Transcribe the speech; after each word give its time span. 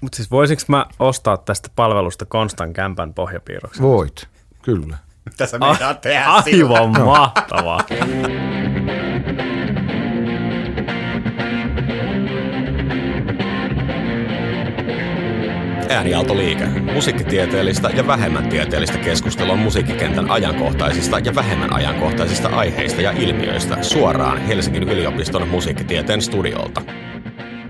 Mutta 0.00 0.16
siis 0.16 0.30
voisinko 0.30 0.62
mä 0.68 0.86
ostaa 0.98 1.36
tästä 1.36 1.68
palvelusta 1.76 2.26
Konstan 2.26 2.72
kämpän 2.72 3.14
pohjapiirroksen? 3.14 3.82
Voit, 3.82 4.28
kyllä. 4.62 4.98
Mitä 5.24 5.46
sä 5.46 5.58
meinaat 5.58 6.00
tehdä 6.00 6.24
Aivan 6.24 6.90
mahtavaa. 7.04 7.80
Äänialtoliike. 15.90 16.66
Musiikkitieteellistä 16.66 17.88
ja 17.88 18.06
vähemmän 18.06 18.48
tieteellistä 18.48 18.98
keskustelua 18.98 19.56
musiikkikentän 19.56 20.30
ajankohtaisista 20.30 21.18
ja 21.18 21.34
vähemmän 21.34 21.72
ajankohtaisista 21.72 22.48
aiheista 22.48 23.02
ja 23.02 23.10
ilmiöistä 23.10 23.82
suoraan 23.82 24.38
Helsingin 24.38 24.82
yliopiston 24.82 25.48
musiikkitieteen 25.48 26.22
studiolta. 26.22 26.82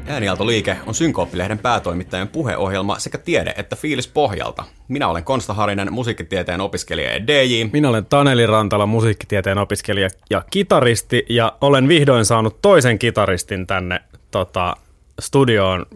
Äänialtoliike 0.08 0.76
on 0.86 0.94
Synkooppilehden 0.94 1.58
päätoimittajan 1.58 2.28
puheohjelma 2.28 2.98
sekä 2.98 3.18
tiede- 3.18 3.54
että 3.56 3.76
fiilis 3.76 4.08
pohjalta. 4.08 4.64
Minä 4.88 5.08
olen 5.08 5.24
Konsta 5.24 5.54
Harinen, 5.54 5.92
musiikkitieteen 5.92 6.60
opiskelija 6.60 7.12
ja 7.12 7.26
DJ. 7.26 7.64
Minä 7.72 7.88
olen 7.88 8.06
Taneli 8.06 8.46
Rantala, 8.46 8.86
musiikkitieteen 8.86 9.58
opiskelija 9.58 10.08
ja 10.30 10.42
kitaristi, 10.50 11.26
ja 11.28 11.52
olen 11.60 11.88
vihdoin 11.88 12.24
saanut 12.24 12.62
toisen 12.62 12.98
kitaristin 12.98 13.66
tänne 13.66 14.00
tota, 14.30 14.76
studioon, 15.20 15.86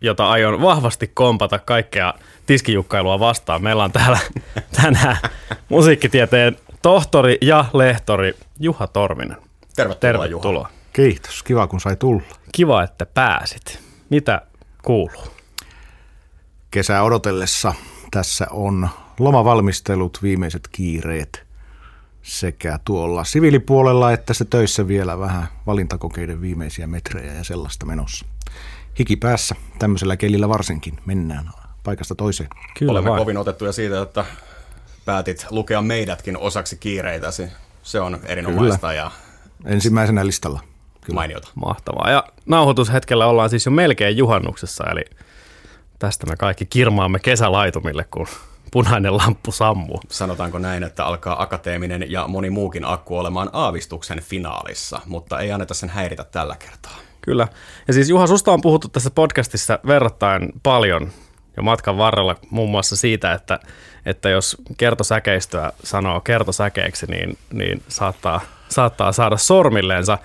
jota 0.00 0.30
aion 0.30 0.62
vahvasti 0.62 1.10
kompata 1.14 1.58
kaikkea 1.58 2.14
tiskijukkailua 2.46 3.20
vastaan. 3.20 3.62
Meillä 3.62 3.84
on 3.84 3.92
täällä 3.92 4.18
tänään 4.82 5.16
musiikkitieteen 5.68 6.56
tohtori 6.82 7.38
ja 7.40 7.64
lehtori 7.72 8.34
Juha 8.60 8.86
Torminen. 8.86 9.36
Tervetuloa, 9.76 10.00
Tervetuloa. 10.00 10.68
Juha. 10.68 10.77
Kiitos, 10.98 11.42
kiva 11.42 11.66
kun 11.66 11.80
sai 11.80 11.96
tulla. 11.96 12.22
Kiva, 12.52 12.82
että 12.82 13.06
pääsit. 13.06 13.80
Mitä 14.10 14.42
kuuluu? 14.84 15.24
Kesää 16.70 17.02
odotellessa 17.02 17.74
tässä 18.10 18.46
on 18.50 18.88
lomavalmistelut, 19.18 20.18
viimeiset 20.22 20.68
kiireet 20.72 21.46
sekä 22.22 22.78
tuolla 22.84 23.24
siviilipuolella 23.24 24.12
että 24.12 24.34
se 24.34 24.44
töissä 24.44 24.88
vielä 24.88 25.18
vähän 25.18 25.46
valintakokeiden 25.66 26.40
viimeisiä 26.40 26.86
metrejä 26.86 27.34
ja 27.34 27.44
sellaista 27.44 27.86
menossa. 27.86 28.26
Hiki 28.98 29.16
päässä, 29.16 29.54
tämmöisellä 29.78 30.16
kelillä 30.16 30.48
varsinkin, 30.48 30.98
mennään 31.06 31.50
paikasta 31.84 32.14
toiseen. 32.14 32.50
Kyllä 32.78 32.92
Olemme 32.92 33.10
vain. 33.10 33.20
kovin 33.20 33.36
otettuja 33.36 33.72
siitä, 33.72 34.02
että 34.02 34.24
päätit 35.04 35.46
lukea 35.50 35.82
meidätkin 35.82 36.36
osaksi 36.36 36.76
kiireitäsi. 36.76 37.48
Se 37.82 38.00
on 38.00 38.20
erinomaista 38.24 38.78
Kyllä. 38.88 38.92
ja 38.92 39.10
Ensimmäisenä 39.64 40.26
listalla. 40.26 40.60
Kyllä. 41.08 41.20
mainiota. 41.20 41.48
Mahtavaa. 41.54 42.10
Ja 42.10 42.24
nauhoitushetkellä 42.46 43.26
ollaan 43.26 43.50
siis 43.50 43.66
jo 43.66 43.70
melkein 43.72 44.16
juhannuksessa, 44.16 44.84
eli 44.90 45.04
tästä 45.98 46.26
me 46.26 46.36
kaikki 46.36 46.66
kirmaamme 46.66 47.18
kesälaitumille, 47.18 48.04
kun 48.10 48.26
punainen 48.72 49.16
lamppu 49.16 49.52
sammuu. 49.52 50.00
Sanotaanko 50.08 50.58
näin, 50.58 50.82
että 50.82 51.04
alkaa 51.04 51.42
akateeminen 51.42 52.10
ja 52.10 52.28
moni 52.28 52.50
muukin 52.50 52.84
akku 52.84 53.18
olemaan 53.18 53.50
aavistuksen 53.52 54.20
finaalissa, 54.20 55.00
mutta 55.06 55.40
ei 55.40 55.52
anneta 55.52 55.74
sen 55.74 55.88
häiritä 55.88 56.24
tällä 56.24 56.56
kertaa. 56.58 56.98
Kyllä. 57.20 57.48
Ja 57.88 57.94
siis 57.94 58.08
Juha, 58.08 58.26
susta 58.26 58.52
on 58.52 58.60
puhuttu 58.60 58.88
tässä 58.88 59.10
podcastissa 59.10 59.78
verrattain 59.86 60.52
paljon 60.62 61.10
jo 61.58 61.62
matkan 61.62 61.98
varrella 61.98 62.36
muun 62.50 62.70
muassa 62.70 62.96
siitä, 62.96 63.32
että, 63.32 63.60
että 64.06 64.28
jos 64.28 64.56
kertosäkeistöä 64.76 65.72
sanoo 65.84 66.20
kertosäkeeksi, 66.20 67.06
niin, 67.06 67.38
niin 67.52 67.82
saattaa, 67.88 68.40
saattaa 68.68 69.12
saada 69.12 69.36
sormilleensa. 69.36 70.18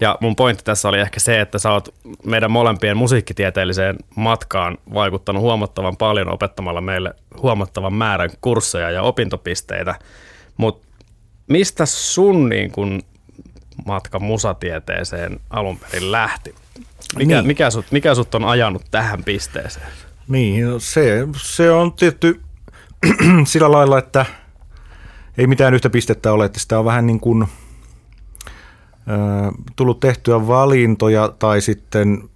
Ja 0.00 0.18
mun 0.20 0.36
pointti 0.36 0.64
tässä 0.64 0.88
oli 0.88 0.98
ehkä 0.98 1.20
se, 1.20 1.40
että 1.40 1.58
sä 1.58 1.72
oot 1.72 1.94
meidän 2.24 2.50
molempien 2.50 2.96
musiikkitieteelliseen 2.96 3.96
matkaan 4.16 4.78
vaikuttanut 4.94 5.42
huomattavan 5.42 5.96
paljon 5.96 6.28
opettamalla 6.32 6.80
meille 6.80 7.14
huomattavan 7.42 7.94
määrän 7.94 8.30
kursseja 8.40 8.90
ja 8.90 9.02
opintopisteitä. 9.02 9.94
Mutta 10.56 10.86
mistä 11.48 11.86
sun 11.86 12.48
niin 12.48 12.70
kun 12.72 13.02
matka 13.86 14.18
musatieteeseen 14.18 15.40
alun 15.50 15.78
perin 15.78 16.12
lähti? 16.12 16.54
Mikä, 17.16 17.34
Niin. 17.34 17.46
mikä, 17.46 17.70
sut, 17.70 17.86
mikä 17.90 18.14
sut 18.14 18.34
on 18.34 18.44
ajanut 18.44 18.82
tähän 18.90 19.24
pisteeseen? 19.24 19.86
Niin, 20.28 20.64
no 20.64 20.78
se, 20.78 21.28
se 21.36 21.70
on 21.70 21.92
tietty 21.92 22.40
sillä 23.46 23.72
lailla, 23.72 23.98
että 23.98 24.26
ei 25.38 25.46
mitään 25.46 25.74
yhtä 25.74 25.90
pistettä 25.90 26.32
ole, 26.32 26.44
että 26.44 26.60
sitä 26.60 26.78
on 26.78 26.84
vähän 26.84 27.06
niin 27.06 27.20
kuin 27.20 27.42
ö, 27.42 27.46
tullut 29.76 30.00
tehtyä 30.00 30.46
valintoja 30.46 31.28
tai 31.38 31.60
sitten 31.60 32.28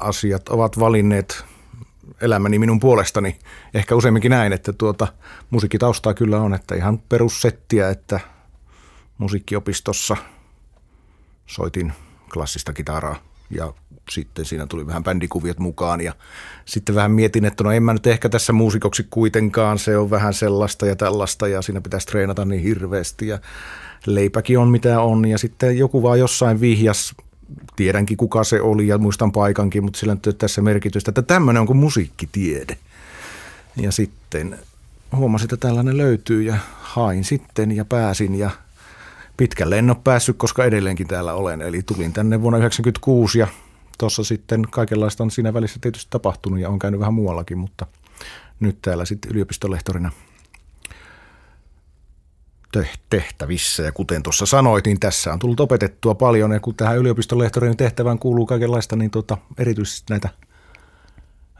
asiat 0.00 0.48
ovat 0.48 0.78
valinneet 0.78 1.44
elämäni 2.20 2.58
minun 2.58 2.80
puolestani. 2.80 3.38
Ehkä 3.74 3.94
useamminkin 3.94 4.30
näin, 4.30 4.52
että 4.52 4.72
tuota, 4.72 5.08
musiikkitaustaa 5.50 6.14
kyllä 6.14 6.40
on, 6.40 6.54
että 6.54 6.74
ihan 6.74 6.98
perussettiä, 6.98 7.90
että 7.90 8.20
musiikkiopistossa 9.18 10.16
soitin 11.46 11.92
klassista 12.32 12.72
kitaraa 12.72 13.16
ja 13.50 13.72
sitten 14.10 14.44
siinä 14.44 14.66
tuli 14.66 14.86
vähän 14.86 15.04
bändikuviot 15.04 15.58
mukaan 15.58 16.00
ja 16.00 16.12
sitten 16.64 16.94
vähän 16.94 17.10
mietin, 17.10 17.44
että 17.44 17.64
no 17.64 17.72
en 17.72 17.82
mä 17.82 17.92
nyt 17.92 18.06
ehkä 18.06 18.28
tässä 18.28 18.52
muusikoksi 18.52 19.06
kuitenkaan, 19.10 19.78
se 19.78 19.96
on 19.96 20.10
vähän 20.10 20.34
sellaista 20.34 20.86
ja 20.86 20.96
tällaista 20.96 21.48
ja 21.48 21.62
siinä 21.62 21.80
pitäisi 21.80 22.06
treenata 22.06 22.44
niin 22.44 22.62
hirveästi 22.62 23.28
ja 23.28 23.38
leipäkin 24.06 24.58
on 24.58 24.68
mitä 24.68 25.00
on 25.00 25.28
ja 25.28 25.38
sitten 25.38 25.78
joku 25.78 26.02
vaan 26.02 26.18
jossain 26.18 26.60
vihjas, 26.60 27.14
tiedänkin 27.76 28.16
kuka 28.16 28.44
se 28.44 28.60
oli 28.60 28.86
ja 28.86 28.98
muistan 28.98 29.32
paikankin, 29.32 29.84
mutta 29.84 29.98
sillä 29.98 30.14
nyt 30.14 30.38
tässä 30.38 30.62
merkitystä, 30.62 31.10
että 31.10 31.22
tämmöinen 31.22 31.60
on 31.60 31.66
kuin 31.66 31.76
musiikkitiede. 31.76 32.76
Ja 33.76 33.92
sitten 33.92 34.58
huomasin, 35.16 35.44
että 35.44 35.56
tällainen 35.56 35.96
löytyy 35.96 36.42
ja 36.42 36.56
hain 36.80 37.24
sitten 37.24 37.72
ja 37.72 37.84
pääsin 37.84 38.34
ja 38.34 38.50
pitkälle 39.36 39.78
en 39.78 39.90
ole 39.90 39.96
päässyt, 40.04 40.36
koska 40.36 40.64
edelleenkin 40.64 41.06
täällä 41.06 41.34
olen. 41.34 41.62
Eli 41.62 41.82
tulin 41.82 42.12
tänne 42.12 42.42
vuonna 42.42 42.58
1996 42.58 43.38
ja 43.38 43.46
tuossa 43.98 44.24
sitten 44.24 44.62
kaikenlaista 44.70 45.24
on 45.24 45.30
siinä 45.30 45.54
välissä 45.54 45.78
tietysti 45.80 46.10
tapahtunut 46.10 46.60
ja 46.60 46.68
on 46.68 46.78
käynyt 46.78 47.00
vähän 47.00 47.14
muuallakin, 47.14 47.58
mutta 47.58 47.86
nyt 48.60 48.78
täällä 48.82 49.04
sitten 49.04 49.30
yliopistolehtorina 49.30 50.10
teh- 52.76 52.98
tehtävissä. 53.10 53.82
Ja 53.82 53.92
kuten 53.92 54.22
tuossa 54.22 54.46
sanoit, 54.46 54.86
niin 54.86 55.00
tässä 55.00 55.32
on 55.32 55.38
tullut 55.38 55.60
opetettua 55.60 56.14
paljon 56.14 56.52
ja 56.52 56.60
kun 56.60 56.74
tähän 56.74 56.98
yliopistolehtorin 56.98 57.76
tehtävään 57.76 58.18
kuuluu 58.18 58.46
kaikenlaista, 58.46 58.96
niin 58.96 59.10
tuota, 59.10 59.38
erityisesti 59.58 60.04
näitä 60.10 60.28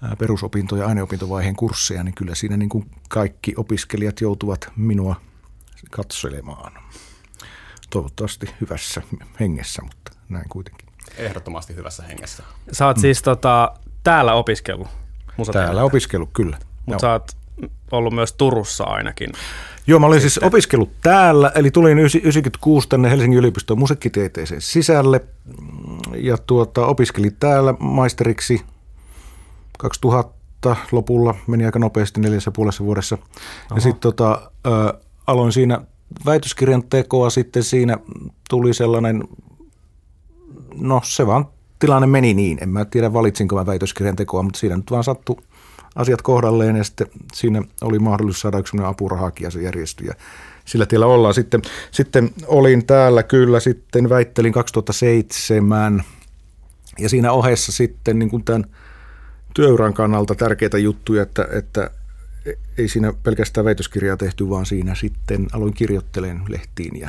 ää, 0.03 0.17
perusopinto- 0.17 0.77
ja 0.77 0.87
aineopintovaiheen 0.87 1.57
kursseja, 1.57 2.03
niin 2.03 2.15
kyllä 2.15 2.35
siinä 2.35 2.57
niin 2.57 2.69
kuin 2.69 2.91
kaikki 3.09 3.55
opiskelijat 3.57 4.21
joutuvat 4.21 4.69
minua 4.77 5.21
katselemaan. 5.91 6.73
Toivottavasti 7.91 8.47
hyvässä 8.61 9.03
hengessä, 9.41 9.83
mutta 9.83 10.13
näin 10.29 10.49
kuitenkin. 10.49 10.84
Ehdottomasti 11.19 11.77
hyvässä 11.77 12.03
hengessä. 12.03 12.43
Sä 12.73 12.87
oot 12.87 12.99
siis 12.99 13.23
tota, 13.23 13.73
täällä 14.05 14.35
opiskellut 14.35 14.89
Täällä 15.53 15.83
opiskellut 15.85 16.31
kyllä. 16.33 16.59
mutta 16.87 17.01
sä 17.01 17.13
oot 17.13 17.33
ollut 17.93 18.15
myös 18.15 18.33
Turussa 18.33 18.85
ainakin. 18.85 19.33
Joo, 19.87 20.01
mä 20.01 20.07
olin 20.07 20.21
siis 20.21 20.39
opiskellut 20.39 20.91
täällä, 21.03 21.53
eli 21.55 21.71
tulin 21.71 21.99
96 21.99 22.89
tänne 22.89 23.11
Helsingin 23.11 23.39
yliopiston 23.39 23.79
musiikkitieteeseen 23.79 24.61
sisälle 24.61 25.21
ja 26.17 26.39
tuota, 26.39 26.87
opiskelin 26.87 27.37
täällä 27.41 27.75
maisteriksi 27.79 28.63
2000 29.79 30.77
lopulla, 30.93 31.35
meni 31.47 31.65
aika 31.65 31.79
nopeasti 31.79 32.21
neljässä 32.21 32.51
puolessa 32.51 32.85
vuodessa. 32.85 33.19
Ja 33.75 33.81
sitten 33.81 34.01
tota, 34.01 34.51
aloin 35.27 35.53
siinä 35.53 35.81
väitöskirjan 36.27 36.83
tekoa, 36.83 37.31
sitten 37.31 37.63
siinä 37.63 37.99
tuli 38.51 38.75
sellainen, 38.75 39.25
no 40.79 41.01
se 41.05 41.27
vaan 41.27 41.47
tilanne 41.79 42.07
meni 42.07 42.35
niin, 42.35 42.59
en 42.61 42.69
mä 42.69 42.85
tiedä 42.85 43.13
valitsinko 43.13 43.57
mä 43.57 43.67
väitöskirjan 43.67 44.17
tekoa, 44.17 44.43
mutta 44.43 44.59
siinä 44.59 44.77
nyt 44.77 44.91
vaan 44.91 45.05
sattui 45.05 45.37
asiat 45.97 46.23
kohdalleen 46.23 46.77
ja 46.77 46.85
sitten 46.85 47.07
siinä 47.33 47.63
oli 47.81 47.99
mahdollisuus 47.99 48.41
saada 48.41 48.59
yksi 48.59 48.77
ja 49.41 49.51
se 49.51 49.63
järjestyi 49.63 50.07
ja 50.07 50.15
sillä 50.65 50.87
tiellä 50.87 51.07
ollaan. 51.07 51.35
Sitten, 51.35 51.63
sitten 51.91 52.31
olin 52.47 52.87
täällä 52.87 53.23
kyllä, 53.23 53.61
sitten 53.61 54.09
väittelin 54.09 54.53
2007 54.53 56.05
ja 56.99 57.09
siinä 57.09 57.33
ohessa 57.33 57.73
sitten 57.73 58.19
niin 58.19 58.31
kuin 58.31 58.45
tämän 58.45 58.65
työuran 59.55 59.95
kannalta 59.95 60.35
tärkeitä 60.35 60.79
juttuja, 60.79 61.23
että, 61.23 61.49
että 61.51 61.91
ei 62.79 62.89
siinä 62.89 63.13
pelkästään 63.23 63.65
väitöskirjaa 63.65 64.17
tehty, 64.17 64.51
vaan 64.51 64.67
siinä 64.67 64.95
sitten 64.95 65.47
aloin 65.53 65.75
kirjoittelemaan 65.75 66.53
lehtiin 66.53 67.01
ja 67.01 67.09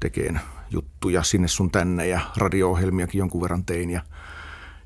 tekeen 0.00 0.40
juttuja 0.70 1.22
sinne 1.22 1.48
sun 1.48 1.70
tänne 1.70 2.06
ja 2.08 2.20
radio-ohjelmiakin 2.36 3.18
jonkun 3.18 3.42
verran 3.42 3.64
tein 3.64 3.90
ja, 3.90 4.02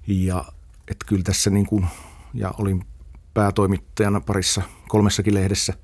ja 0.07 0.45
että 0.89 1.07
kyllä 1.07 1.23
tässä 1.23 1.51
niin 1.51 1.67
kuin, 1.67 1.87
ja 2.35 2.55
olin 2.59 2.85
päätoimittajana 3.35 4.21
parissa 4.21 4.63
kolmessakin 4.89 5.35
lehdessä 5.35 5.75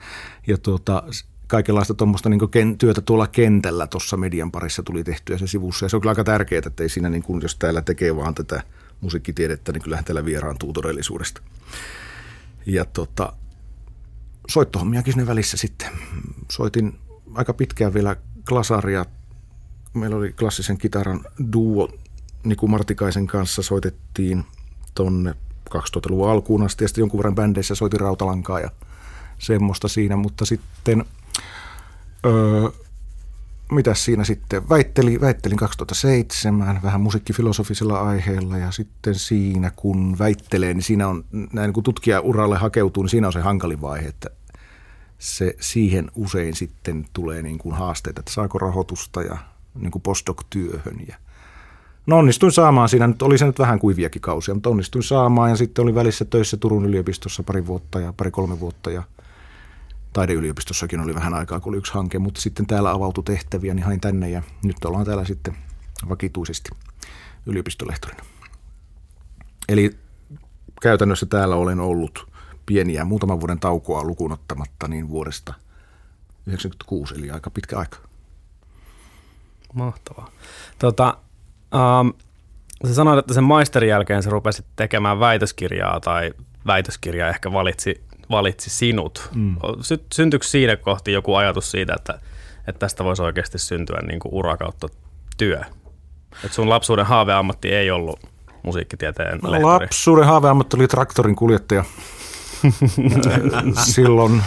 ja 0.47 0.59
tuota, 0.59 1.03
kaikenlaista 1.47 1.95
tuommoista 1.95 2.29
niin 2.29 2.79
työtä 2.79 3.01
tuolla 3.01 3.27
kentällä 3.27 3.87
tuossa 3.87 4.17
median 4.17 4.51
parissa 4.51 4.83
tuli 4.83 5.05
tehtyä 5.05 5.39
se 5.39 5.47
sivussa 5.47 5.85
ja 5.85 5.89
se 5.89 5.97
on 5.97 6.03
kyllä 6.03 6.11
aika 6.11 6.25
tärkeää, 6.25 6.63
että 6.67 6.83
ei 6.83 6.89
siinä 6.89 7.09
niin 7.11 7.23
kuin, 7.23 7.43
jos 7.43 7.57
täällä 7.57 7.83
tekee 7.83 8.17
vaan 8.17 8.35
tätä 8.35 8.63
musiikkitiedettä, 9.01 9.73
niin 9.73 9.83
kyllähän 9.83 10.05
täällä 10.05 10.25
vieraantuu 10.25 10.73
todellisuudesta. 10.73 11.43
Ja 12.67 12.85
tota, 12.85 13.33
soittohommiakin 14.49 15.13
sinne 15.13 15.27
välissä 15.27 15.57
sitten. 15.57 15.89
Soitin 16.51 16.99
aika 17.35 17.55
pitkään 17.55 17.95
vielä 17.95 18.17
klasaria. 18.49 19.05
Meillä 19.95 20.17
oli 20.17 20.33
klassisen 20.33 20.79
kitaran 20.79 21.21
duo. 21.53 21.89
Niku 22.45 22.69
Martikaisen 22.69 23.27
kanssa 23.27 23.63
soitettiin 23.63 24.45
tonne 24.95 25.35
2000-luvun 25.75 26.31
alkuun 26.31 26.63
asti 26.63 26.85
ja 26.85 26.89
sitten 26.89 27.03
jonkun 27.03 27.19
verran 27.19 27.35
bändeissä 27.35 27.75
soitin 27.75 28.01
rautalankaa 28.01 28.61
ja 28.61 28.71
semmoista 29.39 29.89
siinä, 29.89 30.17
mutta 30.17 30.45
sitten 30.45 31.05
öö, 32.27 32.69
mitäs 33.73 34.05
siinä 34.05 34.25
sitten, 34.25 34.69
väitteli, 34.69 35.21
väittelin 35.21 35.57
2007 35.57 36.81
vähän 36.83 37.01
musiikkifilosofisella 37.01 38.01
aiheella 38.01 38.59
ja 38.59 38.71
sitten 38.71 39.15
siinä 39.15 39.71
kun 39.77 40.19
väittelee, 40.19 40.75
niin 40.75 40.83
siinä 40.83 41.09
on, 41.09 41.25
näin 41.53 41.73
kun 41.73 41.83
tutkija 41.83 42.21
uralle 42.21 42.57
hakeutuu, 42.59 43.03
niin 43.03 43.11
siinä 43.11 43.27
on 43.27 43.33
se 43.33 43.41
hankalin 43.41 43.81
vaihe, 43.81 44.09
että 44.09 44.31
se, 45.19 45.57
siihen 45.61 46.11
usein 46.15 46.55
sitten 46.55 47.07
tulee 47.13 47.43
niin 47.43 47.59
kuin 47.59 47.75
haasteita, 47.75 48.21
että 48.21 48.33
saako 48.33 48.59
rahoitusta 48.59 49.23
ja 49.23 49.39
niin 49.75 49.91
kuin 49.91 50.03
postdoc-työhön 50.03 50.97
ja 51.09 51.17
No 52.07 52.19
onnistuin 52.19 52.53
saamaan 52.53 52.89
siinä, 52.89 53.07
nyt 53.07 53.23
oli 53.23 53.39
se 53.39 53.47
nyt 53.47 53.59
vähän 53.59 53.79
kuiviakin 53.79 54.23
kausia, 54.23 54.55
mutta 54.55 54.71
onnistuin 54.71 55.03
saamaan 55.03 55.51
ja 55.51 55.57
sitten 55.57 55.83
oli 55.83 55.95
välissä 55.95 56.25
töissä 56.25 56.57
Turun 56.57 56.85
yliopistossa 56.85 57.43
pari 57.43 57.67
vuotta 57.67 58.01
ja 58.01 58.13
pari-kolme 58.17 58.61
vuotta 58.61 58.91
ja 58.91 59.03
taideyliopistossakin 60.13 61.01
oli 61.01 61.15
vähän 61.15 61.35
aikaa, 61.35 61.61
kun 61.61 61.71
oli 61.71 61.79
yksi 61.79 61.95
hanke, 61.95 62.19
mutta 62.19 62.41
sitten 62.41 62.67
täällä 62.67 62.91
avautui 62.91 63.25
tehtäviä, 63.25 63.75
niin 63.75 63.85
hain 63.85 64.01
tänne 64.01 64.31
ja 64.31 64.43
nyt 64.63 64.85
ollaan 64.85 65.07
täällä 65.07 65.25
sitten 65.25 65.57
vakituisesti 66.09 66.71
yliopistolehtorina. 67.47 68.23
Eli 69.69 69.91
käytännössä 70.83 71.27
täällä 71.27 71.57
olen 71.57 71.81
ollut 71.81 72.29
pieniä, 72.67 73.05
muutaman 73.05 73.41
vuoden 73.41 73.61
taukoa 73.61 74.05
lukuun 74.05 74.33
ottamatta, 74.33 74.89
niin 74.89 75.09
vuodesta 75.09 75.53
1996, 75.53 77.15
eli 77.15 77.31
aika 77.31 77.51
pitkä 77.51 77.79
aika. 77.79 78.14
Mahtavaa. 79.75 80.31
Tota, 80.79 81.17
um, 82.01 82.13
sä 82.87 82.95
sanoit, 82.95 83.19
että 83.19 83.35
sen 83.35 83.45
maisterin 83.45 83.91
jälkeen 83.91 84.23
sä 84.23 84.31
rupesit 84.31 84.67
tekemään 84.77 85.21
väitöskirjaa 85.21 86.01
tai 86.01 86.33
väitöskirja 86.67 87.29
ehkä 87.29 87.53
valitsi 87.53 88.05
valitsi 88.31 88.71
sinut. 88.71 89.31
Mm. 89.35 89.57
Syntyykö 90.13 90.47
siinä 90.47 90.77
kohti 90.77 91.13
joku 91.13 91.35
ajatus 91.35 91.71
siitä, 91.71 91.95
että, 91.97 92.19
että 92.67 92.79
tästä 92.79 93.05
voisi 93.05 93.23
oikeasti 93.23 93.59
syntyä 93.59 93.99
niin 94.07 94.21
kuin 94.21 94.35
ura 94.35 94.57
kautta 94.57 94.89
työ? 95.37 95.61
Että 96.45 96.55
sun 96.55 96.69
lapsuuden 96.69 97.07
haaveammatti 97.07 97.73
ei 97.75 97.91
ollut 97.91 98.21
musiikkitieteen 98.63 99.39
lehtori. 99.43 99.63
Lapsuuden 99.63 100.25
haaveammatti 100.25 100.77
oli 100.77 100.89
traktorin 100.89 101.37
kuljettaja. 101.37 101.85
Silloin, 103.95 104.43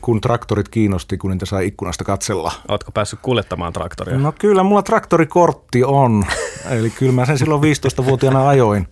kun 0.00 0.20
traktorit 0.20 0.68
kiinnosti, 0.68 1.18
kun 1.18 1.30
niitä 1.30 1.46
sai 1.46 1.66
ikkunasta 1.66 2.04
katsella. 2.04 2.52
Oletko 2.68 2.92
päässyt 2.92 3.18
kuljettamaan 3.22 3.72
traktoria? 3.72 4.18
No 4.18 4.32
kyllä, 4.38 4.62
mulla 4.62 4.82
traktorikortti 4.82 5.84
on. 5.84 6.24
Eli 6.70 6.90
kyllä 6.90 7.12
mä 7.12 7.26
sen 7.26 7.38
silloin 7.38 7.62
15-vuotiaana 7.62 8.48
ajoin. 8.48 8.88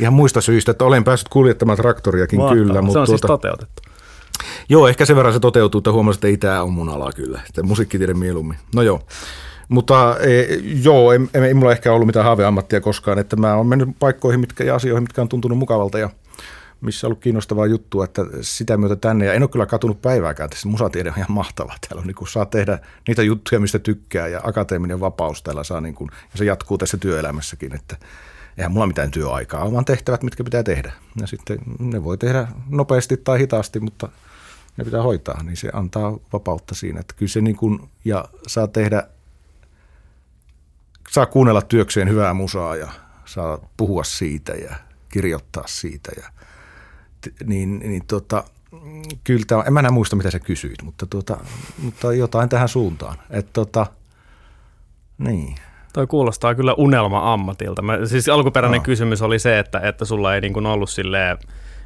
Ihan 0.00 0.14
muista 0.14 0.40
syistä, 0.40 0.70
että 0.70 0.84
olen 0.84 1.04
päässyt 1.04 1.28
kuljettamaan 1.28 1.78
traktoriakin 1.78 2.38
Mahtavaa. 2.38 2.64
kyllä. 2.64 2.82
Mutta 2.82 2.92
se 2.92 2.98
on 2.98 3.06
siis 3.06 3.20
tuota, 3.20 3.48
siis 3.48 3.56
toteutettu. 3.56 3.82
Joo, 4.68 4.88
ehkä 4.88 5.04
sen 5.06 5.16
verran 5.16 5.34
se 5.34 5.40
toteutuu, 5.40 5.78
että 5.78 5.92
huomasin, 5.92 6.18
että 6.18 6.26
ei 6.26 6.36
tämä 6.36 6.62
ole 6.62 6.70
mun 6.70 6.88
ala 6.88 7.12
kyllä. 7.12 7.40
Että 7.48 7.62
musiikkitiede 7.62 8.14
mieluummin. 8.14 8.58
No 8.74 8.82
joo. 8.82 9.00
Mutta 9.68 10.16
e, 10.20 10.44
joo, 10.82 11.12
ei, 11.12 11.18
ei 11.46 11.54
mulla 11.54 11.72
ehkä 11.72 11.92
ollut 11.92 12.06
mitään 12.06 12.24
haaveammattia 12.24 12.80
koskaan, 12.80 13.18
että 13.18 13.36
mä 13.36 13.54
oon 13.54 13.66
mennyt 13.66 13.88
paikkoihin 13.98 14.40
mitkä, 14.40 14.64
ja 14.64 14.74
asioihin, 14.74 15.02
mitkä 15.02 15.22
on 15.22 15.28
tuntunut 15.28 15.58
mukavalta 15.58 15.98
ja 15.98 16.10
missä 16.80 17.06
on 17.06 17.08
ollut 17.08 17.22
kiinnostavaa 17.22 17.66
juttua, 17.66 18.04
että 18.04 18.22
sitä 18.40 18.76
myötä 18.76 18.96
tänne, 18.96 19.24
ja 19.24 19.32
en 19.32 19.42
ole 19.42 19.48
kyllä 19.48 19.66
katunut 19.66 20.02
päivääkään, 20.02 20.50
tässä 20.50 20.68
musatiede 20.68 21.10
on 21.10 21.16
ihan 21.16 21.32
mahtavaa. 21.32 21.76
Täällä 21.88 22.00
on 22.00 22.06
niin 22.06 22.14
kuin, 22.14 22.28
saa 22.28 22.46
tehdä 22.46 22.78
niitä 23.08 23.22
juttuja, 23.22 23.60
mistä 23.60 23.78
tykkää, 23.78 24.28
ja 24.28 24.40
akateeminen 24.44 25.00
vapaus 25.00 25.42
täällä 25.42 25.64
saa, 25.64 25.80
niin 25.80 25.94
kuin, 25.94 26.10
ja 26.32 26.38
se 26.38 26.44
jatkuu 26.44 26.78
tässä 26.78 26.96
työelämässäkin, 26.96 27.74
että 27.74 27.96
eihän 28.58 28.72
mulla 28.72 28.86
mitään 28.86 29.10
työaikaa, 29.10 29.72
vaan 29.72 29.84
tehtävät, 29.84 30.22
mitkä 30.22 30.44
pitää 30.44 30.62
tehdä. 30.62 30.92
Ja 31.20 31.26
sitten 31.26 31.58
ne 31.78 32.04
voi 32.04 32.18
tehdä 32.18 32.48
nopeasti 32.68 33.16
tai 33.16 33.38
hitaasti, 33.38 33.80
mutta 33.80 34.08
ne 34.76 34.84
pitää 34.84 35.02
hoitaa, 35.02 35.42
niin 35.42 35.56
se 35.56 35.70
antaa 35.72 36.18
vapautta 36.32 36.74
siinä. 36.74 37.00
Että 37.00 37.14
kyllä 37.16 37.30
se 37.30 37.40
niin 37.40 37.56
kuin, 37.56 37.88
ja 38.04 38.24
saa 38.46 38.66
tehdä, 38.66 39.08
saa 41.10 41.26
kuunnella 41.26 41.62
työkseen 41.62 42.08
hyvää 42.08 42.34
musaa 42.34 42.76
ja 42.76 42.88
saa 43.24 43.68
puhua 43.76 44.04
siitä 44.04 44.52
ja 44.52 44.76
kirjoittaa 45.08 45.64
siitä. 45.66 46.12
Ja, 46.16 46.30
niin, 47.44 47.78
niin 47.78 48.02
tota, 48.06 48.44
kyllä 49.24 49.44
tämä, 49.46 49.62
en 49.66 49.72
mä 49.72 49.80
enää 49.80 49.90
muista 49.90 50.16
mitä 50.16 50.30
sä 50.30 50.38
kysyit, 50.38 50.82
mutta, 50.82 51.06
tota, 51.06 51.36
mutta 51.82 52.12
jotain 52.12 52.48
tähän 52.48 52.68
suuntaan. 52.68 53.16
Että 53.30 53.50
tota, 53.52 53.86
niin. 55.18 55.54
Toi 55.92 56.06
kuulostaa 56.06 56.54
kyllä 56.54 56.74
unelma-ammatilta. 56.74 57.82
Mä, 57.82 57.98
siis 58.06 58.28
alkuperäinen 58.28 58.78
no. 58.78 58.84
kysymys 58.84 59.22
oli 59.22 59.38
se, 59.38 59.58
että, 59.58 59.80
että 59.80 60.04
sulla 60.04 60.34
ei 60.34 60.40
niin 60.40 60.52
kuin 60.52 60.66
ollut 60.66 60.90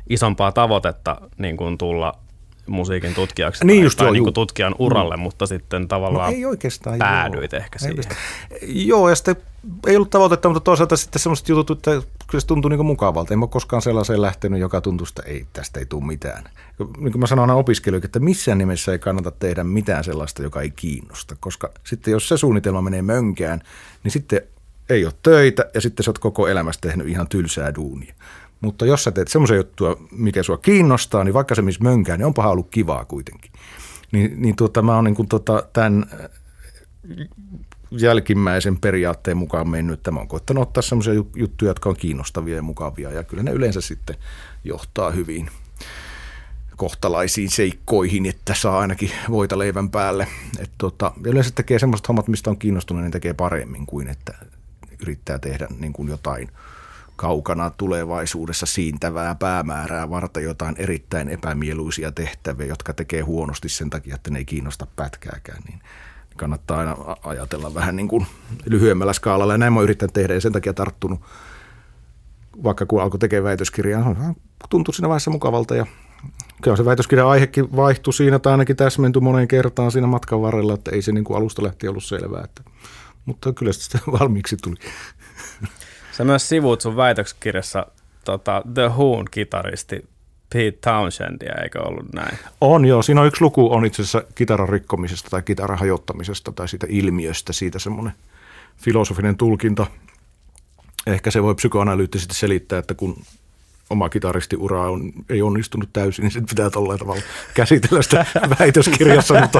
isompaa 0.08 0.52
tavoitetta 0.52 1.20
niin 1.38 1.56
kuin 1.56 1.78
tulla 1.78 2.18
musiikin 2.66 3.14
tutkijaksi 3.14 3.66
niin 3.66 3.78
tai, 3.78 3.84
just 3.84 3.98
tai 3.98 4.06
joo, 4.06 4.12
niin 4.12 4.22
kuin 4.22 4.34
tutkijan 4.34 4.74
uralle, 4.78 5.16
mm. 5.16 5.22
mutta 5.22 5.46
sitten 5.46 5.88
tavallaan 5.88 6.30
no 6.30 6.36
ei 6.36 6.44
oikeastaan, 6.44 6.98
päädyit 6.98 7.52
joo. 7.52 7.60
ehkä 7.62 7.78
siihen. 7.78 8.04
Ei 8.50 8.86
joo, 8.86 9.08
ja 9.08 9.14
sitten 9.14 9.36
ei 9.86 9.96
ollut 9.96 10.10
tavoitetta, 10.10 10.48
mutta 10.48 10.64
toisaalta 10.64 10.96
sitten 10.96 11.20
semmoiset 11.20 11.48
jutut, 11.48 11.70
että 11.70 11.90
kyllä 12.26 12.40
se 12.40 12.46
tuntuu 12.46 12.68
niin 12.68 12.86
mukavalta. 12.86 13.34
En 13.34 13.40
ole 13.40 13.48
koskaan 13.48 13.82
sellaiseen 13.82 14.22
lähtenyt, 14.22 14.60
joka 14.60 14.80
tuntuu, 14.80 15.06
että 15.08 15.22
ei, 15.22 15.46
tästä 15.52 15.80
ei 15.80 15.86
tule 15.86 16.04
mitään. 16.04 16.44
Niin 16.78 17.12
kuin 17.12 17.20
mä 17.20 17.26
sanon 17.26 17.42
aina 17.42 17.54
opiskelijoille, 17.54 18.04
että 18.04 18.20
missään 18.20 18.58
nimessä 18.58 18.92
ei 18.92 18.98
kannata 18.98 19.30
tehdä 19.30 19.64
mitään 19.64 20.04
sellaista, 20.04 20.42
joka 20.42 20.60
ei 20.60 20.70
kiinnosta, 20.70 21.36
koska 21.40 21.70
sitten 21.84 22.12
jos 22.12 22.28
se 22.28 22.36
suunnitelma 22.36 22.82
menee 22.82 23.02
mönkään, 23.02 23.60
niin 24.04 24.12
sitten 24.12 24.40
ei 24.90 25.04
ole 25.04 25.12
töitä 25.22 25.70
ja 25.74 25.80
sitten 25.80 26.04
sä 26.04 26.10
oot 26.10 26.18
koko 26.18 26.48
elämässä 26.48 26.80
tehnyt 26.80 27.08
ihan 27.08 27.28
tylsää 27.28 27.74
duunia. 27.74 28.14
Mutta 28.62 28.86
jos 28.86 29.04
sä 29.04 29.10
teet 29.10 29.28
semmoisen 29.28 29.56
juttua, 29.56 29.96
mikä 30.10 30.42
sua 30.42 30.58
kiinnostaa, 30.58 31.24
niin 31.24 31.34
vaikka 31.34 31.54
se 31.54 31.62
missä 31.62 31.82
mönkään, 31.82 32.18
niin 32.18 32.26
onpahan 32.26 32.52
ollut 32.52 32.70
kivaa 32.70 33.04
kuitenkin. 33.04 33.52
Niin, 34.12 34.42
niin 34.42 34.56
tuota, 34.56 34.82
mä 34.82 34.94
oon 34.94 35.04
niin 35.04 35.14
kuin 35.14 35.28
tota, 35.28 35.62
tämän 35.72 36.06
jälkimmäisen 37.90 38.80
periaatteen 38.80 39.36
mukaan 39.36 39.68
mennyt. 39.68 40.02
Tämä 40.02 40.20
on 40.20 40.28
koittanut 40.28 40.62
ottaa 40.62 40.82
sellaisia 40.82 41.24
juttuja, 41.36 41.70
jotka 41.70 41.88
on 41.88 41.96
kiinnostavia 41.96 42.56
ja 42.56 42.62
mukavia, 42.62 43.10
ja 43.10 43.24
kyllä 43.24 43.42
ne 43.42 43.50
yleensä 43.50 43.80
sitten 43.80 44.16
johtaa 44.64 45.10
hyvin 45.10 45.50
kohtalaisiin 46.76 47.50
seikkoihin, 47.50 48.26
että 48.26 48.54
saa 48.54 48.78
ainakin 48.78 49.10
voita 49.30 49.58
leivän 49.58 49.90
päälle. 49.90 50.28
Et 50.58 50.70
tota, 50.78 51.12
yleensä 51.24 51.50
tekee 51.54 51.78
semmoiset 51.78 52.08
hommat, 52.08 52.28
mistä 52.28 52.50
on 52.50 52.58
kiinnostunut, 52.58 53.02
niin 53.02 53.12
tekee 53.12 53.34
paremmin 53.34 53.86
kuin 53.86 54.08
että 54.08 54.34
yrittää 55.02 55.38
tehdä 55.38 55.66
niin 55.78 55.92
kuin 55.92 56.08
jotain 56.08 56.48
kaukana 57.22 57.70
tulevaisuudessa 57.70 58.66
siintävää 58.66 59.34
päämäärää 59.34 60.10
varten 60.10 60.44
jotain 60.44 60.74
erittäin 60.78 61.28
epämieluisia 61.28 62.12
tehtäviä, 62.12 62.66
jotka 62.66 62.92
tekee 62.92 63.20
huonosti 63.20 63.68
sen 63.68 63.90
takia, 63.90 64.14
että 64.14 64.30
ne 64.30 64.38
ei 64.38 64.44
kiinnosta 64.44 64.86
pätkääkään. 64.96 65.62
Niin 65.68 65.80
kannattaa 66.36 66.78
aina 66.78 66.96
ajatella 67.24 67.74
vähän 67.74 67.96
niin 67.96 68.08
kuin 68.08 68.26
lyhyemmällä 68.64 69.12
skaalalla. 69.12 69.54
Ja 69.54 69.58
näin 69.58 69.72
mä 69.72 69.78
oon 69.78 69.84
yrittänyt 69.84 70.12
tehdä 70.12 70.34
ja 70.34 70.40
sen 70.40 70.52
takia 70.52 70.74
tarttunut, 70.74 71.20
vaikka 72.62 72.86
kun 72.86 73.02
alkoi 73.02 73.18
tekemään 73.18 73.44
väitöskirjaa, 73.44 74.34
tuntui 74.68 74.94
siinä 74.94 75.08
vaiheessa 75.08 75.30
mukavalta 75.30 75.76
ja 75.76 75.86
kyllä 76.62 76.76
se 76.76 76.84
väitöskirjan 76.84 77.28
aihekin 77.28 77.76
vaihtui 77.76 78.12
siinä 78.12 78.38
tai 78.38 78.52
ainakin 78.52 78.76
täsmentyi 78.76 79.22
moneen 79.22 79.48
kertaan 79.48 79.92
siinä 79.92 80.06
matkan 80.06 80.42
varrella, 80.42 80.74
että 80.74 80.90
ei 80.90 81.02
se 81.02 81.12
niin 81.12 81.24
kuin 81.24 81.36
alusta 81.36 81.62
lähtien 81.62 81.90
ollut 81.90 82.04
selvää. 82.04 82.44
Että, 82.44 82.62
mutta 83.24 83.52
kyllä 83.52 83.72
se 83.72 83.98
valmiiksi 84.20 84.56
tuli. 84.62 84.76
Sä 86.12 86.24
myös 86.24 86.48
sivuut 86.48 86.80
sun 86.80 86.96
väitöskirjassa 86.96 87.86
tota, 88.24 88.62
The 88.74 88.88
Who'n 88.88 89.24
kitaristi 89.30 90.08
Pete 90.52 90.78
Townsendia, 90.80 91.54
eikö 91.62 91.82
ollut 91.82 92.12
näin? 92.12 92.38
On 92.60 92.84
joo, 92.84 93.02
siinä 93.02 93.20
on 93.20 93.26
yksi 93.26 93.42
luku 93.42 93.72
on 93.72 93.84
itse 93.86 94.02
asiassa 94.02 94.22
kitaran 94.34 94.68
rikkomisesta 94.68 95.30
tai 95.30 95.42
kitaran 95.42 95.78
hajottamisesta 95.78 96.52
tai 96.52 96.68
siitä 96.68 96.86
ilmiöstä, 96.90 97.52
siitä 97.52 97.78
semmoinen 97.78 98.12
filosofinen 98.76 99.36
tulkinta. 99.36 99.86
Ehkä 101.06 101.30
se 101.30 101.42
voi 101.42 101.54
psykoanalyyttisesti 101.54 102.34
selittää, 102.34 102.78
että 102.78 102.94
kun 102.94 103.16
oma 103.90 104.08
kitaristiura 104.08 104.90
on, 104.90 105.12
ei 105.30 105.42
onnistunut 105.42 105.92
täysin, 105.92 106.22
niin 106.22 106.30
sitten 106.30 106.46
pitää 106.46 106.70
tällä 106.70 106.98
tavalla 106.98 107.22
käsitellä 107.54 108.02
sitä 108.02 108.26
väitöskirjassa, 108.60 109.40
mutta 109.40 109.58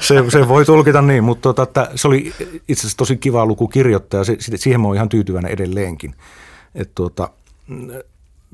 se, 0.00 0.14
se 0.28 0.48
voi 0.48 0.64
tulkita 0.64 1.02
niin, 1.02 1.24
mutta 1.24 1.42
tota, 1.42 1.62
että 1.62 1.90
se 1.94 2.08
oli 2.08 2.32
itse 2.68 2.80
asiassa 2.80 2.96
tosi 2.96 3.16
kiva 3.16 3.46
luku 3.46 3.68
kirjoittaa 3.68 4.24
se, 4.24 4.36
siihen 4.54 4.80
mä 4.80 4.86
oon 4.86 4.96
ihan 4.96 5.08
tyytyväinen 5.08 5.50
edelleenkin. 5.50 6.14
Että 6.74 6.92
tuota, 6.94 7.30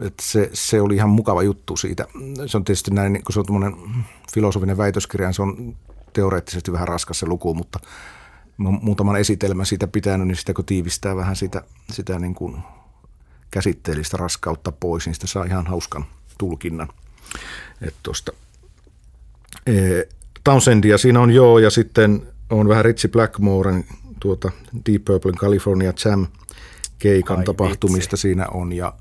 että 0.02 0.22
se, 0.22 0.50
se 0.52 0.80
oli 0.80 0.94
ihan 0.94 1.10
mukava 1.10 1.42
juttu 1.42 1.76
siitä. 1.76 2.06
Se 2.46 2.56
on 2.56 2.64
tietysti 2.64 2.90
näin, 2.90 3.22
kun 3.24 3.32
se 3.32 3.40
on 3.40 3.90
filosofinen 4.34 4.76
väitöskirja, 4.76 5.28
niin 5.28 5.34
se 5.34 5.42
on 5.42 5.76
teoreettisesti 6.12 6.72
vähän 6.72 6.88
raskas 6.88 7.18
se 7.18 7.26
luku, 7.26 7.54
mutta 7.54 7.78
muutaman 8.58 9.16
esitelmän 9.16 9.66
siitä 9.66 9.86
pitänyt, 9.86 10.26
niin 10.26 10.36
sitä 10.36 10.54
kun 10.54 10.64
tiivistää 10.64 11.16
vähän 11.16 11.36
sitä, 11.36 11.62
sitä 11.90 12.18
niin 12.18 12.34
kuin 12.34 12.56
käsitteellistä 13.50 14.16
raskautta 14.16 14.72
pois, 14.72 15.06
niin 15.06 15.14
sitä 15.14 15.26
saa 15.26 15.44
ihan 15.44 15.66
hauskan 15.66 16.04
tulkinnan. 16.38 16.88
Että 17.82 18.10
e, 19.66 19.72
Townsendia 20.44 20.98
siinä 20.98 21.20
on 21.20 21.30
joo, 21.30 21.58
ja 21.58 21.70
sitten 21.70 22.32
on 22.50 22.68
vähän 22.68 22.84
Ritchie 22.84 23.10
Blackmoren 23.10 23.84
tuota 24.20 24.50
Deep 24.86 25.04
Purplein 25.04 25.36
California 25.36 25.92
Jam 26.04 26.26
keikan 26.98 27.38
Ai 27.38 27.44
tapahtumista 27.44 28.12
vitsi. 28.12 28.22
siinä 28.22 28.46
on, 28.48 28.72
ja 28.72 28.92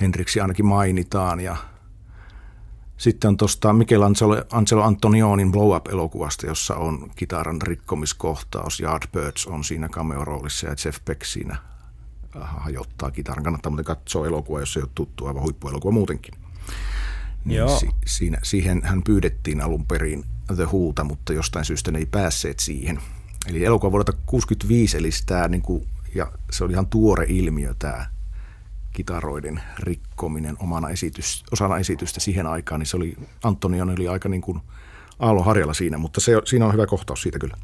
Henriksi 0.00 0.40
ainakin 0.40 0.66
mainitaan, 0.66 1.40
ja 1.40 1.56
sitten 2.96 3.28
on 3.28 3.36
tuosta 3.36 3.72
Michelangelo 3.72 4.44
Angelo 4.52 4.82
Antonionin 4.82 5.52
Blow 5.52 5.76
Up-elokuvasta, 5.76 6.46
jossa 6.46 6.76
on 6.76 7.10
kitaran 7.16 7.62
rikkomiskohtaus. 7.62 8.80
Yardbirds 8.80 9.46
on 9.46 9.64
siinä 9.64 9.88
cameo-roolissa 9.88 10.66
ja 10.66 10.74
Jeff 10.84 11.04
Beck 11.04 11.24
siinä 11.24 11.56
hajottaa 12.34 13.10
kitaran. 13.10 13.44
Kannattaa 13.44 13.70
muuten 13.70 13.84
katsoa 13.84 14.26
elokuva, 14.26 14.60
jos 14.60 14.76
ei 14.76 14.82
ole 14.82 14.90
tuttu, 14.94 15.26
aivan 15.26 15.42
huippuelokuva 15.42 15.92
muutenkin. 15.92 16.34
Niin 17.44 17.58
Joo. 17.58 17.78
Si- 17.78 17.90
siinä, 18.06 18.38
siihen 18.42 18.82
hän 18.84 19.02
pyydettiin 19.02 19.60
alun 19.60 19.86
perin 19.86 20.24
The 20.56 20.64
Who'ta, 20.64 21.04
mutta 21.04 21.32
jostain 21.32 21.64
syystä 21.64 21.90
ne 21.90 21.98
ei 21.98 22.06
päässeet 22.06 22.58
siihen. 22.58 22.98
Eli 23.46 23.64
elokuva 23.64 23.92
vuodelta 23.92 24.12
1965, 24.12 24.96
eli 24.96 25.10
tämä, 25.26 25.48
niin 25.48 25.62
kuin, 25.62 25.86
ja 26.14 26.32
se 26.50 26.64
oli 26.64 26.72
ihan 26.72 26.86
tuore 26.86 27.26
ilmiö 27.28 27.74
tämä 27.78 28.06
kitaroiden 28.92 29.62
rikkominen 29.78 30.56
omana 30.58 30.88
esitys, 30.88 31.44
osana 31.52 31.78
esitystä 31.78 32.20
siihen 32.20 32.46
aikaan, 32.46 32.78
niin 32.78 32.86
se 32.86 32.96
oli, 32.96 33.16
Antonion 33.42 33.90
oli 33.90 34.08
aika 34.08 34.28
niin 34.28 34.42
kuin 34.42 34.60
Aallon 35.18 35.44
harjalla 35.44 35.74
siinä, 35.74 35.98
mutta 35.98 36.20
se, 36.20 36.32
siinä 36.44 36.66
on 36.66 36.72
hyvä 36.72 36.86
kohtaus 36.86 37.22
siitä 37.22 37.38
kyllä. 37.38 37.56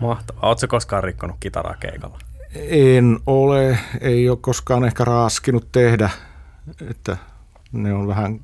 Mahtavaa. 0.00 0.48
Oletko 0.48 0.66
koskaan 0.68 1.04
rikkonut 1.04 1.36
kitaraa 1.40 1.74
keikalla? 1.74 2.18
En 2.54 3.18
ole, 3.26 3.78
ei 4.00 4.28
ole 4.28 4.38
koskaan 4.40 4.84
ehkä 4.84 5.04
raaskinut 5.04 5.72
tehdä, 5.72 6.10
että 6.90 7.16
ne 7.72 7.94
on 7.94 8.06
vähän 8.06 8.40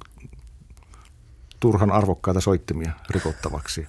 turhan 1.60 1.90
arvokkaita 1.90 2.40
soittimia 2.40 2.92
rikottavaksi. 3.10 3.88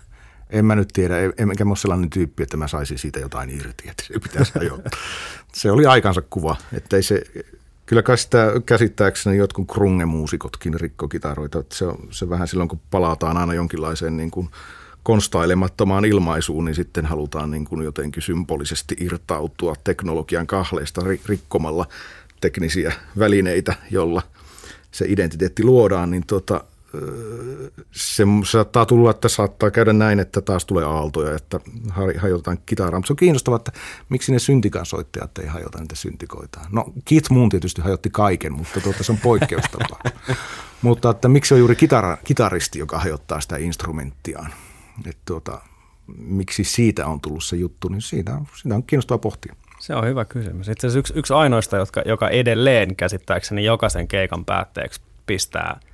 En 0.50 0.66
mä 0.66 0.76
nyt 0.76 0.90
tiedä, 0.94 1.16
enkä 1.38 1.66
mä 1.66 1.72
ole 1.72 1.78
sellainen 1.78 2.10
tyyppi, 2.10 2.44
että 2.44 2.58
mä 2.58 2.68
saisin 2.68 2.98
siitä 2.98 3.20
jotain 3.20 3.50
irti, 3.50 3.90
että 3.90 4.04
se 4.04 4.20
pitäisi 4.20 4.54
Se 5.54 5.72
oli 5.72 5.86
aikansa 5.86 6.22
kuva, 6.22 6.56
että 6.74 6.96
ei 6.96 7.04
se, 7.04 7.24
Kyllä 7.92 8.04
kai 8.04 8.18
sitä 8.18 8.52
käsittääkseni 8.66 9.38
jotkut 9.38 9.68
krunge-muusikotkin 9.68 10.80
rikkokitaroita. 10.80 11.64
Se 11.72 11.86
on 11.86 11.98
se 12.10 12.30
vähän 12.30 12.48
silloin, 12.48 12.70
kun 12.70 12.82
palataan 12.92 13.38
aina 13.38 13.54
jonkinlaiseen 13.54 14.18
niin 14.18 14.32
kuin 14.32 14.50
konstailemattomaan 15.04 16.06
ilmaisuun, 16.06 16.66
niin 16.66 16.76
sitten 16.76 17.06
halutaan 17.06 17.52
niin 17.52 17.66
kuin 17.66 17.84
jotenkin 17.84 18.24
symbolisesti 18.24 18.96
irtautua 19.00 19.76
teknologian 19.84 20.48
kahleista 20.48 21.02
rikkomalla 21.26 21.86
teknisiä 22.42 22.94
välineitä, 23.20 23.76
jolla 23.92 24.22
se 24.92 25.06
identiteetti 25.08 25.64
luodaan, 25.64 26.12
niin 26.12 26.24
tota, 26.28 26.64
se 27.92 28.24
saattaa 28.52 28.86
tulla, 28.86 29.12
että 29.12 29.30
saattaa 29.30 29.72
käydä 29.72 29.94
näin, 29.94 30.20
että 30.20 30.42
taas 30.42 30.66
tulee 30.66 30.86
aaltoja, 30.86 31.36
että 31.36 31.60
hajotetaan 32.18 32.58
kitaraa. 32.66 33.00
Mutta 33.00 33.08
se 33.08 33.14
on 33.14 33.18
kiinnostavaa, 33.18 33.56
että 33.56 33.72
miksi 34.10 34.32
ne 34.32 34.40
syntikansoittajat 34.40 35.38
ei 35.38 35.48
hajota 35.48 35.80
niitä 35.80 35.96
syntikoita. 35.96 36.60
No 36.72 36.94
Keith 37.06 37.32
Moon 37.32 37.50
tietysti 37.50 37.82
hajotti 37.82 38.10
kaiken, 38.10 38.54
mutta 38.54 38.82
tuota, 38.82 39.04
se 39.04 39.12
on 39.12 39.18
poikkeustapa. 39.18 40.00
mutta 40.82 41.10
että 41.10 41.28
miksi 41.28 41.54
on 41.54 41.60
juuri 41.60 41.76
kitara, 41.76 42.18
kitaristi, 42.24 42.80
joka 42.80 43.00
hajottaa 43.00 43.42
sitä 43.42 43.58
instrumenttiaan. 43.58 44.54
Että 45.08 45.22
tuota, 45.26 45.62
miksi 46.18 46.64
siitä 46.64 47.08
on 47.08 47.22
tullut 47.22 47.44
se 47.44 47.56
juttu, 47.56 47.88
niin 47.88 48.02
siitä, 48.02 48.32
siitä 48.56 48.76
on 48.76 48.84
kiinnostavaa 48.84 49.20
pohtia. 49.20 49.56
Se 49.80 49.96
on 49.96 50.08
hyvä 50.08 50.26
kysymys. 50.26 50.68
Itse 50.68 50.88
asiassa 50.88 51.00
yksi, 51.00 51.14
yksi 51.16 51.34
ainoista, 51.34 51.78
jotka, 51.78 52.02
joka 52.06 52.30
edelleen 52.30 52.96
käsittääkseni 52.96 53.66
jokaisen 53.66 54.08
keikan 54.08 54.46
päätteeksi 54.46 55.02
pistää– 55.26 55.80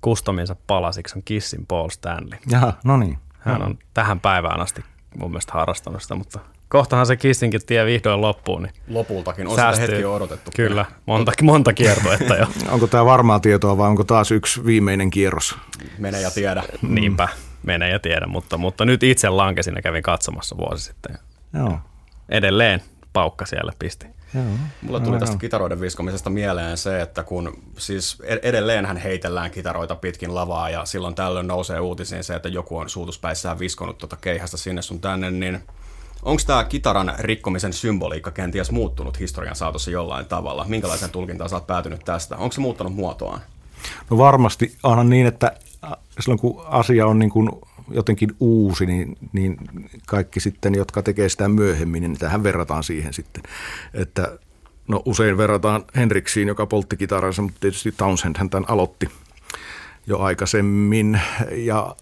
kustominsa 0.00 0.56
palasiksi 0.66 1.18
on 1.18 1.22
Kissin 1.24 1.66
Paul 1.66 1.88
Stanley. 1.88 2.38
Jaha, 2.50 2.72
no 2.84 2.96
niin. 2.96 3.18
Hän 3.38 3.62
on 3.62 3.78
tähän 3.94 4.20
päivään 4.20 4.60
asti 4.60 4.84
mun 5.18 5.30
mielestä 5.30 5.52
harrastanut 5.52 6.02
sitä, 6.02 6.14
mutta 6.14 6.40
kohtahan 6.68 7.06
se 7.06 7.16
Kissinkin 7.16 7.60
tie 7.66 7.86
vihdoin 7.86 8.20
loppuun. 8.20 8.62
Niin 8.62 8.74
Lopultakin, 8.88 9.46
on 9.46 9.56
säästyy. 9.56 9.86
sitä 9.86 9.92
hetki 9.92 10.04
odotettu. 10.04 10.50
Kyllä, 10.56 10.84
monta, 11.06 11.32
monta 11.42 11.72
kiertoetta 11.72 12.36
jo. 12.36 12.46
onko 12.72 12.86
tämä 12.86 13.04
varmaa 13.04 13.40
tietoa 13.40 13.78
vai 13.78 13.88
onko 13.88 14.04
taas 14.04 14.30
yksi 14.30 14.64
viimeinen 14.64 15.10
kierros? 15.10 15.58
Mene 15.98 16.20
ja 16.20 16.30
tiedä. 16.30 16.62
Niinpä, 16.82 17.28
mene 17.70 17.90
ja 17.90 17.98
tiedä, 17.98 18.26
mutta, 18.26 18.58
mutta 18.58 18.84
nyt 18.84 19.02
itse 19.02 19.28
lankesin 19.28 19.74
ja 19.76 19.82
kävin 19.82 20.02
katsomassa 20.02 20.56
vuosi 20.56 20.84
sitten. 20.84 21.18
Joo. 21.54 21.78
Edelleen 22.28 22.82
paukka 23.12 23.46
siellä 23.46 23.72
pisti. 23.78 24.06
Joo. 24.34 24.44
Mulle 24.82 25.00
tuli 25.00 25.18
tästä 25.18 25.36
kitaroiden 25.36 25.80
viskomisesta 25.80 26.30
mieleen 26.30 26.76
se, 26.76 27.00
että 27.00 27.22
kun 27.22 27.62
siis 27.78 28.22
edelleen 28.42 28.86
hän 28.86 28.96
heitellään 28.96 29.50
kitaroita 29.50 29.96
pitkin 29.96 30.34
lavaa 30.34 30.70
ja 30.70 30.84
silloin 30.84 31.14
tällöin 31.14 31.46
nousee 31.46 31.80
uutisiin 31.80 32.24
se, 32.24 32.34
että 32.34 32.48
joku 32.48 32.78
on 32.78 32.88
suutuspäissään 32.88 33.58
viskonut 33.58 33.98
tuota 33.98 34.16
keihästä 34.16 34.56
sinne 34.56 34.82
sun 34.82 35.00
tänne, 35.00 35.30
niin 35.30 35.62
onko 36.22 36.42
tämä 36.46 36.64
kitaran 36.64 37.14
rikkomisen 37.18 37.72
symboliikka 37.72 38.30
kenties 38.30 38.70
muuttunut 38.70 39.20
historian 39.20 39.56
saatossa 39.56 39.90
jollain 39.90 40.26
tavalla? 40.26 40.64
Minkälaisen 40.68 41.10
tulkintaan 41.10 41.50
sä 41.50 41.56
oot 41.56 41.66
päätynyt 41.66 42.04
tästä? 42.04 42.36
Onko 42.36 42.52
se 42.52 42.60
muuttanut 42.60 42.94
muotoaan? 42.94 43.40
No 44.10 44.18
varmasti 44.18 44.76
onhan 44.82 45.10
niin, 45.10 45.26
että 45.26 45.52
silloin 46.20 46.40
kun 46.40 46.64
asia 46.66 47.06
on 47.06 47.18
niin 47.18 47.30
kuin 47.30 47.50
jotenkin 47.90 48.36
uusi, 48.40 48.86
niin, 48.86 49.16
niin 49.32 49.56
kaikki 50.06 50.40
sitten, 50.40 50.74
jotka 50.74 51.02
tekee 51.02 51.28
sitä 51.28 51.48
myöhemmin, 51.48 52.02
niin 52.02 52.18
tähän 52.18 52.42
verrataan 52.42 52.82
siihen 52.82 53.14
sitten. 53.14 53.42
Että 53.94 54.38
no 54.88 55.02
usein 55.04 55.36
verrataan 55.36 55.84
Henriksiin, 55.96 56.48
joka 56.48 56.66
poltti 56.66 56.96
kitaransa, 56.96 57.42
mutta 57.42 57.60
tietysti 57.60 57.92
Townsend 57.92 58.36
hän 58.38 58.50
tämän 58.50 58.70
aloitti 58.70 59.08
jo 60.06 60.18
aikaisemmin 60.18 61.20
ja 61.52 61.96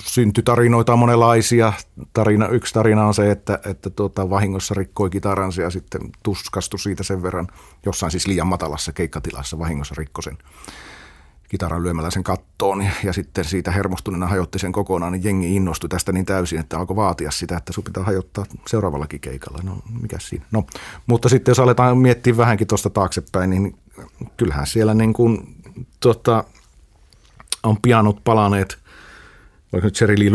syntytarinoita 0.00 0.96
monenlaisia. 0.96 1.72
Tarina, 2.12 2.48
yksi 2.48 2.74
tarina 2.74 3.06
on 3.06 3.14
se, 3.14 3.30
että, 3.30 3.58
että 3.66 3.90
tuota, 3.90 4.30
vahingossa 4.30 4.74
rikkoi 4.74 5.10
kitaransa 5.10 5.62
ja 5.62 5.70
sitten 5.70 6.00
tuskastui 6.22 6.78
siitä 6.78 7.02
sen 7.02 7.22
verran, 7.22 7.48
jossain 7.86 8.10
siis 8.10 8.26
liian 8.26 8.46
matalassa 8.46 8.92
keikkatilassa 8.92 9.58
vahingossa 9.58 9.94
rikkoi 9.98 10.22
sen 10.22 10.38
kitaran 11.48 11.82
lyömällä 11.82 12.10
sen 12.10 12.22
kattoon 12.22 12.86
ja, 13.04 13.12
sitten 13.12 13.44
siitä 13.44 13.70
hermostuneena 13.70 14.26
hajotti 14.26 14.58
sen 14.58 14.72
kokonaan, 14.72 15.12
niin 15.12 15.24
jengi 15.24 15.56
innostui 15.56 15.88
tästä 15.88 16.12
niin 16.12 16.26
täysin, 16.26 16.60
että 16.60 16.78
alkoi 16.78 16.96
vaatia 16.96 17.30
sitä, 17.30 17.56
että 17.56 17.72
sun 17.72 17.84
pitää 17.84 18.02
hajottaa 18.02 18.44
seuraavallakin 18.66 19.20
keikalla. 19.20 19.58
No 19.62 19.78
mikä 20.02 20.16
siinä? 20.20 20.44
No, 20.52 20.66
mutta 21.06 21.28
sitten 21.28 21.50
jos 21.50 21.60
aletaan 21.60 21.98
miettiä 21.98 22.36
vähänkin 22.36 22.66
tuosta 22.66 22.90
taaksepäin, 22.90 23.50
niin 23.50 23.78
kyllähän 24.36 24.66
siellä 24.66 24.94
niin 24.94 25.12
kuin, 25.12 25.56
tota, 26.00 26.44
on 27.62 27.76
pianot 27.82 28.24
palaneet 28.24 28.78
vaikka 29.72 29.86
nyt 29.86 30.00
Jerry 30.00 30.18
Lee 30.18 30.32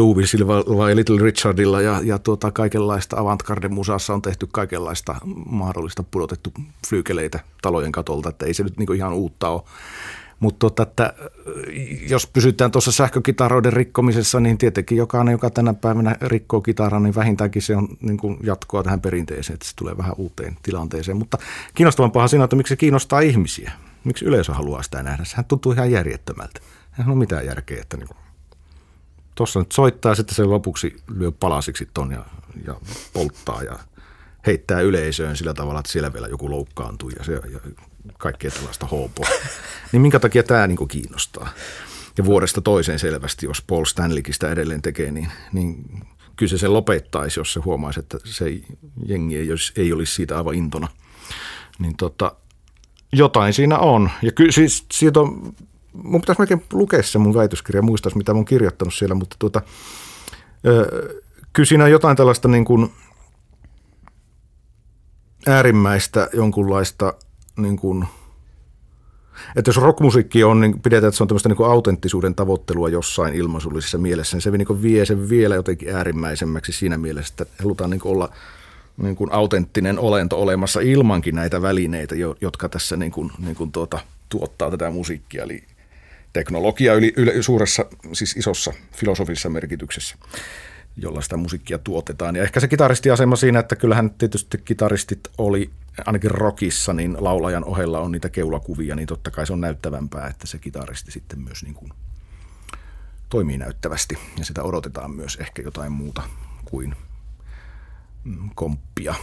vai 0.78 0.96
Little 0.96 1.22
Richardilla 1.22 1.82
ja, 1.82 2.02
ja 2.04 2.20
tuota, 2.20 2.52
kaikenlaista 2.52 3.18
avantgarde-musassa 3.20 4.14
on 4.14 4.22
tehty 4.22 4.48
kaikenlaista 4.52 5.16
mahdollista 5.46 6.04
pudotettu 6.04 6.54
flyykeleitä 6.88 7.40
talojen 7.62 7.92
katolta, 7.92 8.30
että 8.30 8.46
ei 8.46 8.54
se 8.54 8.64
nyt 8.64 8.78
niin 8.78 8.96
ihan 8.96 9.14
uutta 9.14 9.50
ole. 9.50 9.62
Mutta 10.42 10.60
tota, 10.60 10.84
että 10.84 11.14
jos 12.10 12.28
pysytään 12.28 12.72
tuossa 12.72 12.92
sähkökitaroiden 12.92 13.74
rikkomisessa, 13.74 14.40
niin 14.40 14.58
tietenkin 14.58 14.98
jokainen, 14.98 15.32
joka 15.32 15.50
tänä 15.50 15.74
päivänä 15.74 16.16
rikkoo 16.22 16.62
kitaran, 16.62 17.04
niin 17.04 17.16
vähintäänkin 17.16 17.62
se 17.62 17.76
on 17.76 17.88
niin 18.02 18.18
kuin 18.18 18.38
jatkoa 18.44 18.84
tähän 18.84 19.02
perinteeseen, 19.02 19.54
että 19.54 19.66
se 19.68 19.76
tulee 19.76 19.98
vähän 19.98 20.14
uuteen 20.18 20.58
tilanteeseen. 20.64 21.18
Mutta 21.18 21.38
kiinnostavampaa 21.74 22.28
siinä 22.28 22.44
on, 22.44 22.46
että 22.46 22.56
miksi 22.56 22.72
se 22.72 22.76
kiinnostaa 22.76 23.20
ihmisiä. 23.20 23.72
Miksi 24.04 24.26
yleisö 24.26 24.54
haluaa 24.54 24.84
sitä 24.84 25.04
nähdä? 25.04 25.24
Sehän 25.26 25.46
tuntuu 25.46 25.72
ihan 25.72 25.92
järjettömältä. 25.92 26.60
Eihän 26.92 27.10
ole 27.10 27.18
mitään 27.18 27.46
järkeä, 27.46 27.82
että 27.82 27.98
niin 27.98 28.10
tuossa 29.36 29.60
nyt 29.60 29.72
soittaa, 29.72 30.16
sitten 30.16 30.36
se 30.36 30.44
lopuksi 30.44 30.96
lyö 31.16 31.32
palasiksi 31.32 31.90
ton 31.94 32.12
ja, 32.12 32.26
ja 32.66 32.76
polttaa 33.14 33.64
ja 33.64 33.80
heittää 34.46 34.82
yleisöön 34.82 35.38
sillä 35.38 35.54
tavalla, 35.54 35.80
että 35.80 35.92
siellä 35.92 36.14
vielä 36.14 36.28
joku 36.28 36.52
loukkaantuu 36.52 37.10
ja, 37.10 37.24
se, 37.24 37.34
ja 37.34 37.60
kaikkea 38.18 38.52
tällaista 38.52 38.86
hoopoa. 38.86 39.28
niin 39.92 40.02
minkä 40.02 40.20
takia 40.20 40.44
tämä 40.44 40.68
niin 40.68 40.88
kiinnostaa? 40.88 41.50
Ja 42.18 42.26
vuodesta 42.26 42.62
toiseen 42.62 43.00
selvästi, 43.00 43.46
jos 43.46 43.62
Paul 43.62 43.86
Stanleykin 43.86 44.34
sitä 44.34 44.50
edelleen 44.52 44.82
tekee, 44.82 45.12
niin, 45.12 45.28
niin 45.54 45.86
kyllä 46.36 46.58
se 46.58 46.68
lopettaisi, 46.68 47.40
jos 47.40 47.54
se 47.54 47.60
huomaisi, 47.60 48.00
että 48.00 48.18
se 48.24 48.46
jengi 49.06 49.38
ei 49.38 49.52
olisi, 49.52 49.74
ei 49.76 49.94
olisi 49.94 50.16
siitä 50.16 50.38
aivan 50.38 50.56
intona. 50.56 50.88
Niin 51.80 51.98
tota, 51.98 52.36
jotain 53.14 53.54
siinä 53.54 53.78
on. 53.78 54.10
Ja 54.22 54.32
kyllä 54.32 54.52
siis 54.52 54.86
siitä 54.94 55.20
on, 55.20 55.54
mun 55.94 56.22
pitäisi 56.22 56.42
melkein 56.42 56.66
lukea 56.74 57.04
se 57.04 57.20
mun 57.20 57.36
väitöskirja, 57.36 57.82
muistaisi 57.82 58.18
mitä 58.18 58.32
oon 58.32 58.46
kirjoittanut 58.46 58.94
siellä, 58.94 59.16
mutta 59.16 59.36
tuota, 59.40 59.62
kyllä 61.54 61.68
siinä 61.68 61.84
on 61.84 61.92
jotain 61.92 62.18
tällaista 62.18 62.48
niin 62.48 62.66
kuin 62.66 62.92
äärimmäistä 65.48 66.30
jonkunlaista– 66.34 67.14
niin 67.58 67.78
kuin, 67.78 68.06
että 69.56 69.70
jos 69.70 69.78
rockmusiikki 69.78 70.44
on, 70.44 70.62
niin 70.62 70.82
pidetään, 70.82 71.08
että 71.08 71.18
se 71.18 71.24
on 71.24 71.28
tämmöistä 71.28 71.50
niin 71.50 71.66
autenttisuuden 71.66 72.36
tavoittelua 72.36 72.90
jossain 72.90 73.34
ilmaisullisessa 73.34 73.98
mielessä, 73.98 74.38
niin 74.38 74.42
se 74.42 74.52
niin 74.52 74.82
vie 74.82 75.06
sen 75.06 75.30
vielä 75.30 75.56
jotenkin 75.56 75.96
äärimmäisemmäksi 75.96 76.72
siinä 76.72 76.98
mielessä, 76.98 77.34
että 77.42 77.64
halutaan 77.64 77.90
niin 77.90 78.02
olla 78.04 78.30
niin 78.98 79.16
kuin 79.16 79.32
autenttinen 79.32 80.00
olento 80.00 80.42
olemassa 80.42 80.80
ilmankin 80.80 81.36
näitä 81.36 81.62
välineitä, 81.62 82.16
jotka 82.42 82.70
tässä 82.70 82.98
niin 82.98 83.12
kuin, 83.12 83.32
niin 83.40 83.56
kuin 83.56 83.72
tuota, 83.72 84.00
tuottaa 84.30 84.72
tätä 84.72 84.90
musiikkia. 84.90 85.44
Eli 85.44 85.64
teknologia 86.34 86.94
yli, 86.94 87.14
yli, 87.18 87.44
suuressa, 87.44 87.86
siis 88.14 88.38
isossa 88.38 88.74
filosofisessa 88.92 89.50
merkityksessä, 89.50 90.16
jolla 90.98 91.22
sitä 91.22 91.38
musiikkia 91.38 91.78
tuotetaan. 91.78 92.36
Ja 92.36 92.44
ehkä 92.44 92.60
se 92.60 92.68
kitaristiasema 92.68 93.36
siinä, 93.36 93.60
että 93.60 93.76
kyllähän 93.76 94.10
tietysti 94.10 94.58
kitaristit 94.58 95.20
oli 95.38 95.72
ainakin 96.06 96.32
rockissa, 96.32 96.94
niin 96.94 97.18
laulajan 97.20 97.66
ohella 97.66 98.00
on 98.00 98.12
niitä 98.12 98.30
keulakuvia, 98.30 98.96
niin 98.96 99.08
totta 99.08 99.32
kai 99.32 99.48
se 99.48 99.54
on 99.54 99.62
näyttävämpää, 99.62 100.28
että 100.28 100.48
se 100.48 100.60
kitaristi 100.60 101.12
sitten 101.12 101.40
myös 101.40 101.64
niin 101.64 101.74
kuin 101.74 101.92
toimii 103.30 103.58
näyttävästi. 103.58 104.18
Ja 104.38 104.46
sitä 104.46 104.64
odotetaan 104.64 105.12
myös 105.12 105.36
ehkä 105.36 105.62
jotain 105.62 105.92
muuta 105.92 106.24
kuin 106.66 106.96
mm, 108.24 108.50
komppia, 108.56 109.16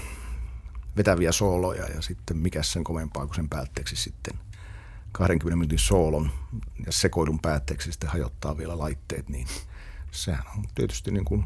vetäviä 0.96 1.32
sooloja 1.32 1.86
ja 1.86 2.02
sitten 2.02 2.36
mikä 2.36 2.62
sen 2.62 2.84
komempaa 2.84 3.26
kuin 3.26 3.36
sen 3.36 3.48
päätteeksi 3.48 3.96
sitten 3.96 4.38
20 5.12 5.56
minuutin 5.56 5.78
soolon 5.78 6.30
ja 6.86 6.92
sekoilun 6.92 7.38
päätteeksi 7.38 7.92
sitten 7.92 8.10
hajottaa 8.10 8.58
vielä 8.58 8.78
laitteet, 8.78 9.28
niin 9.28 9.46
sehän 10.10 10.44
on 10.56 10.64
tietysti 10.74 11.10
niin 11.10 11.24
kuin 11.24 11.44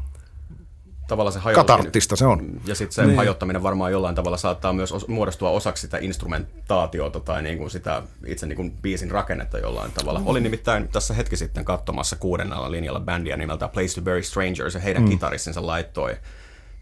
tavallaan 1.07 1.33
se 1.33 1.53
Katarttista 1.53 2.15
se 2.15 2.25
on. 2.25 2.61
Ja 2.65 2.75
sitten 2.75 2.95
se 2.95 3.05
niin. 3.05 3.17
hajottaminen 3.17 3.63
varmaan 3.63 3.91
jollain 3.91 4.15
tavalla 4.15 4.37
saattaa 4.37 4.73
myös 4.73 4.93
os- 4.93 5.07
muodostua 5.07 5.49
osaksi 5.49 5.81
sitä 5.81 5.97
instrumentaatiota 5.97 7.19
tai 7.19 7.43
niin 7.43 7.57
kuin 7.57 7.69
sitä 7.69 8.03
itse 8.25 8.45
niin 8.45 8.55
kuin 8.55 8.71
biisin 8.71 9.11
rakennetta 9.11 9.57
jollain 9.57 9.91
tavalla. 9.91 10.19
Mm. 10.19 10.27
Olin 10.27 10.43
nimittäin 10.43 10.87
tässä 10.87 11.13
hetki 11.13 11.37
sitten 11.37 11.65
katsomassa 11.65 12.15
kuudennella 12.15 12.71
linjalla 12.71 12.99
bändiä 12.99 13.37
nimeltä 13.37 13.67
Place 13.67 13.95
to 13.95 14.01
Bury 14.01 14.23
Strangers 14.23 14.73
ja 14.73 14.79
heidän 14.79 15.03
mm. 15.03 15.09
kitaristinsa 15.09 15.65
laittoi 15.65 16.17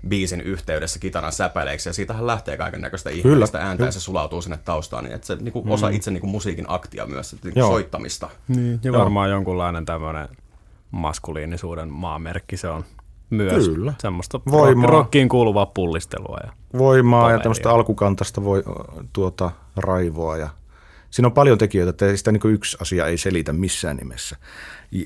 biisin 0.07 0.41
yhteydessä 0.41 1.00
kitaran 1.00 1.31
säpäleiksi, 1.31 1.89
ja 1.89 1.93
siitähän 1.93 2.27
lähtee 2.27 2.57
kaiken 2.57 2.81
näköistä 2.81 3.09
ihmeellistä 3.09 3.57
ääntä, 3.59 3.77
kyllä. 3.77 3.88
ja 3.88 3.91
se 3.91 4.00
sulautuu 4.00 4.41
sinne 4.41 4.57
taustaan, 4.57 5.03
niin 5.03 5.15
että 5.15 5.27
se 5.27 5.35
niin 5.35 5.53
kuin 5.53 5.65
mm. 5.65 5.71
osa 5.71 5.89
itse 5.89 6.11
niin 6.11 6.21
kuin 6.21 6.31
musiikin 6.31 6.65
aktia 6.67 7.05
myös, 7.05 7.33
että 7.33 7.50
niin 7.50 7.65
soittamista. 7.65 8.29
Niin, 8.47 8.79
ja 8.83 8.91
varmaan 8.91 9.29
Joo. 9.29 9.38
jonkunlainen 9.38 9.85
tämmöinen 9.85 10.27
maskuliinisuuden 10.91 11.91
maamerkki 11.91 12.57
se 12.57 12.67
on 12.67 12.86
myös. 13.29 13.69
Kyllä. 13.69 13.93
Semmoista 14.00 14.39
Voimaa. 14.51 14.89
rockiin 14.89 15.29
kuuluvaa 15.29 15.65
pullistelua. 15.65 16.38
Ja 16.43 16.53
Voimaa 16.77 17.31
ja 17.31 17.39
tämmöistä 17.39 17.71
alkukantasta 17.71 18.43
voi, 18.43 18.63
tuota, 19.13 19.51
raivoa. 19.75 20.38
Ja 20.38 20.50
siinä 21.10 21.27
on 21.27 21.33
paljon 21.33 21.57
tekijöitä, 21.57 21.89
että 21.89 22.17
sitä 22.17 22.31
niin 22.31 22.41
yksi 22.45 22.77
asia 22.81 23.05
ei 23.05 23.17
selitä 23.17 23.53
missään 23.53 23.98
nimessä. 23.98 24.38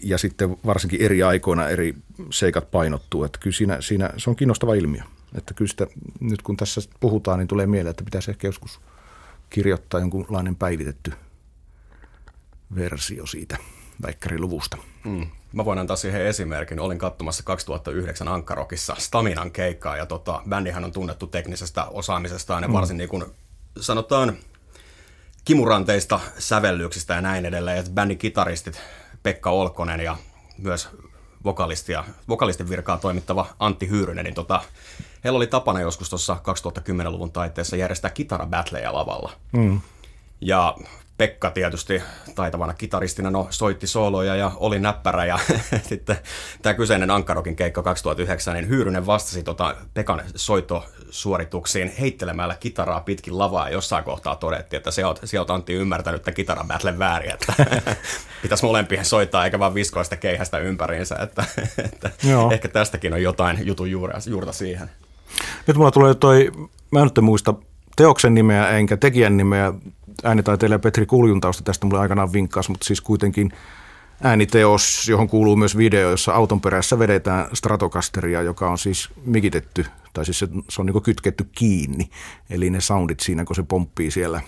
Ja 0.04 0.18
sitten 0.18 0.58
varsinkin 0.66 1.02
eri 1.02 1.24
aikoina 1.24 1.70
eri 1.70 1.96
seikat 2.30 2.72
painottuu. 2.72 3.24
Että 3.24 3.40
kyllä 3.40 3.56
siinä, 3.56 3.82
siinä 3.82 4.10
se 4.18 4.30
on 4.30 4.36
kiinnostava 4.36 4.74
ilmiö. 4.74 5.02
Että 5.38 5.54
kyllä 5.54 5.70
sitä, 5.70 5.88
nyt 6.20 6.42
kun 6.42 6.58
tässä 6.58 6.82
puhutaan, 7.00 7.40
niin 7.40 7.48
tulee 7.48 7.68
mieleen, 7.68 7.92
että 7.92 8.04
pitäisi 8.04 8.32
ehkä 8.32 8.48
joskus 8.48 8.80
kirjoittaa 9.50 10.00
jonkunlainen 10.00 10.56
päivitetty 10.56 11.12
versio 12.76 13.26
siitä 13.26 13.58
väikkäriluvusta. 14.06 14.78
Mm. 15.04 15.28
Mä 15.56 15.66
voin 15.66 15.80
antaa 15.80 15.96
siihen 15.96 16.26
esimerkin. 16.26 16.80
Olin 16.80 16.98
katsomassa 16.98 17.44
2009 17.44 18.28
Ankkarokissa 18.28 18.96
Staminan 18.98 19.52
keikkaa 19.52 19.98
ja 19.98 20.06
tota, 20.06 20.42
bändihän 20.50 20.84
on 20.84 20.92
tunnettu 20.92 21.28
teknisestä 21.28 21.86
osaamisestaan 21.86 22.64
ja 22.64 22.68
mm. 22.68 22.74
varsin 22.74 22.98
niin 22.98 23.10
kuin 23.10 23.26
sanotaan 23.80 24.38
kimuranteista 25.46 26.20
sävellyksistä 26.40 27.14
ja 27.14 27.22
näin 27.22 27.46
edelleen. 27.46 27.78
Et 27.78 27.90
bändin 27.90 28.18
kitaristit 28.18 28.82
Pekka 29.24 29.50
Olkonen 29.50 30.00
ja 30.00 30.18
myös 30.58 30.90
vokalistia, 31.44 32.04
vokalistin 32.30 32.70
virkaa 32.70 32.98
toimittava 32.98 33.48
Antti 33.60 33.90
Hyyrynen, 33.90 34.26
niin 34.26 34.36
tota, 34.36 34.62
heillä 35.24 35.38
oli 35.38 35.48
tapana 35.48 35.82
joskus 35.82 36.10
tuossa 36.10 36.38
2010-luvun 36.44 37.32
taitteessa 37.32 37.76
järjestää 37.76 38.12
kitarabattleja 38.12 38.94
lavalla. 38.94 39.32
Mm. 39.52 39.82
Ja 40.42 40.76
Pekka 41.18 41.52
tietysti 41.52 42.02
taitavana 42.36 42.74
kitaristina 42.74 43.32
no, 43.32 43.48
soitti 43.50 43.88
sooloja 43.88 44.36
ja 44.36 44.52
oli 44.56 44.80
näppärä 44.80 45.26
ja 45.26 45.40
sitten 45.90 46.18
tämä 46.62 46.74
kyseinen 46.74 47.12
Ankkarokin 47.12 47.56
keikka 47.56 47.84
2009, 47.84 48.54
niin 48.54 48.70
Hyyrynen 48.70 49.06
vastasi 49.06 49.44
tota 49.44 49.76
Pekan 49.94 50.22
soittosuorituksiin 50.36 51.92
heittelemällä 52.00 52.56
kitaraa 52.60 53.00
pitkin 53.00 53.38
lavaa 53.38 53.68
ja 53.68 53.74
jossain 53.74 54.04
kohtaa 54.04 54.36
todettiin, 54.36 54.78
että 54.78 54.92
se 54.92 55.06
on, 55.06 55.16
se 55.24 55.40
on 55.40 55.46
Antti 55.50 55.74
ymmärtänyt 55.74 56.22
tämän 56.22 56.36
kitaran 56.36 56.68
battlen 56.68 57.00
väärin, 57.00 57.32
että 57.34 57.54
pitäisi 58.42 58.66
molempien 58.66 59.06
soittaa 59.06 59.46
eikä 59.46 59.60
vaan 59.60 59.74
viskoista 59.74 60.16
keihästä 60.16 60.58
ympäriinsä, 60.58 61.16
että, 61.16 61.46
että 61.86 62.10
ehkä 62.52 62.68
tästäkin 62.68 63.14
on 63.14 63.22
jotain 63.22 63.68
jutun 63.68 63.92
juurta, 63.92 64.18
juurta 64.30 64.52
siihen. 64.52 64.90
Nyt 65.68 65.78
mulla 65.78 65.92
tulee 65.92 66.14
toi, 66.14 66.52
mä 66.92 67.00
en 67.00 67.06
nyt 67.06 67.20
muista 67.22 67.54
teoksen 67.96 68.34
nimeä 68.34 68.70
enkä 68.70 68.98
tekijän 68.98 69.38
nimeä, 69.38 69.74
äänitaiteilija 70.24 70.80
Petri 70.80 71.06
Kuljuntausta 71.06 71.64
tästä 71.64 71.86
mulle 71.86 72.00
aikanaan 72.00 72.34
vinkkasi, 72.34 72.72
mutta 72.72 72.86
siis 72.86 73.02
kuitenkin 73.02 73.52
ääniteos, 74.24 75.10
johon 75.10 75.30
kuuluu 75.30 75.56
myös 75.56 75.78
video, 75.78 76.10
jossa 76.10 76.34
auton 76.34 76.62
perässä 76.62 77.00
vedetään 77.00 77.48
Stratocasteria, 77.54 78.42
joka 78.42 78.70
on 78.70 78.78
siis 78.78 79.10
mikitetty, 79.26 79.86
tai 80.14 80.26
siis 80.26 80.40
se, 80.40 80.48
se 80.70 80.82
on 80.82 80.86
niin 80.86 81.04
kytketty 81.04 81.50
kiinni. 81.52 82.10
Eli 82.50 82.70
ne 82.70 82.82
soundit 82.82 83.20
siinä, 83.20 83.46
kun 83.46 83.56
se 83.56 83.64
pomppii 83.64 84.12
siellä 84.12 84.42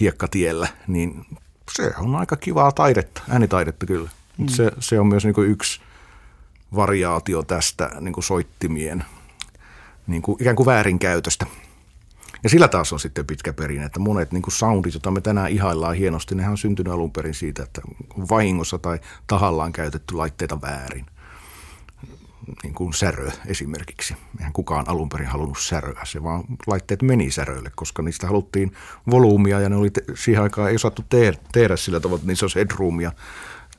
hiekkatiellä, 0.00 0.68
niin 0.86 1.26
se 1.72 1.90
on 1.98 2.16
aika 2.16 2.36
kivaa 2.36 2.72
taidetta, 2.72 3.22
äänitaidetta 3.28 3.86
kyllä. 3.86 4.10
Mm. 4.38 4.48
Se, 4.48 4.72
se 4.80 5.00
on 5.00 5.06
myös 5.06 5.24
niin 5.24 5.34
yksi 5.38 5.80
variaatio 6.76 7.42
tästä 7.42 7.90
niin 8.00 8.14
soittimien 8.22 9.04
niin 10.06 10.22
kuin 10.22 10.36
ikään 10.40 10.56
kuin 10.56 10.66
väärinkäytöstä. 10.66 11.46
Ja 12.42 12.50
sillä 12.50 12.68
taas 12.68 12.92
on 12.92 13.00
sitten 13.00 13.26
pitkä 13.26 13.52
perinne, 13.52 13.86
että 13.86 14.00
monet 14.00 14.32
niin 14.32 14.42
kuin 14.42 14.52
soundit, 14.52 14.94
joita 14.94 15.10
me 15.10 15.20
tänään 15.20 15.50
ihaillaan 15.50 15.96
hienosti, 15.96 16.34
nehän 16.34 16.50
on 16.50 16.58
syntynyt 16.58 16.92
alun 16.92 17.12
perin 17.12 17.34
siitä, 17.34 17.62
että 17.62 17.80
on 18.18 18.28
vahingossa 18.28 18.78
tai 18.78 18.98
tahallaan 19.26 19.72
käytetty 19.72 20.14
laitteita 20.14 20.60
väärin. 20.60 21.06
Niin 22.62 22.74
kuin 22.74 22.94
särö 22.94 23.30
esimerkiksi. 23.46 24.16
Eihän 24.38 24.52
kukaan 24.52 24.88
alun 24.88 25.08
perin 25.08 25.26
halunnut 25.26 25.58
säröä, 25.58 26.00
se 26.04 26.22
vaan 26.22 26.44
laitteet 26.66 27.02
meni 27.02 27.30
säröille, 27.30 27.70
koska 27.76 28.02
niistä 28.02 28.26
haluttiin 28.26 28.72
volyymia 29.10 29.60
ja 29.60 29.68
ne 29.68 29.76
oli 29.76 29.90
te- 29.90 30.04
siihen 30.14 30.42
aikaan 30.42 30.68
ei 30.68 30.74
osattu 30.74 31.04
tehdä, 31.08 31.38
tehdä 31.52 31.76
sillä 31.76 32.00
tavalla, 32.00 32.16
että 32.16 32.26
niissä 32.26 32.44
olisi 32.44 32.58
headroomia 32.58 33.12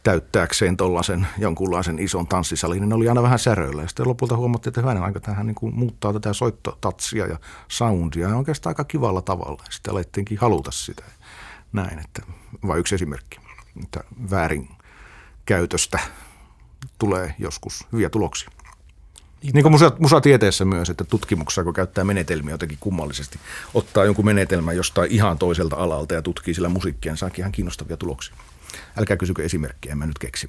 täyttääkseen 0.03 0.77
tuollaisen 0.77 1.27
jonkunlaisen 1.37 1.99
ison 1.99 2.27
tanssisalin, 2.27 2.79
niin 2.81 2.89
ne 2.89 2.95
oli 2.95 3.09
aina 3.09 3.23
vähän 3.23 3.39
säröillä. 3.39 3.81
Ja 3.81 3.87
sitten 3.87 4.07
lopulta 4.07 4.37
huomattiin, 4.37 4.71
että 4.71 4.81
hyvänä 4.81 5.03
aika 5.03 5.19
tähän 5.19 5.47
niin 5.47 5.55
kuin 5.55 5.75
muuttaa 5.75 6.13
tätä 6.13 6.33
soittotatsia 6.33 7.27
ja 7.27 7.39
soundia 7.67 8.29
ja 8.29 8.37
oikeastaan 8.37 8.71
aika 8.71 8.83
kivalla 8.83 9.21
tavalla. 9.21 9.63
Ja 9.65 9.71
sitten 9.71 9.91
alettiinkin 9.91 10.37
haluta 10.37 10.71
sitä. 10.71 11.03
Näin, 11.73 11.99
että 11.99 12.21
vain 12.67 12.79
yksi 12.79 12.95
esimerkki, 12.95 13.39
että 13.83 14.03
väärin 14.31 14.69
käytöstä 15.45 15.99
tulee 16.99 17.35
joskus 17.39 17.87
hyviä 17.91 18.09
tuloksia. 18.09 18.49
Niin, 19.43 19.53
niin 19.53 19.63
kuin 19.63 19.71
musa, 19.71 19.91
musatieteessä 19.99 20.65
myös, 20.65 20.89
että 20.89 21.03
tutkimuksessa 21.03 21.63
kun 21.63 21.73
käyttää 21.73 22.03
menetelmiä 22.03 22.53
jotenkin 22.53 22.77
kummallisesti, 22.81 23.39
ottaa 23.73 24.05
jonkun 24.05 24.25
menetelmän 24.25 24.75
jostain 24.75 25.11
ihan 25.11 25.37
toiselta 25.37 25.75
alalta 25.75 26.13
ja 26.13 26.21
tutkii 26.21 26.53
sillä 26.53 26.69
musiikkia, 26.69 27.11
niin 27.11 27.17
saakin 27.17 27.43
ihan 27.43 27.51
kiinnostavia 27.51 27.97
tuloksia. 27.97 28.35
Älkää 28.97 29.17
kysykö 29.17 29.43
esimerkkiä, 29.43 29.91
en 29.91 29.97
mä 29.97 30.05
nyt 30.05 30.19
keksi. 30.19 30.47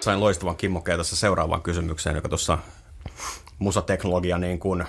Sain 0.00 0.20
loistavan 0.20 0.56
kimmokkeen 0.56 0.98
tässä 0.98 1.16
seuraavaan 1.16 1.62
kysymykseen, 1.62 2.16
joka 2.16 2.28
tuossa 2.28 2.58
musateknologia 3.58 4.38
niin 4.38 4.58
kuin 4.58 4.84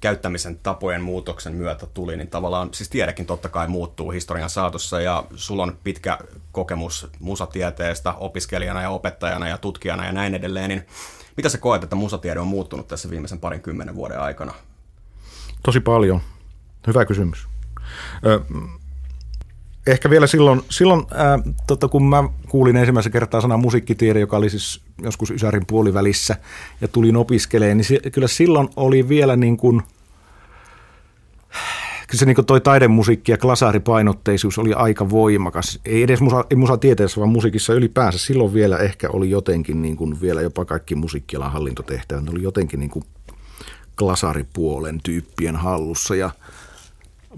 käyttämisen 0.00 0.58
tapojen 0.58 1.02
muutoksen 1.02 1.54
myötä 1.54 1.86
tuli, 1.86 2.16
niin 2.16 2.28
tavallaan 2.28 2.74
siis 2.74 2.88
tiedekin 2.88 3.26
totta 3.26 3.48
kai 3.48 3.68
muuttuu 3.68 4.10
historian 4.10 4.50
saatossa 4.50 5.00
ja 5.00 5.24
sulla 5.34 5.62
on 5.62 5.78
pitkä 5.84 6.18
kokemus 6.52 7.08
musatieteestä 7.20 8.12
opiskelijana 8.12 8.82
ja 8.82 8.90
opettajana 8.90 9.48
ja 9.48 9.58
tutkijana 9.58 10.06
ja 10.06 10.12
näin 10.12 10.34
edelleen, 10.34 10.68
niin 10.68 10.86
mitä 11.36 11.48
sä 11.48 11.58
koet, 11.58 11.82
että 11.82 11.96
musatiede 11.96 12.40
on 12.40 12.46
muuttunut 12.46 12.88
tässä 12.88 13.10
viimeisen 13.10 13.40
parin 13.40 13.62
kymmenen 13.62 13.94
vuoden 13.94 14.20
aikana? 14.20 14.54
Tosi 15.62 15.80
paljon. 15.80 16.20
Hyvä 16.86 17.04
kysymys. 17.04 17.48
Ö, 18.26 18.40
ehkä 19.86 20.10
vielä 20.10 20.26
silloin, 20.26 20.62
silloin 20.68 21.06
ää, 21.14 21.38
tota, 21.66 21.88
kun 21.88 22.08
mä 22.08 22.24
kuulin 22.48 22.76
ensimmäisen 22.76 23.12
kertaa 23.12 23.40
sana 23.40 23.56
musiikkitiede, 23.56 24.20
joka 24.20 24.36
oli 24.36 24.50
siis 24.50 24.80
joskus 25.02 25.30
Ysärin 25.30 25.66
puolivälissä 25.66 26.36
ja 26.80 26.88
tulin 26.88 27.16
opiskelemaan, 27.16 27.76
niin 27.76 27.84
se, 27.84 28.00
kyllä 28.12 28.28
silloin 28.28 28.68
oli 28.76 29.08
vielä 29.08 29.36
niin 29.36 29.56
kuin, 29.56 29.82
kyllä 32.06 32.18
se 32.18 32.26
niin 32.26 32.34
kuin 32.34 32.46
toi 32.46 32.60
taidemusiikki 32.60 33.32
ja 33.32 33.38
klasaaripainotteisuus 33.38 34.58
oli 34.58 34.72
aika 34.72 35.10
voimakas. 35.10 35.80
Ei 35.84 36.02
edes 36.02 36.20
musa, 36.20 36.44
ei 36.50 36.56
musatieteessä, 36.56 37.20
vaan 37.20 37.30
musiikissa 37.30 37.74
ylipäänsä. 37.74 38.18
Silloin 38.18 38.54
vielä 38.54 38.78
ehkä 38.78 39.08
oli 39.12 39.30
jotenkin 39.30 39.82
niin 39.82 39.96
kuin 39.96 40.20
vielä 40.20 40.42
jopa 40.42 40.64
kaikki 40.64 40.94
musiikkialan 40.94 41.52
hallintotehtävät. 41.52 42.24
Ne 42.24 42.30
oli 42.30 42.42
jotenkin 42.42 42.80
niin 42.80 42.90
kuin 42.90 43.04
glasaripuolen 44.00 45.00
tyyppien 45.02 45.56
hallussa 45.56 46.16
ja 46.16 46.30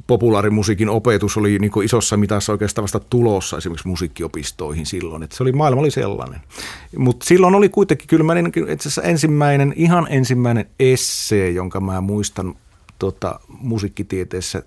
populaarimusiikin 0.06 0.88
opetus 0.88 1.36
oli 1.36 1.58
niin 1.58 1.70
kuin 1.70 1.84
isossa 1.84 2.16
mitassa 2.16 2.52
oikeastaan 2.52 2.82
vasta 2.82 3.00
tulossa 3.00 3.58
esimerkiksi 3.58 3.88
musiikkiopistoihin 3.88 4.86
silloin. 4.86 5.22
Että 5.22 5.36
se 5.36 5.42
oli, 5.42 5.52
maailma 5.52 5.80
oli 5.80 5.90
sellainen. 5.90 6.40
Mutta 6.96 7.26
silloin 7.26 7.54
oli 7.54 7.68
kuitenkin 7.68 8.08
kyllä 8.08 8.24
mä 8.24 8.34
niin, 8.34 8.46
itse 8.46 8.88
asiassa 8.88 9.02
ensimmäinen, 9.02 9.72
ihan 9.76 10.06
ensimmäinen 10.10 10.66
essee, 10.80 11.50
jonka 11.50 11.80
mä 11.80 12.00
muistan 12.00 12.54
tota, 12.98 13.40
musiikkitieteessä 13.48 14.62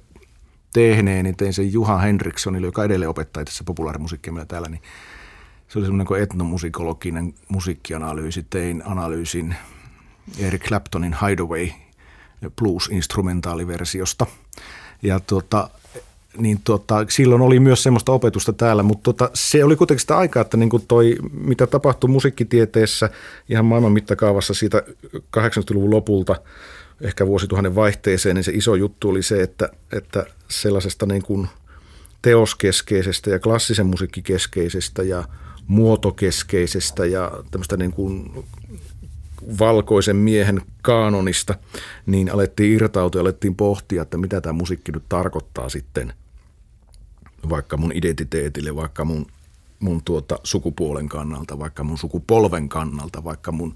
tehneen, 0.74 1.26
niin 1.26 1.38
tein 1.38 1.54
sen 1.54 1.74
Juha 1.74 1.98
Henrikssonille, 1.98 2.68
joka 2.68 2.84
edelleen 2.84 3.10
opettaa 3.10 3.46
tässä 3.46 3.64
populaarimusiikkia 3.64 4.34
meillä 4.34 4.46
täällä, 4.46 4.70
niin 4.70 4.82
se 5.68 5.80
oli 5.80 5.86
semmoinen 5.86 6.08
kuin 6.08 6.22
etnomusikologinen 6.22 7.34
musiikkianalyysi. 7.50 8.46
Tein 8.50 8.84
analyysin 8.86 9.56
Eric 10.40 10.64
Claptonin 10.68 11.16
Hideaway 11.28 11.70
blues-instrumentaaliversiosta. 12.62 14.26
Ja 15.02 15.20
tuota, 15.20 15.70
niin 16.38 16.60
tuota, 16.64 17.06
silloin 17.10 17.42
oli 17.42 17.60
myös 17.60 17.84
semmoista 17.84 18.12
opetusta 18.12 18.54
täällä, 18.54 18.84
mutta 18.84 19.04
tuota, 19.04 19.30
se 19.34 19.64
oli 19.64 19.76
kuitenkin 19.76 20.02
sitä 20.02 20.18
aikaa, 20.18 20.42
että 20.42 20.58
niin 20.58 20.70
toi, 20.88 21.16
mitä 21.32 21.68
tapahtui 21.68 22.10
musiikkitieteessä 22.10 23.10
ihan 23.50 23.66
maailman 23.66 23.92
mittakaavassa 23.92 24.54
siitä 24.54 24.84
80-luvun 25.38 25.92
lopulta 25.92 26.36
ehkä 27.02 27.28
vuosituhannen 27.28 27.76
vaihteeseen, 27.76 28.36
niin 28.36 28.44
se 28.44 28.52
iso 28.56 28.76
juttu 28.76 29.10
oli 29.10 29.24
se, 29.24 29.42
että, 29.42 29.70
että 29.92 30.26
sellaisesta 30.48 31.06
niin 31.06 31.24
kuin 31.24 31.48
teoskeskeisestä 32.22 33.30
ja 33.30 33.40
klassisen 33.40 33.86
musiikkikeskeisestä 33.86 35.04
ja 35.04 35.24
muotokeskeisestä 35.68 37.06
ja 37.06 37.32
tämmöistä 37.52 37.78
niin 37.78 37.92
kuin 37.92 38.46
valkoisen 39.60 40.16
miehen 40.16 40.62
kaanonista, 40.82 41.56
niin 42.06 42.32
alettiin 42.32 42.74
irtautua 42.74 43.20
ja 43.20 43.22
alettiin 43.22 43.56
pohtia, 43.56 44.02
että 44.02 44.18
mitä 44.18 44.42
tämä 44.42 44.54
musiikki 44.54 44.92
nyt 44.92 45.04
tarkoittaa 45.10 45.70
sitten 45.70 46.14
vaikka 47.50 47.78
mun 47.78 47.92
identiteetille, 47.96 48.76
vaikka 48.76 49.06
mun, 49.06 49.26
mun 49.80 50.02
tuota 50.06 50.40
sukupuolen 50.44 51.10
kannalta, 51.10 51.60
vaikka 51.60 51.84
mun 51.84 51.98
sukupolven 51.98 52.70
kannalta, 52.70 53.24
vaikka 53.24 53.52
mun 53.52 53.76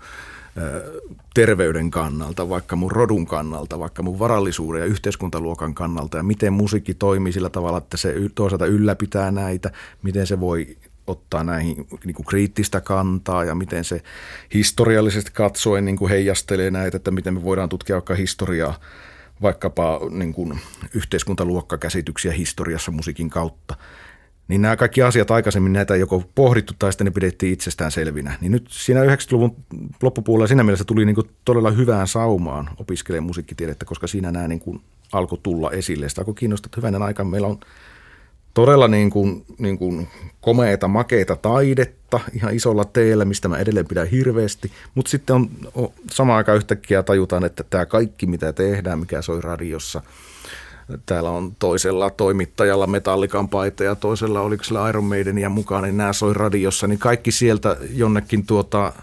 terveyden 1.34 1.92
kannalta, 1.92 2.50
vaikka 2.50 2.76
mun 2.76 2.92
rodun 2.92 3.26
kannalta, 3.26 3.80
vaikka 3.80 4.04
mun 4.04 4.20
varallisuuden 4.20 4.80
ja 4.80 4.86
yhteiskuntaluokan 4.86 5.74
kannalta 5.74 6.18
ja 6.18 6.24
miten 6.24 6.54
musiikki 6.54 6.94
toimii 6.94 7.34
sillä 7.34 7.50
tavalla, 7.50 7.78
että 7.78 7.98
se 7.98 8.16
toisaalta 8.36 8.66
ylläpitää 8.66 9.32
näitä, 9.32 9.72
miten 10.04 10.28
se 10.28 10.40
voi 10.40 10.78
ottaa 11.10 11.44
näihin 11.44 11.88
niin 12.06 12.16
kuin 12.16 12.26
kriittistä 12.26 12.82
kantaa 12.82 13.44
ja 13.44 13.56
miten 13.56 13.84
se 13.84 14.02
historiallisesti 14.54 15.32
katsoen 15.34 15.86
niin 15.86 15.98
kuin 15.98 16.10
heijastelee 16.10 16.72
näitä, 16.72 16.98
että 16.98 17.12
miten 17.12 17.34
me 17.34 17.44
voidaan 17.44 17.70
tutkia 17.70 17.96
vaikka 17.96 18.16
historiaa, 18.16 18.80
vaikkapa 19.42 20.00
niin 20.10 20.34
kuin 20.34 20.60
yhteiskuntaluokkakäsityksiä 20.94 22.32
historiassa 22.32 22.92
musiikin 22.92 23.30
kautta. 23.30 23.76
Niin 24.48 24.62
nämä 24.62 24.76
kaikki 24.76 25.02
asiat 25.02 25.32
aikaisemmin 25.32 25.74
näitä 25.74 25.96
joko 25.96 26.24
pohdittu 26.36 26.74
tai 26.80 26.92
sitten 26.94 27.06
ne 27.06 27.12
pidettiin 27.12 27.54
itsestään 27.54 27.92
selvinä. 27.92 28.38
Niin 28.42 28.52
nyt 28.52 28.68
siinä 28.70 29.04
90-luvun 29.04 29.56
loppupuolella 30.02 30.48
siinä 30.48 30.64
mielessä 30.64 30.86
tuli 30.86 31.06
niin 31.06 31.16
kuin 31.16 31.30
todella 31.46 31.72
hyvään 31.72 32.08
saumaan 32.08 32.70
opiskelemaan 32.78 33.28
musiikkitiedettä, 33.28 33.86
koska 33.86 34.08
siinä 34.08 34.32
nämä 34.32 34.48
niin 34.48 34.60
kuin 34.60 34.82
alkoi 35.12 35.40
tulla 35.44 35.72
esille. 35.72 36.10
Sitä 36.10 36.22
alkoi 36.22 36.34
kiinnostaa, 36.34 36.68
että 36.68 36.78
hyvänen 36.78 37.02
aika 37.02 37.24
meillä 37.24 37.48
on 37.48 37.60
todella 38.60 38.88
niin 38.88 39.10
kuin, 39.10 39.46
niin 39.58 39.78
kuin 39.78 40.08
komeita, 40.42 40.88
makeita 40.88 41.36
taidetta 41.36 42.20
ihan 42.34 42.56
isolla 42.56 42.86
teellä, 42.86 43.26
mistä 43.26 43.48
mä 43.48 43.58
edelleen 43.58 43.88
pidän 43.88 44.08
hirveästi. 44.08 44.72
Mutta 44.96 45.10
sitten 45.12 45.36
on, 45.36 45.50
on 45.74 45.90
samaan 46.12 46.38
aikaan 46.38 46.58
yhtäkkiä 46.58 47.04
tajutaan, 47.04 47.46
että 47.46 47.64
tämä 47.70 47.86
kaikki 47.86 48.26
mitä 48.26 48.54
tehdään, 48.54 49.00
mikä 49.00 49.22
soi 49.22 49.42
radiossa, 49.42 50.02
täällä 51.06 51.30
on 51.30 51.56
toisella 51.60 52.10
toimittajalla 52.10 52.88
metallikan 52.88 53.50
paita 53.50 53.84
ja 53.84 53.96
toisella 53.96 54.42
oliko 54.42 54.64
sillä 54.64 54.90
Iron 54.90 55.04
Maidenia 55.04 55.50
mukaan, 55.50 55.84
niin 55.84 55.98
nämä 55.98 56.14
soi 56.14 56.34
radiossa, 56.34 56.88
niin 56.88 57.00
kaikki 57.00 57.32
sieltä 57.32 57.78
jonnekin 57.94 58.46
tuota, 58.46 58.94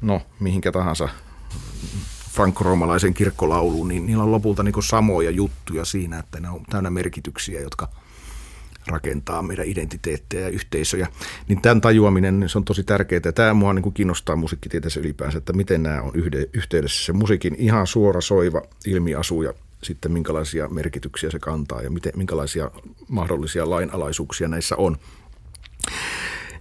no 0.00 0.22
mihinkä 0.40 0.72
tahansa 0.72 1.08
frankkoroomalaisen 2.38 3.14
kirkkolauluun, 3.14 3.88
niin 3.88 4.06
niillä 4.06 4.22
on 4.22 4.32
lopulta 4.32 4.62
niin 4.62 4.82
samoja 4.82 5.30
juttuja 5.30 5.84
siinä, 5.84 6.18
että 6.18 6.40
ne 6.40 6.50
on 6.50 6.62
täynnä 6.70 6.90
merkityksiä, 6.90 7.60
jotka 7.60 7.88
rakentaa 8.86 9.42
meidän 9.42 9.66
identiteettejä 9.66 10.42
ja 10.42 10.48
yhteisöjä. 10.48 11.08
Niin 11.48 11.60
tämän 11.60 11.80
tajuaminen 11.80 12.40
niin 12.40 12.48
se 12.48 12.58
on 12.58 12.64
tosi 12.64 12.84
tärkeää. 12.84 13.32
Tämä 13.34 13.54
mua 13.54 13.72
niin 13.72 13.92
kiinnostaa 13.92 14.36
musiikkitieteessä 14.36 15.00
ylipäänsä, 15.00 15.38
että 15.38 15.52
miten 15.52 15.82
nämä 15.82 16.02
on 16.02 16.12
yhteydessä. 16.52 17.04
Se 17.04 17.12
musiikin 17.12 17.54
ihan 17.58 17.86
suora 17.86 18.20
soiva 18.20 18.62
ilmiasu 18.86 19.42
ja 19.42 19.52
sitten 19.82 20.12
minkälaisia 20.12 20.68
merkityksiä 20.68 21.30
se 21.30 21.38
kantaa 21.38 21.82
ja 21.82 21.90
miten, 21.90 22.12
minkälaisia 22.16 22.70
mahdollisia 23.08 23.70
lainalaisuuksia 23.70 24.48
näissä 24.48 24.76
on. 24.76 24.96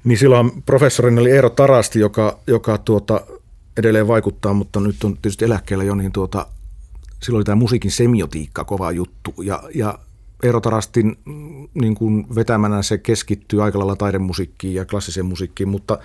Niin 0.03 0.17
silloin 0.17 0.63
professorin 0.63 1.19
oli 1.19 1.31
Eero 1.31 1.49
Tarasti, 1.49 1.99
joka, 1.99 2.39
joka 2.47 2.77
tuota, 2.77 3.21
edelleen 3.77 4.07
vaikuttaa, 4.07 4.53
mutta 4.53 4.79
nyt 4.79 5.03
on 5.03 5.13
tietysti 5.13 5.45
eläkkeellä 5.45 5.83
jo, 5.83 5.95
niin 5.95 6.11
tuota, 6.11 6.47
silloin 7.23 7.39
oli 7.39 7.45
tämä 7.45 7.55
musiikin 7.55 7.91
semiotiikka 7.91 8.63
kova 8.63 8.91
juttu. 8.91 9.33
Ja, 9.43 9.63
ja 9.75 9.99
Eero 10.43 10.61
Tarastin 10.61 11.17
mm, 11.25 11.67
niin 11.73 11.95
kuin 11.95 12.35
vetämänä 12.35 12.81
se 12.81 12.97
keskittyy 12.97 13.63
aika 13.63 13.79
lailla 13.79 13.95
taidemusiikkiin 13.95 14.73
ja 14.73 14.85
klassiseen 14.85 15.25
musiikkiin, 15.25 15.69
mutta 15.69 15.97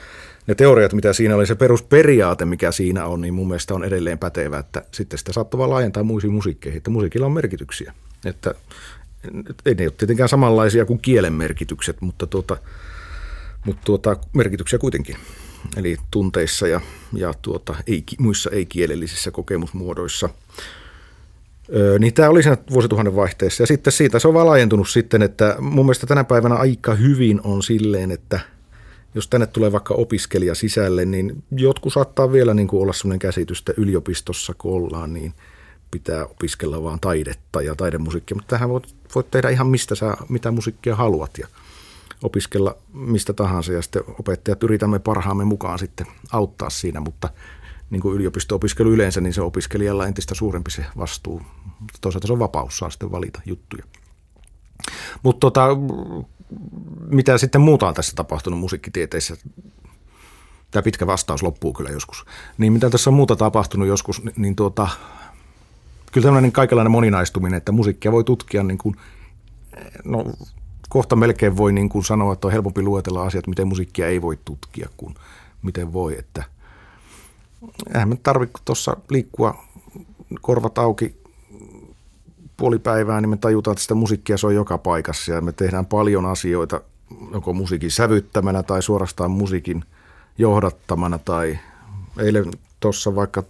ne 0.47 0.55
teoriat, 0.55 0.93
mitä 0.93 1.13
siinä 1.13 1.37
oli, 1.37 1.47
se 1.47 1.55
perusperiaate, 1.55 2.45
mikä 2.45 2.73
siinä 2.73 3.07
on, 3.07 3.21
niin 3.21 3.35
mun 3.35 3.49
mielestä 3.49 3.75
on 3.75 3.85
edelleen 3.85 4.19
pätevä, 4.19 4.59
että 4.59 4.85
sitten 4.93 5.19
sitä 5.19 5.33
saattaa 5.33 5.59
vaan 5.59 5.71
laajentaa 5.71 6.03
muisiin 6.03 6.33
musiikkeihin, 6.33 6.77
että 6.77 6.91
musiikilla 6.91 7.27
on 7.27 7.33
merkityksiä. 7.33 7.95
Että 8.25 8.55
ei 9.67 9.75
ne 9.75 9.85
ole 9.85 9.93
tietenkään 9.99 10.29
samanlaisia 10.29 10.85
kuin 10.85 10.99
kielen 10.99 11.33
merkitykset, 11.33 12.01
mutta, 12.01 12.27
tuota, 12.27 12.57
mutta 13.67 13.83
tuota, 13.85 14.17
merkityksiä 14.33 14.79
kuitenkin 14.79 15.17
eli 15.77 15.97
tunteissa 16.11 16.69
ja, 16.69 16.81
ja 17.13 17.35
tuota, 17.43 17.75
ei, 17.87 18.05
muissa 18.19 18.51
ei-kielellisissä 18.51 19.31
kokemusmuodoissa. 19.31 20.29
Öö, 21.75 21.99
niin 21.99 22.15
tämä 22.15 22.29
oli 22.29 22.43
siinä 22.43 22.57
vuosituhannen 22.71 23.17
vaihteessa. 23.17 23.63
Ja 23.63 23.67
sitten 23.67 23.93
siitä 23.93 24.19
se 24.19 24.29
on 24.29 24.35
vaan 24.35 24.47
laajentunut 24.47 24.89
sitten, 24.89 25.23
että 25.23 25.57
mun 25.61 25.87
mielestä 25.87 26.07
tänä 26.07 26.25
päivänä 26.25 26.55
aika 26.55 26.95
hyvin 26.95 27.41
on 27.45 27.63
silleen, 27.63 28.11
että 28.11 28.41
jos 29.15 29.29
tänne 29.29 29.47
tulee 29.47 29.73
vaikka 29.73 29.95
opiskelija 29.95 30.55
sisälle, 30.55 31.05
niin 31.05 31.43
jotkut 31.51 31.93
saattaa 31.93 32.33
vielä 32.33 32.55
niin 32.55 32.69
kuin 32.69 32.83
olla 32.83 32.93
sellainen 32.93 33.19
käsitys, 33.19 33.59
että 33.59 33.73
yliopistossa 33.77 34.55
kun 34.59 34.73
ollaan, 34.75 35.13
niin 35.13 35.35
pitää 35.91 36.27
opiskella 36.27 36.83
vaan 36.83 37.01
taidetta 37.01 37.63
ja 37.63 37.75
taidemusiikkia, 37.75 38.35
mutta 38.35 38.57
tähän 38.57 38.69
voit, 38.69 38.95
voit 39.15 39.31
tehdä 39.31 39.49
ihan 39.49 39.67
mistä 39.67 39.95
sä, 39.95 40.17
mitä 40.29 40.51
musiikkia 40.51 40.97
haluat 40.97 41.39
ja– 41.39 41.47
opiskella 42.23 42.77
mistä 42.93 43.33
tahansa 43.33 43.73
ja 43.73 43.83
sitten 43.83 44.03
opettajat 44.19 44.63
yritämme 44.63 44.99
parhaamme 44.99 45.45
mukaan 45.45 45.79
sitten 45.79 46.07
auttaa 46.33 46.71
siinä, 46.71 47.01
mutta 47.01 47.29
niin 47.91 48.03
kuin 48.03 48.17
yliopisto-opiskelu 48.17 48.91
yleensä, 48.91 49.21
niin 49.21 49.35
se 49.35 49.43
opiskelijalla 49.43 50.07
entistä 50.07 50.35
suurempi 50.35 50.71
se 50.71 50.85
vastuu. 50.99 51.43
Toisaalta 52.01 52.27
se 52.27 52.33
on 52.33 52.39
vapaus, 52.39 52.79
saa 52.79 52.91
sitten 52.91 53.13
valita 53.13 53.41
juttuja. 53.47 53.85
Mutta 55.23 55.41
tota, 55.41 55.69
mitä 57.09 57.39
sitten 57.39 57.61
muuta 57.61 57.89
on 57.89 57.95
tässä 57.95 58.13
tapahtunut 58.17 58.61
musiikkitieteessä? 58.61 59.37
Tämä 60.71 60.83
pitkä 60.83 61.07
vastaus 61.07 61.43
loppuu 61.43 61.73
kyllä 61.73 61.91
joskus. 61.91 62.25
Niin 62.59 62.73
mitä 62.73 62.91
tässä 62.91 63.11
on 63.11 63.15
muuta 63.15 63.37
tapahtunut 63.37 63.89
joskus, 63.89 64.23
niin 64.37 64.57
tuota, 64.57 64.89
kyllä 66.13 66.25
tämmöinen 66.25 66.53
kaikenlainen 66.53 66.91
moninaistuminen, 66.91 67.59
että 67.59 67.73
musiikkia 67.73 68.13
voi 68.13 68.25
tutkia 68.25 68.63
niin 68.63 68.79
kuin, 68.79 68.97
no, 70.05 70.25
kohta 70.93 71.17
melkein 71.17 71.57
voi 71.57 71.73
niin 71.73 71.89
kuin 71.89 72.05
sanoa, 72.05 72.33
että 72.33 72.47
on 72.47 72.53
helpompi 72.53 72.83
luetella 72.83 73.23
asiat, 73.23 73.47
miten 73.47 73.69
musiikkia 73.69 74.09
ei 74.09 74.23
voi 74.23 74.39
tutkia 74.45 74.89
kuin 74.97 75.15
miten 75.63 75.93
voi. 75.93 76.19
Että 76.19 76.45
eihän 77.95 78.09
me 78.09 78.17
tarvitse 78.23 78.63
tuossa 78.65 78.97
liikkua 79.11 79.65
korvat 80.41 80.79
auki 80.79 81.17
puoli 82.57 82.79
päivää, 82.79 83.21
niin 83.21 83.31
me 83.31 83.37
tajutaan, 83.37 83.73
että 83.73 83.83
sitä 83.83 83.95
musiikkia 83.95 84.37
se 84.37 84.47
on 84.47 84.55
joka 84.55 84.79
paikassa 84.79 85.33
ja 85.33 85.41
me 85.41 85.53
tehdään 85.53 85.87
paljon 85.87 86.27
asioita 86.27 86.81
joko 87.33 87.53
musiikin 87.53 87.91
sävyttämänä 87.91 88.63
tai 88.63 88.83
suorastaan 88.83 89.31
musiikin 89.31 89.85
johdattamana 90.39 91.19
tai 91.19 91.59
eilen 92.19 92.51
tuossa 92.81 93.15
vaikka 93.15 93.43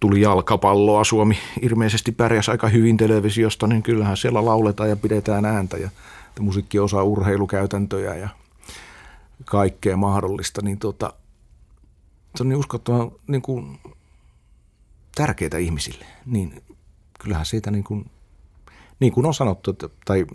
tuli 0.00 0.20
jalkapalloa. 0.20 1.04
Suomi 1.04 1.38
ilmeisesti 1.62 2.12
pärjäsi 2.12 2.50
aika 2.50 2.68
hyvin 2.68 2.96
televisiosta, 2.96 3.66
niin 3.66 3.82
kyllähän 3.82 4.16
siellä 4.16 4.44
lauletaan 4.44 4.88
ja 4.88 4.96
pidetään 4.96 5.44
ääntä 5.44 5.76
ja 5.76 5.90
musiikki 6.40 6.78
osaa 6.78 7.02
urheilukäytäntöjä 7.02 8.14
ja 8.14 8.28
kaikkea 9.44 9.96
mahdollista. 9.96 10.62
Niin 10.62 10.78
tota, 10.78 11.12
se 12.36 12.42
on 12.42 12.48
niin 12.48 12.58
uskottavan 12.58 13.10
niin 13.26 13.42
kuin, 13.42 13.78
tärkeää 15.14 15.58
ihmisille. 15.58 16.04
Niin 16.26 16.62
kyllähän 17.20 17.46
siitä 17.46 17.70
niin 17.70 17.84
kuin, 17.84 18.10
niin 19.00 19.12
kuin 19.12 19.26
on 19.26 19.34
sanottu, 19.34 19.70
että, 19.70 19.88
tai, 20.04 20.26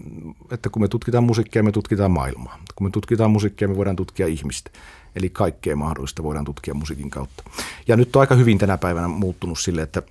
että 0.52 0.70
kun 0.70 0.82
me 0.82 0.88
tutkitaan 0.88 1.24
musiikkia, 1.24 1.64
me 1.64 1.72
tutkitaan 1.72 2.12
maailmaa. 2.12 2.60
Kun 2.76 2.88
me 2.88 2.92
tutkitaan 2.92 3.32
musiikkia, 3.32 3.68
me 3.68 3.78
voidaan 3.78 3.96
tutkia 3.96 4.28
ihmistä. 4.28 4.72
Eli 5.16 5.30
kaikkea 5.30 5.76
mahdollista 5.76 6.24
voidaan 6.24 6.46
tutkia 6.46 6.74
musiikin 6.74 7.10
kautta. 7.10 7.44
Ja 7.88 7.98
nyt 7.98 8.16
on 8.16 8.20
aika 8.20 8.36
hyvin 8.36 8.58
tänä 8.58 8.78
päivänä 8.78 9.08
muuttunut 9.08 9.60
sille, 9.60 9.82
että 9.82 10.02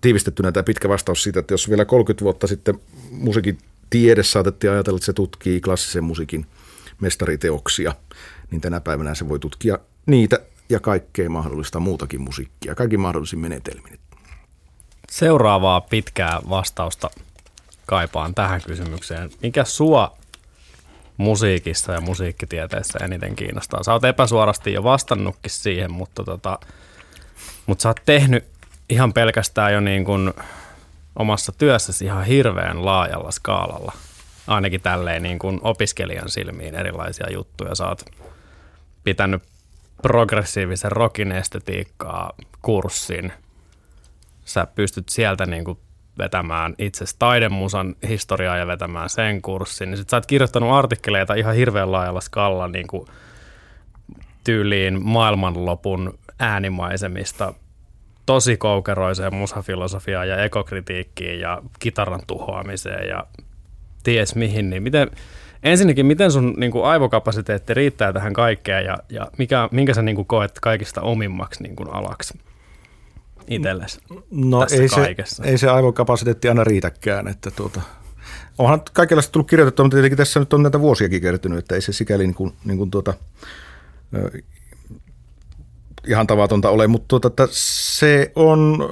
tiivistettynä 0.00 0.52
tämä 0.52 0.64
pitkä 0.64 0.88
vastaus 0.88 1.22
siitä, 1.22 1.40
että 1.40 1.54
jos 1.54 1.70
vielä 1.70 1.84
30 1.84 2.24
vuotta 2.24 2.46
sitten 2.46 2.80
musiikin 3.10 3.58
tiede 3.90 4.22
saatettiin 4.22 4.70
ajatella, 4.70 4.96
että 4.96 5.06
se 5.06 5.12
tutkii 5.12 5.60
klassisen 5.60 6.04
musiikin 6.04 6.46
mestariteoksia, 7.00 7.94
niin 8.50 8.60
tänä 8.60 8.80
päivänä 8.80 9.14
se 9.14 9.28
voi 9.28 9.38
tutkia 9.38 9.78
niitä 10.06 10.38
ja 10.68 10.80
kaikkea 10.80 11.30
mahdollista 11.30 11.80
muutakin 11.80 12.20
musiikkia, 12.20 12.74
kaikki 12.74 12.96
mahdollisin 12.96 13.38
menetelmin. 13.38 13.98
Seuraavaa 15.10 15.80
pitkää 15.80 16.40
vastausta 16.48 17.10
kaipaan 17.86 18.34
tähän 18.34 18.60
kysymykseen. 18.66 19.30
Mikä 19.42 19.64
sua 19.64 20.16
musiikissa 21.20 21.92
ja 21.92 22.00
musiikkitieteessä 22.00 22.98
eniten 23.04 23.36
kiinnostaa? 23.36 23.82
Sä 23.82 23.92
oot 23.92 24.04
epäsuorasti 24.04 24.72
jo 24.72 24.82
vastannutkin 24.82 25.50
siihen, 25.50 25.92
mutta, 25.92 26.24
tota, 26.24 26.58
mutta 27.66 27.82
sä 27.82 27.88
oot 27.88 28.00
tehnyt 28.06 28.44
ihan 28.88 29.12
pelkästään 29.12 29.72
jo 29.72 29.80
niin 29.80 30.04
kuin 30.04 30.32
omassa 31.16 31.52
työssäsi 31.52 32.04
ihan 32.04 32.24
hirveän 32.24 32.84
laajalla 32.84 33.30
skaalalla. 33.30 33.92
Ainakin 34.46 34.80
tälleen 34.80 35.22
niin 35.22 35.38
kuin 35.38 35.60
opiskelijan 35.62 36.28
silmiin 36.28 36.74
erilaisia 36.74 37.32
juttuja. 37.32 37.74
Sä 37.74 37.88
oot 37.88 38.04
pitänyt 39.04 39.42
progressiivisen 40.02 40.92
rockin 40.92 41.32
estetiikkaa 41.32 42.32
kurssin. 42.62 43.32
Sä 44.44 44.66
pystyt 44.74 45.08
sieltä 45.08 45.46
niin 45.46 45.64
kuin 45.64 45.78
vetämään 46.18 46.74
itse 46.78 47.04
taidemusan 47.18 47.94
historiaa 48.08 48.56
ja 48.56 48.66
vetämään 48.66 49.08
sen 49.08 49.42
kurssin. 49.42 49.90
Niin 49.90 49.98
sit 49.98 50.08
sä 50.08 50.16
oot 50.16 50.26
kirjoittanut 50.26 50.72
artikkeleita 50.72 51.34
ihan 51.34 51.54
hirveän 51.54 51.92
laajalla 51.92 52.20
skalla 52.20 52.68
niin 52.68 52.86
kuin 52.86 53.06
tyyliin 54.44 55.06
maailmanlopun 55.06 56.18
äänimaisemista 56.38 57.54
tosi 58.26 58.56
koukeroiseen 58.56 59.34
musafilosofiaan 59.34 60.28
ja 60.28 60.44
ekokritiikkiin 60.44 61.40
ja 61.40 61.62
kitaran 61.78 62.20
tuhoamiseen 62.26 63.08
ja 63.08 63.26
ties 64.02 64.34
mihin, 64.34 64.70
niin 64.70 64.82
miten, 64.82 65.10
ensinnäkin 65.62 66.06
miten 66.06 66.32
sun 66.32 66.54
niin 66.56 66.72
kuin 66.72 66.84
aivokapasiteetti 66.84 67.74
riittää 67.74 68.12
tähän 68.12 68.32
kaikkeen 68.32 68.84
ja, 68.84 68.98
ja 69.08 69.26
mikä, 69.38 69.68
minkä 69.72 69.94
sä 69.94 70.02
niin 70.02 70.16
kuin 70.16 70.26
koet 70.26 70.52
kaikista 70.60 71.00
omimmaksi 71.00 71.62
niin 71.62 71.76
kuin 71.76 71.94
alaksi 71.94 72.38
itsellesi 73.48 74.00
No 74.30 74.60
tässä 74.60 74.82
ei 74.82 74.88
kaikessa? 74.88 75.42
se, 75.42 75.48
ei 75.48 75.58
se 75.58 75.68
aivokapasiteetti 75.68 76.48
aina 76.48 76.64
riitäkään, 76.64 77.28
että 77.28 77.50
tuota, 77.50 77.80
onhan 78.58 78.82
kaikenlaista 78.92 79.32
tullut 79.32 79.50
kirjoitettua, 79.50 79.84
mutta 79.84 79.96
tietenkin 79.96 80.16
tässä 80.16 80.40
nyt 80.40 80.52
on 80.52 80.62
näitä 80.62 80.80
vuosiakin 80.80 81.20
kertynyt, 81.20 81.58
että 81.58 81.74
ei 81.74 81.80
se 81.80 81.92
sikäli 81.92 82.26
niin 82.26 82.34
kuin, 82.34 82.52
niin 82.64 82.78
kuin 82.78 82.90
tuota, 82.90 83.14
ihan 86.06 86.26
tavatonta 86.26 86.70
ole, 86.70 86.86
mutta 86.86 87.08
tuota, 87.08 87.28
että 87.28 87.48
se 87.50 88.32
on, 88.34 88.90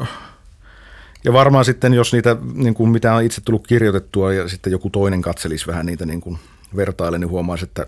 ja 1.25 1.33
varmaan 1.33 1.65
sitten 1.65 1.95
jos 1.95 2.13
niitä, 2.13 2.37
niin 2.55 2.75
kuin 2.75 2.91
mitä 2.91 3.15
on 3.15 3.23
itse 3.23 3.41
tullut 3.41 3.67
kirjoitettua 3.67 4.33
ja 4.33 4.49
sitten 4.49 4.71
joku 4.71 4.91
toinen 4.91 5.23
katselisi 5.23 5.67
vähän 5.67 5.87
niitä 5.87 6.07
niin 6.07 6.21
kuin 6.21 6.39
vertaille, 6.77 7.19
niin 7.19 7.31
huomaisi, 7.31 7.65
että 7.65 7.87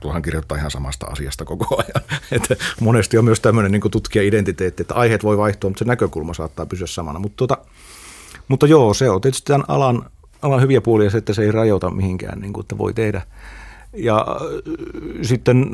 tuohan 0.00 0.22
kirjoittaa 0.22 0.58
ihan 0.58 0.70
samasta 0.70 1.06
asiasta 1.06 1.44
koko 1.44 1.76
ajan. 1.76 2.20
Että 2.32 2.56
monesti 2.80 3.18
on 3.18 3.24
myös 3.24 3.40
tämmöinen 3.40 3.72
niin 3.72 3.90
tutkija-identiteetti, 3.90 4.82
että 4.82 4.94
aiheet 4.94 5.24
voi 5.24 5.38
vaihtua, 5.38 5.70
mutta 5.70 5.78
se 5.78 5.84
näkökulma 5.84 6.34
saattaa 6.34 6.66
pysyä 6.66 6.86
samana. 6.86 7.18
Mutta, 7.18 7.36
tuota, 7.36 7.58
mutta 8.48 8.66
joo, 8.66 8.94
se 8.94 9.10
on 9.10 9.20
tietysti 9.20 9.46
tämän 9.46 9.64
alan, 9.68 10.10
alan 10.42 10.62
hyviä 10.62 10.80
puolia 10.80 11.10
se, 11.10 11.18
että 11.18 11.32
se 11.32 11.42
ei 11.42 11.52
rajoita 11.52 11.90
mihinkään, 11.90 12.40
niin 12.40 12.52
kuin, 12.52 12.64
että 12.64 12.78
voi 12.78 12.94
tehdä. 12.94 13.22
Ja 13.92 14.26
sitten 15.22 15.70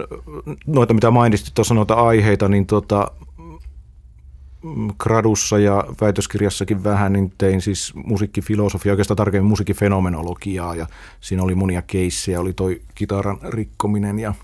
noita, 0.67 0.95
mitä 0.95 1.11
mainitsit 1.11 1.55
tuossa 1.55 1.75
noita 1.75 1.95
aiheita, 1.95 2.49
niin 2.49 2.67
tuota, 2.67 3.11
gradussa 4.99 5.59
ja 5.59 5.85
väitöskirjassakin 6.01 6.85
vähän, 6.85 7.13
niin 7.13 7.33
tein 7.39 7.61
siis 7.61 7.93
musiikkifilosofia, 7.95 8.93
oikeastaan 8.93 9.17
tarkemmin 9.17 9.49
musiikkifenomenologiaa 9.49 10.75
ja 10.75 10.87
siinä 11.21 11.43
oli 11.43 11.55
monia 11.55 11.83
keissejä, 11.83 12.41
oli 12.41 12.53
toi 12.53 12.81
kitaran 12.95 13.39
rikkominen 13.43 14.19
ja 14.19 14.35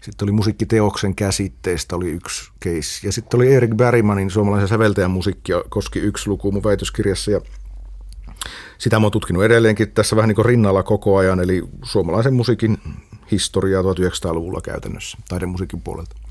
sitten 0.00 0.26
oli 0.26 0.32
musiikkiteoksen 0.32 1.14
käsitteestä 1.14 1.96
oli 1.96 2.10
yksi 2.10 2.50
keissi. 2.60 3.06
Ja 3.06 3.12
sitten 3.12 3.38
oli 3.38 3.54
Erik 3.54 3.74
Bergmanin 3.74 4.30
suomalaisen 4.30 4.68
säveltäjän 4.68 5.10
musiikkia 5.10 5.62
koski 5.68 5.98
yksi 5.98 6.28
luku 6.28 6.52
mun 6.52 6.64
väitöskirjassa 6.64 7.30
ja 7.30 7.40
sitä 8.78 8.98
mä 9.00 9.04
oon 9.06 9.12
tutkinut 9.12 9.44
edelleenkin 9.44 9.90
tässä 9.90 10.16
vähän 10.16 10.28
niin 10.28 10.36
kuin 10.36 10.46
rinnalla 10.46 10.82
koko 10.82 11.16
ajan, 11.16 11.40
eli 11.40 11.62
suomalaisen 11.82 12.34
musiikin 12.34 12.78
historiaa 13.30 13.82
1900-luvulla 13.82 14.60
käytännössä, 14.60 15.18
taidemusiikin 15.28 15.80
puolelta. 15.80 16.21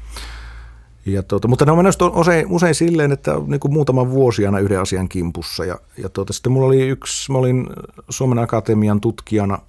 Ja 1.05 1.23
tuota, 1.23 1.47
mutta 1.47 1.65
ne 1.65 1.71
on 1.71 1.77
mennyt 1.77 1.95
usein, 2.15 2.47
usein 2.47 2.75
silleen, 2.75 3.11
että 3.11 3.35
niin 3.47 3.59
kuin 3.59 3.73
muutaman 3.73 4.11
vuosi 4.11 4.45
aina 4.45 4.59
yhden 4.59 4.81
asian 4.81 5.09
kimpussa. 5.09 5.65
Ja, 5.65 5.79
ja 5.97 6.09
tuota, 6.09 6.33
sitten 6.33 6.51
mulla 6.51 6.67
oli 6.67 6.87
yksi, 6.87 7.31
mä 7.31 7.37
olin 7.37 7.67
Suomen 8.09 8.39
Akatemian 8.39 9.01
tutkijana, 9.01 9.59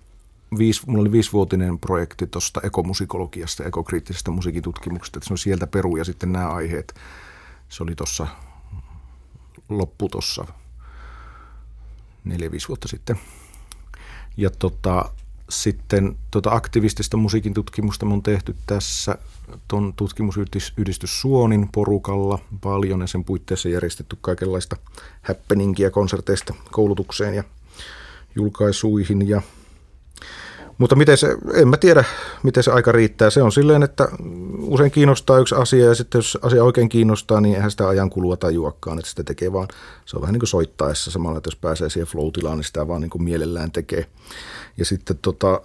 viisi, 0.59 0.83
mulla 0.87 1.01
oli 1.01 1.13
viisivuotinen 1.13 1.79
projekti 1.79 2.27
tuosta 2.27 2.61
ekomusikologiasta 2.65 3.65
ekokriittisestä 3.65 4.31
musiikitutkimuksesta, 4.31 5.19
että 5.19 5.29
se 5.29 5.35
on 5.35 5.39
sieltä 5.39 5.67
peru 5.67 5.97
ja 5.97 6.05
sitten 6.05 6.33
nämä 6.33 6.49
aiheet. 6.49 6.95
Se 7.69 7.83
oli 7.83 7.95
tuossa 7.95 8.27
loppu 9.69 10.09
tuossa 10.09 10.45
neljä-viisi 12.25 12.69
vuotta 12.69 12.89
sitten. 12.89 13.19
Ja 14.37 14.51
tota, 14.51 15.13
sitten 15.49 16.17
tota 16.31 16.51
aktivistista 16.51 17.17
musiikin 17.17 17.55
tutkimusta 17.55 18.07
on 18.07 18.23
tehty 18.23 18.57
tässä 18.67 19.19
tuon 19.69 19.93
tutkimusyhdistys 19.97 21.21
Suonin 21.21 21.69
porukalla 21.73 22.39
paljon 22.61 23.01
ja 23.01 23.07
sen 23.07 23.25
puitteissa 23.25 23.69
järjestetty 23.69 24.17
kaikenlaista 24.21 24.77
happeningia 25.23 25.91
konserteista 25.91 26.55
koulutukseen 26.71 27.35
ja 27.35 27.45
julkaisuihin 28.35 29.29
ja 29.29 29.43
mutta 30.79 30.97
miten 30.97 31.17
se, 31.17 31.37
en 31.55 31.69
mä 31.69 31.77
tiedä, 31.77 32.05
miten 32.43 32.63
se 32.63 32.71
aika 32.71 32.93
riittää. 32.93 33.31
Se 33.31 33.43
on 33.43 33.53
silleen, 33.53 33.83
että 33.83 34.09
usein 34.59 34.91
kiinnostaa 34.91 35.39
yksi 35.39 35.55
asia 35.55 35.87
ja 35.87 35.95
sitten 35.95 36.19
jos 36.19 36.39
asia 36.43 36.65
oikein 36.65 36.89
kiinnostaa, 36.89 37.41
niin 37.41 37.55
eihän 37.55 37.71
sitä 37.71 37.89
ajan 37.89 38.11
kulua 38.11 38.37
tajuakaan, 38.37 38.99
että 38.99 39.11
sitä 39.11 39.25
tekee 39.25 39.53
vaan, 39.53 39.69
se 40.05 40.17
on 40.17 40.23
vähän 40.23 40.33
niin 40.33 40.41
kuin 40.41 40.49
soittaessa 40.49 41.11
samalla, 41.11 41.39
että 41.39 41.49
jos 41.49 41.57
pääsee 41.57 41.91
siihen 41.91 42.07
flow 42.07 42.31
niin 42.55 42.65
sitä 42.65 42.89
vaan 42.89 43.01
niin 43.01 43.11
kuin 43.11 43.23
mielellään 43.23 43.73
tekee. 43.73 44.07
Ja 44.77 44.85
sitten 44.85 45.19
tota, 45.23 45.61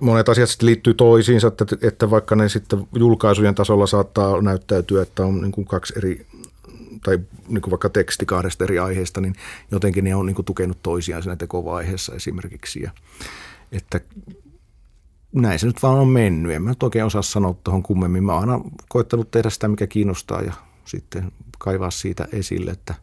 monet 0.00 0.28
asiat 0.28 0.48
sitten 0.48 0.66
liittyy 0.66 0.94
toisiinsa, 0.94 1.48
että, 1.48 1.64
että 1.82 2.10
vaikka 2.10 2.36
ne 2.36 2.48
sitten 2.48 2.88
julkaisujen 2.94 3.54
tasolla 3.54 3.86
saattaa 3.86 4.42
näyttäytyä, 4.42 5.02
että 5.02 5.24
on 5.24 5.40
niin 5.40 5.52
kuin 5.52 5.66
kaksi 5.66 5.94
eri 5.96 6.26
tai 7.04 7.18
niin 7.48 7.62
kuin 7.62 7.70
vaikka 7.70 7.88
teksti 7.88 8.26
kahdesta 8.26 8.64
eri 8.64 8.78
aiheesta, 8.78 9.20
niin 9.20 9.34
jotenkin 9.70 10.04
ne 10.04 10.14
on 10.14 10.26
niin 10.26 10.34
kuin 10.34 10.46
tukenut 10.46 10.82
toisiaan 10.82 11.22
siinä 11.22 11.36
tekovaiheessa 11.36 12.14
esimerkiksi. 12.14 12.82
Ja, 12.82 12.90
että 13.72 14.00
näin 15.32 15.58
se 15.58 15.66
nyt 15.66 15.82
vaan 15.82 15.98
on 15.98 16.08
mennyt. 16.08 16.52
En 16.52 16.62
mä 16.62 16.68
nyt 16.68 16.82
oikein 16.82 17.04
osaa 17.04 17.22
sanoa 17.22 17.54
tuohon 17.64 17.82
kummemmin. 17.82 18.24
Mä 18.24 18.34
oon 18.34 18.50
aina 18.50 18.64
koettanut 18.88 19.30
tehdä 19.30 19.50
sitä, 19.50 19.68
mikä 19.68 19.86
kiinnostaa 19.86 20.42
ja 20.42 20.52
sitten 20.84 21.32
kaivaa 21.58 21.90
siitä 21.90 22.28
esille, 22.32 22.70
että 22.70 22.94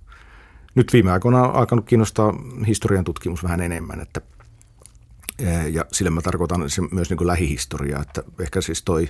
nyt 0.75 0.93
viime 0.93 1.11
aikoina 1.11 1.43
on 1.43 1.55
alkanut 1.55 1.85
kiinnostaa 1.85 2.33
historian 2.67 3.03
tutkimus 3.03 3.43
vähän 3.43 3.61
enemmän, 3.61 4.01
että 4.01 4.21
ja 5.71 5.85
sillä 5.91 6.11
mä 6.11 6.21
tarkoitan 6.21 6.59
myös 6.91 7.09
niin 7.09 7.17
kuin 7.17 7.27
lähihistoriaa, 7.27 8.01
että 8.01 8.23
ehkä 8.39 8.61
siis 8.61 8.83
toi 8.83 9.07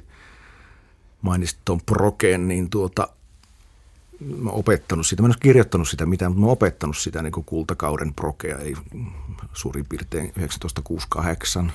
mainitsit 1.22 1.60
tuon 1.66 1.82
Proken, 1.86 2.48
niin 2.48 2.70
tuota, 2.70 3.08
mä 4.20 4.50
oon 4.50 4.60
opettanut 4.60 5.08
sitä, 5.08 5.22
mä 5.22 5.26
en 5.26 5.32
ole 5.32 5.38
kirjoittanut 5.40 5.90
sitä 5.90 6.06
mitään, 6.06 6.32
mutta 6.32 6.40
mä 6.40 6.46
oon 6.46 6.54
opettanut 6.54 6.98
sitä 6.98 7.22
niin 7.22 7.32
kuin 7.32 7.46
kultakauden 7.46 8.14
prokea, 8.14 8.58
eli 8.58 8.74
suurin 9.54 9.86
piirtein 9.86 10.24
1968, 10.24 11.72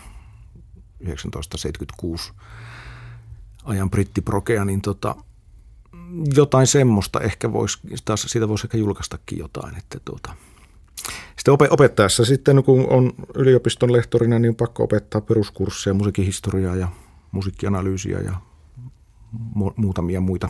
1976 0.98 2.32
ajan 3.64 3.90
brittiprokea, 3.90 4.64
niin 4.64 4.80
tota, 4.80 5.16
jotain 6.36 6.66
semmoista 6.66 7.20
ehkä 7.20 7.52
voisi, 7.52 7.78
taas 8.04 8.22
siitä 8.22 8.48
voisi 8.48 8.66
ehkä 8.66 8.78
julkaistakin 8.78 9.38
jotain, 9.38 9.76
että 9.76 10.00
tuota, 10.04 10.34
sitten 11.42 11.72
opettaessa 11.72 12.24
sitten, 12.24 12.64
kun 12.64 12.86
on 12.90 13.12
yliopiston 13.34 13.92
lehtorina, 13.92 14.38
niin 14.38 14.48
on 14.48 14.54
pakko 14.56 14.82
opettaa 14.82 15.20
peruskursseja, 15.20 15.94
musiikkihistoriaa 15.94 16.76
ja 16.76 16.88
musiikkianalyysiä 17.32 18.18
ja 18.18 18.32
muutamia 19.76 20.20
muita 20.20 20.48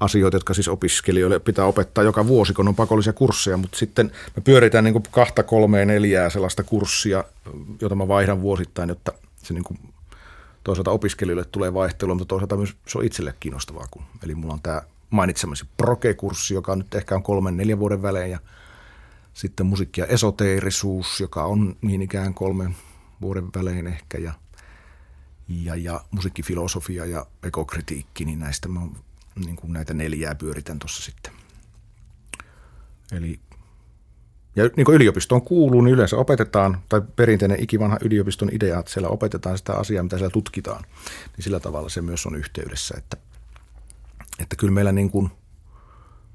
asioita, 0.00 0.36
jotka 0.36 0.54
siis 0.54 0.68
opiskelijoille 0.68 1.38
pitää 1.38 1.64
opettaa 1.64 2.04
joka 2.04 2.26
vuosi, 2.26 2.54
kun 2.54 2.68
on 2.68 2.74
pakollisia 2.74 3.12
kursseja, 3.12 3.56
mutta 3.56 3.78
sitten 3.78 4.06
mä 4.36 4.42
pyöritän 4.44 4.84
niin 4.84 4.94
kuin 4.94 5.02
kahta, 5.10 5.42
kolmea, 5.42 5.84
neljää 5.84 6.30
sellaista 6.30 6.62
kurssia, 6.62 7.24
jota 7.80 7.94
mä 7.94 8.08
vaihdan 8.08 8.42
vuosittain, 8.42 8.88
jotta 8.88 9.12
se 9.42 9.54
niin 9.54 9.64
kuin 9.64 9.78
toisaalta 10.64 10.90
opiskelijoille 10.90 11.44
tulee 11.44 11.74
vaihtelua, 11.74 12.14
mutta 12.14 12.28
toisaalta 12.28 12.56
myös 12.56 12.76
se 12.88 12.98
on 12.98 13.04
itselle 13.04 13.34
kiinnostavaa. 13.40 13.86
Kun, 13.90 14.02
eli 14.24 14.34
mulla 14.34 14.54
on 14.54 14.62
tämä 14.62 14.82
mainitsemasi 15.10 15.64
proke-kurssi, 15.76 16.54
joka 16.54 16.76
nyt 16.76 16.94
ehkä 16.94 17.14
on 17.14 17.22
kolmen, 17.22 17.56
neljän 17.56 17.78
vuoden 17.78 18.02
välein 18.02 18.30
ja 18.30 18.38
sitten 19.36 19.66
musiikki 19.66 20.00
ja 20.00 20.06
esoteerisuus, 20.06 21.20
joka 21.20 21.44
on 21.44 21.76
niin 21.82 22.02
ikään 22.02 22.34
kolmen 22.34 22.76
vuoden 23.20 23.48
välein 23.54 23.86
ehkä 23.86 24.18
ja, 24.18 24.32
ja, 25.48 25.74
ja 25.74 26.00
musiikkifilosofia 26.10 27.04
ja 27.04 27.26
ekokritiikki, 27.42 28.24
niin 28.24 28.38
näistä 28.38 28.68
mä 28.68 28.80
niin 29.44 29.56
kuin 29.56 29.72
näitä 29.72 29.94
neljää 29.94 30.34
pyöritän 30.34 30.78
tuossa 30.78 31.02
sitten. 31.02 31.32
Eli 33.12 33.40
ja 34.56 34.70
niin 34.76 34.84
kuin 34.84 34.96
yliopistoon 34.96 35.42
kuuluu, 35.42 35.80
niin 35.80 35.94
yleensä 35.94 36.16
opetetaan, 36.16 36.82
tai 36.88 37.02
perinteinen 37.16 37.62
ikivanha 37.62 37.98
yliopiston 38.00 38.50
idea, 38.52 38.78
että 38.78 38.92
siellä 38.92 39.08
opetetaan 39.08 39.58
sitä 39.58 39.72
asiaa, 39.72 40.02
mitä 40.02 40.18
siellä 40.18 40.32
tutkitaan, 40.32 40.82
niin 41.36 41.44
sillä 41.44 41.60
tavalla 41.60 41.88
se 41.88 42.02
myös 42.02 42.26
on 42.26 42.36
yhteydessä, 42.36 42.94
että, 42.98 43.16
että 44.38 44.56
kyllä 44.56 44.72
meillä 44.72 44.92
niin 44.92 45.10
kuin 45.10 45.30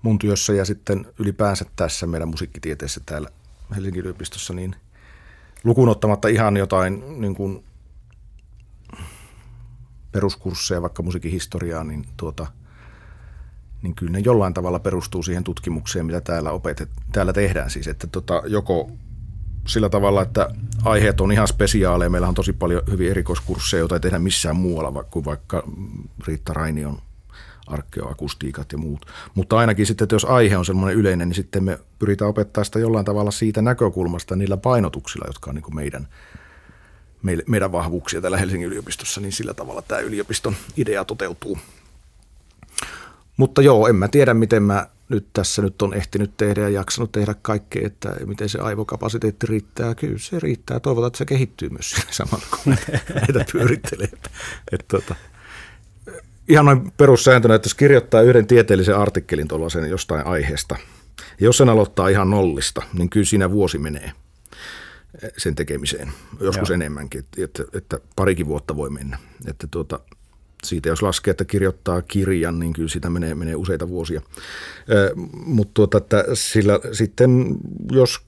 mun 0.01 0.19
työssä 0.19 0.53
ja 0.53 0.65
sitten 0.65 1.05
ylipäänsä 1.19 1.65
tässä 1.75 2.07
meidän 2.07 2.29
musiikkitieteessä 2.29 3.01
täällä 3.05 3.29
Helsingin 3.75 4.01
yliopistossa, 4.01 4.53
niin 4.53 4.75
lukuun 5.63 5.89
ottamatta 5.89 6.27
ihan 6.27 6.57
jotain 6.57 7.21
niin 7.21 7.35
kuin 7.35 7.63
peruskursseja, 10.11 10.81
vaikka 10.81 11.03
musiikin 11.03 11.31
historiaa, 11.31 11.83
niin, 11.83 12.05
tuota, 12.17 12.47
niin 13.81 13.95
kyllä 13.95 14.11
ne 14.11 14.19
jollain 14.19 14.53
tavalla 14.53 14.79
perustuu 14.79 15.23
siihen 15.23 15.43
tutkimukseen, 15.43 16.05
mitä 16.05 16.21
täällä, 16.21 16.51
opetet, 16.51 16.89
täällä 17.11 17.33
tehdään. 17.33 17.69
Siis, 17.69 17.87
että 17.87 18.07
tota, 18.07 18.43
joko 18.47 18.91
sillä 19.67 19.89
tavalla, 19.89 20.21
että 20.21 20.49
aiheet 20.83 21.21
on 21.21 21.31
ihan 21.31 21.47
spesiaaleja. 21.47 22.09
Meillä 22.09 22.27
on 22.27 22.33
tosi 22.33 22.53
paljon 22.53 22.81
hyvin 22.91 23.11
erikoiskursseja, 23.11 23.79
joita 23.79 23.95
ei 23.95 23.99
tehdä 23.99 24.19
missään 24.19 24.55
muualla 24.55 25.03
kuin 25.03 25.25
vaikka 25.25 25.63
Riitta 26.27 26.53
Rainion 26.53 27.01
arkeoakustiikat 27.71 28.71
ja 28.71 28.77
muut. 28.77 29.05
Mutta 29.35 29.57
ainakin 29.57 29.85
sitten, 29.85 30.05
että 30.05 30.15
jos 30.15 30.25
aihe 30.25 30.57
on 30.57 30.65
semmoinen 30.65 30.97
yleinen, 30.97 31.29
niin 31.29 31.35
sitten 31.35 31.63
me 31.63 31.79
pyritään 31.99 32.29
opettaa 32.29 32.63
sitä 32.63 32.79
jollain 32.79 33.05
tavalla 33.05 33.31
siitä 33.31 33.61
näkökulmasta 33.61 34.35
niillä 34.35 34.57
painotuksilla, 34.57 35.27
jotka 35.27 35.49
on 35.49 35.55
niin 35.55 35.63
kuin 35.63 35.75
meidän, 35.75 36.07
meidän 37.47 37.71
vahvuuksia 37.71 38.21
täällä 38.21 38.37
Helsingin 38.37 38.67
yliopistossa, 38.67 39.21
niin 39.21 39.31
sillä 39.31 39.53
tavalla 39.53 39.81
tämä 39.81 40.01
yliopiston 40.01 40.55
idea 40.77 41.05
toteutuu. 41.05 41.57
Mutta 43.37 43.61
joo, 43.61 43.87
en 43.87 43.95
mä 43.95 44.07
tiedä, 44.07 44.33
miten 44.33 44.63
mä 44.63 44.87
nyt 45.09 45.27
tässä 45.33 45.61
nyt 45.61 45.81
on 45.81 45.93
ehtinyt 45.93 46.37
tehdä 46.37 46.61
ja 46.61 46.69
jaksanut 46.69 47.11
tehdä 47.11 47.35
kaikkea, 47.41 47.87
että 47.87 48.15
miten 48.25 48.49
se 48.49 48.59
aivokapasiteetti 48.59 49.47
riittää. 49.47 49.95
Kyllä 49.95 50.17
se 50.17 50.39
riittää. 50.39 50.79
Toivotaan, 50.79 51.07
että 51.07 51.17
se 51.17 51.25
kehittyy 51.25 51.69
myös 51.69 51.95
samalla, 52.11 52.45
kun 52.49 52.75
näitä 53.15 53.45
pyörittelee. 53.51 54.09
Että, 54.13 54.29
että, 54.71 54.85
tota, 54.87 55.15
ihan 56.51 56.65
noin 56.65 56.91
perussääntönä, 56.97 57.55
että 57.55 57.65
jos 57.65 57.73
kirjoittaa 57.73 58.21
yhden 58.21 58.47
tieteellisen 58.47 58.97
artikkelin 58.97 59.47
tuollaisen 59.47 59.89
jostain 59.89 60.25
aiheesta, 60.25 60.75
ja 61.39 61.45
jos 61.45 61.57
sen 61.57 61.69
aloittaa 61.69 62.09
ihan 62.09 62.29
nollista, 62.29 62.81
niin 62.93 63.09
kyllä 63.09 63.25
siinä 63.25 63.51
vuosi 63.51 63.77
menee 63.77 64.11
sen 65.37 65.55
tekemiseen, 65.55 66.11
joskus 66.39 66.69
Joo. 66.69 66.75
enemmänkin, 66.75 67.23
että, 67.37 67.63
että 67.73 67.99
parikin 68.15 68.47
vuotta 68.47 68.75
voi 68.75 68.89
mennä. 68.89 69.17
Että 69.47 69.67
tuota, 69.71 69.99
siitä 70.63 70.89
jos 70.89 71.01
laskee, 71.01 71.31
että 71.31 71.45
kirjoittaa 71.45 72.01
kirjan, 72.01 72.59
niin 72.59 72.73
kyllä 72.73 72.89
sitä 72.89 73.09
menee, 73.09 73.35
menee 73.35 73.55
useita 73.55 73.87
vuosia. 73.87 74.21
Mutta 75.45 75.71
tuota, 75.73 75.97
että 75.97 76.25
sillä 76.33 76.79
sitten, 76.91 77.55
jos 77.91 78.19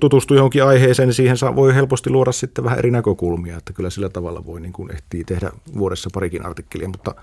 tutustuu 0.00 0.36
johonkin 0.36 0.64
aiheeseen, 0.64 1.08
niin 1.08 1.14
siihen 1.14 1.36
saa, 1.36 1.56
voi 1.56 1.74
helposti 1.74 2.10
luoda 2.10 2.32
sitten 2.32 2.64
vähän 2.64 2.78
eri 2.78 2.90
näkökulmia, 2.90 3.56
että 3.56 3.72
kyllä 3.72 3.90
sillä 3.90 4.08
tavalla 4.08 4.46
voi 4.46 4.60
niin 4.60 4.72
kuin 4.72 4.92
ehtii 4.92 5.24
tehdä 5.24 5.50
vuodessa 5.78 6.10
parikin 6.12 6.46
artikkelia, 6.46 6.88
mutta 6.88 7.14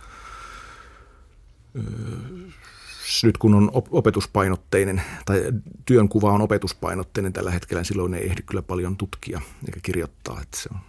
nyt 3.24 3.38
kun 3.38 3.54
on 3.54 3.72
opetuspainotteinen 3.74 5.02
tai 5.26 5.44
työnkuva 5.86 6.32
on 6.32 6.42
opetuspainotteinen 6.42 7.34
tällä 7.34 7.52
hetkellä, 7.52 7.80
niin 7.80 7.86
silloin 7.86 8.14
ei 8.14 8.30
ehdi 8.30 8.42
kyllä 8.42 8.62
paljon 8.62 8.98
tutkia 8.98 9.42
eikä 9.68 9.80
kirjoittaa, 9.82 10.42
että 10.42 10.58
se, 10.58 10.70
on, 10.74 10.80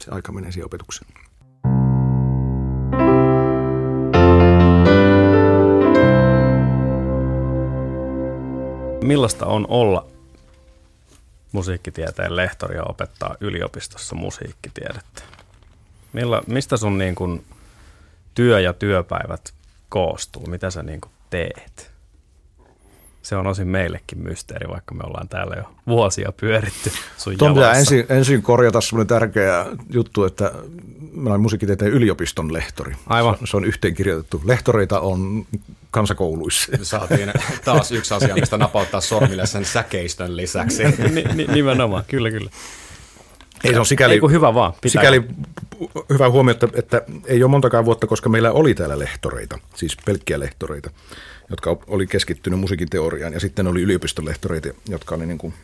se 0.00 0.10
aika 0.10 0.32
menee 0.32 0.52
siihen 0.52 0.66
opetukseen. 0.66 1.10
Millaista 9.04 9.46
on 9.46 9.66
olla 9.68 10.06
musiikkitieteen 11.52 12.36
lehtori 12.36 12.76
ja 12.76 12.82
opettaa 12.82 13.36
yliopistossa 13.40 14.14
musiikkitiedettä? 14.14 15.22
Milla, 16.12 16.42
mistä 16.46 16.76
sun 16.76 16.98
niin 16.98 17.14
kun 17.14 17.44
työ 18.34 18.60
ja 18.60 18.72
työpäivät 18.72 19.54
koostuu? 19.90 20.46
Mitä 20.46 20.70
sä 20.70 20.82
niin 20.82 21.00
teet? 21.30 21.90
Se 23.22 23.36
on 23.36 23.46
osin 23.46 23.68
meillekin 23.68 24.18
mysteeri, 24.18 24.68
vaikka 24.68 24.94
me 24.94 25.02
ollaan 25.06 25.28
täällä 25.28 25.56
jo 25.56 25.64
vuosia 25.86 26.32
pyöritty 26.32 26.92
sun 27.16 27.38
Tuon 27.38 27.54
pitää 27.54 27.72
ensin, 27.72 28.06
ensin 28.08 28.42
korjata 28.42 28.80
semmoinen 28.80 29.06
tärkeä 29.06 29.66
juttu, 29.90 30.24
että 30.24 30.52
mä 31.12 31.30
olen 31.30 31.40
musiikkitieteen 31.40 31.92
yliopiston 31.92 32.52
lehtori. 32.52 32.94
Aivan. 33.06 33.34
Se, 33.34 33.46
se 33.46 33.56
on 33.56 33.64
yhteenkirjoitettu. 33.64 34.42
Lehtoreita 34.44 35.00
on 35.00 35.46
kansakouluissa. 35.90 36.72
Saatiin 36.82 37.32
taas 37.64 37.92
yksi 37.92 38.14
asia, 38.14 38.34
mistä 38.34 38.56
napauttaa 38.56 39.00
sormille 39.00 39.46
sen 39.46 39.64
säkeistön 39.64 40.36
lisäksi. 40.36 40.82
nimenomaan, 41.54 42.04
kyllä 42.08 42.30
kyllä. 42.30 42.50
Ei 43.64 43.72
se 43.72 43.78
on 43.78 43.86
sikäli, 43.86 44.14
ei 44.14 44.20
hyvä 44.30 44.54
vaan. 44.54 44.72
Pitää. 44.80 45.02
Sikäli 45.02 45.22
hyvä 46.10 46.30
huomio, 46.30 46.52
että, 46.52 46.68
että 46.74 47.02
ei 47.24 47.42
ole 47.42 47.50
montakaan 47.50 47.84
vuotta, 47.84 48.06
koska 48.06 48.28
meillä 48.28 48.52
oli 48.52 48.74
täällä 48.74 48.98
lehtoreita, 48.98 49.58
siis 49.74 49.96
pelkkiä 50.04 50.40
lehtoreita, 50.40 50.90
jotka 51.50 51.76
oli 51.86 52.06
keskittynyt 52.06 52.60
musiikin 52.60 52.88
teoriaan. 52.88 53.32
Ja 53.32 53.40
sitten 53.40 53.66
oli 53.66 53.82
lehtoreita, 54.24 54.68
jotka 54.88 55.14
oli 55.14 55.26
niin 55.26 55.38
kuin, 55.38 55.54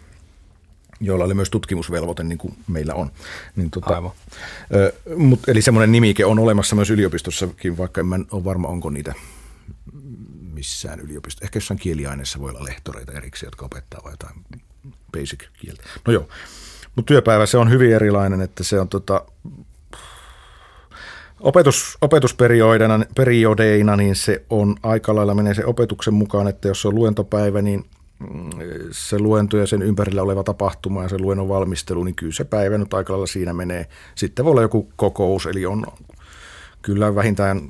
joilla 1.00 1.24
oli 1.24 1.34
myös 1.34 1.50
tutkimusvelvoite, 1.50 2.24
niin 2.24 2.38
kuin 2.38 2.54
meillä 2.68 2.94
on. 2.94 3.10
Niin 3.56 3.70
tota, 3.70 3.94
Aivan. 3.94 4.10
Ö, 4.74 4.92
mut, 5.16 5.48
eli 5.48 5.62
semmoinen 5.62 5.92
nimike 5.92 6.24
on 6.24 6.38
olemassa 6.38 6.76
myös 6.76 6.90
yliopistossakin, 6.90 7.78
vaikka 7.78 8.00
en 8.00 8.26
ole 8.30 8.44
varma, 8.44 8.68
onko 8.68 8.90
niitä 8.90 9.14
missään 10.52 11.00
yliopistossa. 11.00 11.44
Ehkä 11.44 11.56
jossain 11.56 11.80
kieliaineessa 11.80 12.40
voi 12.40 12.50
olla 12.50 12.64
lehtoreita 12.64 13.12
erikseen, 13.12 13.48
jotka 13.48 13.66
opettaa 13.66 14.00
vai 14.04 14.12
jotain 14.12 14.44
basic 15.12 15.44
kieltä. 15.60 15.82
No 16.06 16.12
joo. 16.12 16.28
Mutta 16.96 17.08
työpäivä 17.08 17.46
se 17.46 17.58
on 17.58 17.70
hyvin 17.70 17.94
erilainen, 17.94 18.40
että 18.40 18.64
se 18.64 18.80
on 18.80 18.88
tota, 18.88 19.24
opetus, 21.40 21.98
opetusperiodeina, 22.00 23.96
niin 23.96 24.16
se 24.16 24.44
on 24.50 24.76
aika 24.82 25.14
lailla 25.14 25.34
menee 25.34 25.54
se 25.54 25.64
opetuksen 25.64 26.14
mukaan, 26.14 26.48
että 26.48 26.68
jos 26.68 26.86
on 26.86 26.94
luentopäivä, 26.94 27.62
niin 27.62 27.84
mm, 28.18 28.50
se 28.90 29.18
luento 29.18 29.56
ja 29.56 29.66
sen 29.66 29.82
ympärillä 29.82 30.22
oleva 30.22 30.42
tapahtuma 30.42 31.02
ja 31.02 31.08
se 31.08 31.18
luennon 31.18 31.48
valmistelu, 31.48 32.04
niin 32.04 32.14
kyllä 32.14 32.32
se 32.32 32.44
päivä 32.44 32.78
nyt 32.78 32.94
aika 32.94 33.12
lailla 33.12 33.26
siinä 33.26 33.52
menee. 33.52 33.88
Sitten 34.14 34.44
voi 34.44 34.50
olla 34.50 34.62
joku 34.62 34.92
kokous, 34.96 35.46
eli 35.46 35.66
on 35.66 35.86
kyllä 36.82 37.14
vähintään 37.14 37.68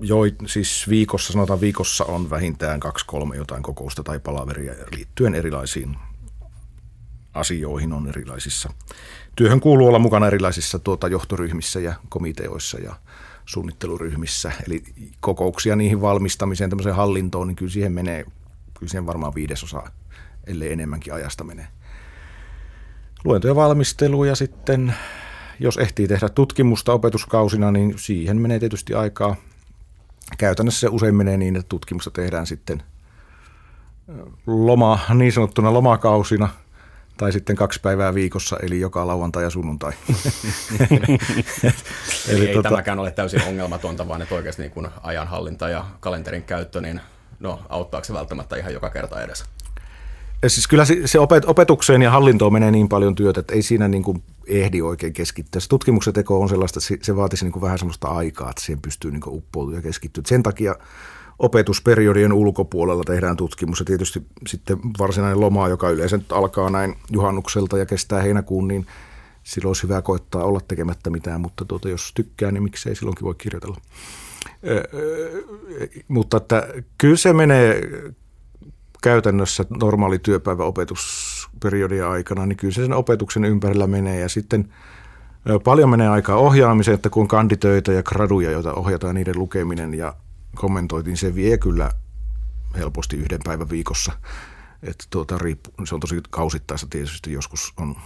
jo, 0.00 0.16
siis 0.46 0.88
viikossa, 0.88 1.32
sanotaan 1.32 1.60
viikossa 1.60 2.04
on 2.04 2.30
vähintään 2.30 2.80
kaksi-kolme 2.80 3.36
jotain 3.36 3.62
kokousta 3.62 4.02
tai 4.02 4.18
palaveria 4.18 4.74
liittyen 4.96 5.34
erilaisiin 5.34 5.96
asioihin 7.36 7.92
on 7.92 8.08
erilaisissa. 8.08 8.72
Työhön 9.36 9.60
kuuluu 9.60 9.88
olla 9.88 9.98
mukana 9.98 10.26
erilaisissa 10.26 10.78
tuota, 10.78 11.08
johtoryhmissä 11.08 11.80
ja 11.80 11.94
komiteoissa 12.08 12.78
ja 12.78 12.94
suunnitteluryhmissä. 13.44 14.52
Eli 14.66 14.82
kokouksia 15.20 15.76
niihin 15.76 16.00
valmistamiseen, 16.00 16.70
tämmöiseen 16.70 16.94
hallintoon, 16.94 17.46
niin 17.46 17.56
kyllä 17.56 17.72
siihen 17.72 17.92
menee, 17.92 18.24
kyllä 18.78 18.90
siihen 18.90 19.06
varmaan 19.06 19.34
viidesosa, 19.34 19.82
ellei 20.46 20.72
enemmänkin 20.72 21.14
ajasta 21.14 21.44
menee. 21.44 21.68
Luentojen 23.24 23.56
valmistelu 23.56 24.24
ja 24.24 24.34
sitten 24.34 24.94
jos 25.60 25.76
ehtii 25.76 26.08
tehdä 26.08 26.28
tutkimusta 26.28 26.92
opetuskausina, 26.92 27.70
niin 27.70 27.94
siihen 27.96 28.40
menee 28.40 28.58
tietysti 28.58 28.94
aikaa. 28.94 29.36
Käytännössä 30.38 30.80
se 30.80 30.88
usein 30.88 31.14
menee 31.14 31.36
niin, 31.36 31.56
että 31.56 31.68
tutkimusta 31.68 32.10
tehdään 32.10 32.46
sitten 32.46 32.82
loma, 34.46 34.98
niin 35.14 35.32
sanottuna 35.32 35.72
lomakausina– 35.72 36.48
tai 37.16 37.32
sitten 37.32 37.56
kaksi 37.56 37.80
päivää 37.80 38.14
viikossa, 38.14 38.56
eli 38.62 38.80
joka 38.80 39.06
lauantai 39.06 39.42
ja 39.42 39.50
sunnuntai. 39.50 39.92
eli 42.28 42.46
ei 42.46 42.54
tota... 42.54 42.68
tämäkään 42.68 42.98
ole 42.98 43.10
täysin 43.10 43.42
ongelmatonta, 43.42 44.08
vaan 44.08 44.22
että 44.22 44.34
oikeasti 44.34 44.62
niin 44.62 44.72
kun 44.72 44.88
ajanhallinta 45.02 45.68
ja 45.68 45.84
kalenterin 46.00 46.42
käyttö, 46.42 46.80
niin 46.80 47.00
no, 47.40 47.60
auttaako 47.68 48.04
se 48.04 48.12
välttämättä 48.12 48.56
ihan 48.56 48.72
joka 48.72 48.90
kerta 48.90 49.22
edes? 49.22 49.44
Ja 50.42 50.50
siis 50.50 50.68
kyllä 50.68 50.84
se 51.04 51.18
opet, 51.18 51.44
opetukseen 51.44 52.02
ja 52.02 52.10
hallintoon 52.10 52.52
menee 52.52 52.70
niin 52.70 52.88
paljon 52.88 53.14
työtä, 53.14 53.40
että 53.40 53.54
ei 53.54 53.62
siinä 53.62 53.88
niin 53.88 54.02
kuin 54.02 54.22
ehdi 54.46 54.82
oikein 54.82 55.12
keskittyä. 55.12 55.60
Se 55.60 55.68
tutkimuksen 55.68 56.14
teko 56.14 56.40
on 56.40 56.48
sellaista, 56.48 56.80
että 56.94 57.06
se 57.06 57.16
vaatisi 57.16 57.44
niin 57.44 57.52
kuin 57.52 57.62
vähän 57.62 57.78
sellaista 57.78 58.08
aikaa, 58.08 58.50
että 58.50 58.62
siihen 58.62 58.82
pystyy 58.82 59.10
niin 59.10 59.22
uppoutumaan 59.26 59.78
ja 59.78 59.82
keskittyä. 59.82 60.22
Sen 60.26 60.42
takia 60.42 60.74
opetusperiodien 61.38 62.32
ulkopuolella 62.32 63.04
tehdään 63.04 63.36
tutkimus. 63.36 63.78
Ja 63.78 63.84
tietysti 63.84 64.26
sitten 64.46 64.78
varsinainen 64.98 65.40
loma, 65.40 65.68
joka 65.68 65.90
yleensä 65.90 66.18
alkaa 66.32 66.70
näin 66.70 66.94
juhannukselta 67.10 67.78
ja 67.78 67.86
kestää 67.86 68.22
heinäkuun, 68.22 68.68
niin 68.68 68.86
silloin 69.42 69.68
olisi 69.68 69.82
hyvä 69.82 70.02
koettaa 70.02 70.44
olla 70.44 70.60
tekemättä 70.68 71.10
mitään, 71.10 71.40
mutta 71.40 71.64
tuota, 71.64 71.88
jos 71.88 72.12
tykkää, 72.14 72.52
niin 72.52 72.62
miksei 72.62 72.94
silloinkin 72.94 73.24
voi 73.24 73.34
kirjoitella. 73.38 73.76
Öö, 74.66 74.82
mutta 76.08 76.36
että 76.36 76.68
kyllä 76.98 77.16
se 77.16 77.32
menee 77.32 77.80
käytännössä 79.02 79.64
normaali 79.80 80.18
työpäivä 80.18 80.64
opetusperiodien 80.64 82.06
aikana, 82.06 82.46
niin 82.46 82.56
kyllä 82.56 82.74
se 82.74 82.82
sen 82.82 82.92
opetuksen 82.92 83.44
ympärillä 83.44 83.86
menee. 83.86 84.20
Ja 84.20 84.28
sitten 84.28 84.68
paljon 85.64 85.90
menee 85.90 86.08
aikaa 86.08 86.36
ohjaamiseen, 86.36 86.94
että 86.94 87.10
kun 87.10 87.28
kanditöitä 87.28 87.92
ja 87.92 88.02
graduja, 88.02 88.50
joita 88.50 88.72
ohjataan 88.72 89.14
niiden 89.14 89.38
lukeminen 89.38 89.94
ja 89.94 90.14
kommentoitiin, 90.56 91.16
se 91.16 91.34
vie 91.34 91.58
kyllä 91.58 91.90
helposti 92.76 93.16
yhden 93.16 93.40
päivän 93.44 93.70
viikossa. 93.70 94.12
Että 94.82 95.04
tuota, 95.10 95.38
riippu, 95.38 95.70
se 95.84 95.94
on 95.94 96.00
tosi 96.00 96.20
kausittaista 96.30 96.86
tietysti. 96.90 97.32
Joskus 97.32 97.72
on 97.76 97.96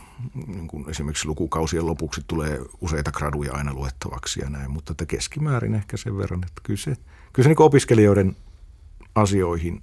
niin 0.47 0.69
kuin 0.69 0.91
esimerkiksi 0.91 1.29
lukukausien 1.29 1.87
lopuksi 1.87 2.21
tulee 2.27 2.59
useita 2.81 3.13
graduja 3.13 3.53
aina 3.53 3.75
luettavaksi 3.75 4.41
ja 4.41 4.51
näin, 4.51 4.71
mutta 4.71 4.93
että 4.93 5.07
keskimäärin 5.07 5.75
ehkä 5.75 5.97
sen 5.97 6.19
verran, 6.19 6.41
että 6.47 6.61
kyllä 6.63 6.81
se, 6.81 6.97
kyllä 7.33 7.45
se 7.45 7.49
niin 7.49 7.63
opiskelijoiden 7.63 8.37
asioihin 9.15 9.83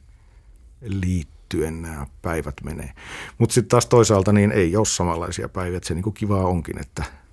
liittyen 0.81 1.81
nämä 1.81 2.07
päivät 2.21 2.55
menee. 2.63 2.93
Mutta 3.37 3.53
sitten 3.53 3.69
taas 3.69 3.85
toisaalta 3.85 4.33
niin 4.33 4.51
ei 4.51 4.75
ole 4.75 4.85
samanlaisia 4.85 5.49
päiviä, 5.49 5.77
että 5.77 5.87
se 5.87 5.93
niin 5.93 6.13
kivaa 6.13 6.45
onkin, 6.47 6.81
että– 6.81 7.03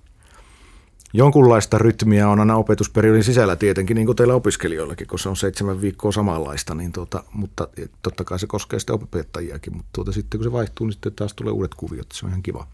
jonkunlaista 1.15 1.77
rytmiä 1.77 2.29
on 2.29 2.39
aina 2.39 2.55
opetusperiodin 2.55 3.23
sisällä 3.23 3.55
tietenkin, 3.55 3.95
niin 3.95 4.05
kuin 4.05 4.15
teillä 4.15 4.33
opiskelijoillakin, 4.33 5.07
kun 5.07 5.19
se 5.19 5.29
on 5.29 5.35
seitsemän 5.35 5.81
viikkoa 5.81 6.11
samanlaista, 6.11 6.75
niin 6.75 6.91
tuota, 6.91 7.23
mutta 7.33 7.67
totta 8.01 8.23
kai 8.23 8.39
se 8.39 8.47
koskee 8.47 8.79
sitten 8.79 8.95
opettajiakin, 8.95 9.75
mutta 9.75 9.89
tuota, 9.93 10.11
sitten 10.11 10.39
kun 10.39 10.43
se 10.43 10.51
vaihtuu, 10.51 10.87
niin 10.87 10.93
sitten 10.93 11.13
taas 11.13 11.33
tulee 11.33 11.53
uudet 11.53 11.75
kuviot, 11.75 12.07
se 12.13 12.25
on 12.25 12.29
ihan 12.29 12.43
kiva. 12.43 12.67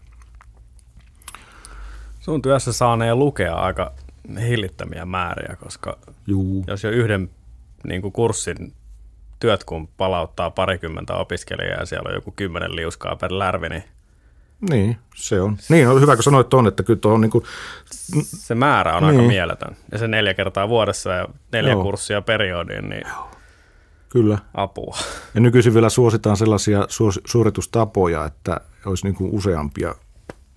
Sun 2.20 2.42
työssä 2.42 2.72
saaneen 2.72 3.18
lukea 3.18 3.54
aika 3.54 3.92
hillittömiä 4.40 5.04
määriä, 5.04 5.56
koska 5.64 5.98
Juu. 6.26 6.64
jos 6.66 6.84
jo 6.84 6.90
yhden 6.90 7.30
niin 7.84 8.02
kuin 8.02 8.12
kurssin 8.12 8.72
työt, 9.40 9.64
kun 9.64 9.88
palauttaa 9.88 10.50
parikymmentä 10.50 11.14
opiskelijaa 11.14 11.80
ja 11.80 11.86
siellä 11.86 12.08
on 12.08 12.14
joku 12.14 12.32
kymmenen 12.36 12.76
liuskaa 12.76 13.16
per 13.16 13.38
lärvi, 13.38 13.68
niin 13.68 13.84
niin, 14.70 14.96
se 15.14 15.40
on. 15.40 15.56
Niin, 15.68 15.88
on 15.88 16.00
hyvä 16.00 16.16
kun 16.16 16.22
sanoit 16.22 16.48
tuon, 16.48 16.66
että 16.66 16.82
kyllä 16.82 17.00
tuo 17.00 17.12
on 17.12 17.20
niin 17.20 17.30
kuin... 17.30 17.44
Se 18.24 18.54
määrä 18.54 18.96
on 18.96 19.02
niin. 19.02 19.10
aika 19.10 19.22
mieletön. 19.22 19.76
Ja 19.92 19.98
se 19.98 20.08
neljä 20.08 20.34
kertaa 20.34 20.68
vuodessa 20.68 21.10
ja 21.10 21.28
neljä 21.52 21.72
Joo. 21.72 21.82
kurssia 21.82 22.22
periodiin, 22.22 22.88
niin 22.88 23.02
Joo. 23.08 23.30
Kyllä. 24.08 24.38
apua. 24.54 24.96
Ja 25.34 25.40
nykyisin 25.40 25.74
vielä 25.74 25.88
suositaan 25.88 26.36
sellaisia 26.36 26.86
suoritustapoja, 27.26 28.24
että 28.24 28.60
olisi 28.86 29.06
niin 29.06 29.14
kuin 29.14 29.30
useampia, 29.34 29.94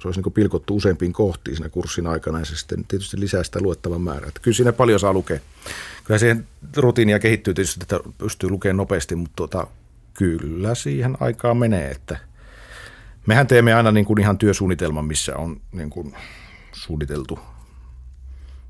se 0.02 0.08
olisi 0.08 0.18
niin 0.18 0.24
kuin 0.24 0.34
pilkottu 0.34 0.76
useampiin 0.76 1.14
kohtiin 1.14 1.56
siinä 1.56 1.70
kurssin 1.70 2.08
aikana 2.08 2.40
ja 2.40 2.46
se 2.46 2.56
sitten 2.56 2.86
tietysti 2.88 3.20
lisää 3.20 3.44
sitä 3.44 3.60
luettavan 3.62 4.02
määrää. 4.02 4.28
Että 4.28 4.42
kyllä 4.42 4.56
siinä 4.56 4.74
paljon 4.74 5.00
saa 5.00 5.14
lukea. 5.14 5.40
Kyllä 6.04 6.18
siihen 6.18 6.48
rutiinia 6.78 7.20
kehittyy 7.20 7.54
tietysti, 7.54 7.80
että 7.82 8.00
pystyy 8.18 8.50
lukemaan 8.50 8.78
nopeasti, 8.78 9.16
mutta 9.16 9.36
tuota, 9.36 9.68
kyllä 10.14 10.76
siihen 10.76 11.18
aikaa 11.20 11.54
menee, 11.54 11.92
että– 11.92 12.18
Mehän 13.26 13.48
teemme 13.48 13.74
aina 13.74 13.92
niin 13.92 14.06
kuin 14.06 14.20
ihan 14.20 14.38
työsuunnitelman, 14.38 15.06
missä 15.06 15.38
on 15.38 15.62
niin 15.72 15.90
kuin 15.90 16.16
suunniteltu 16.72 17.40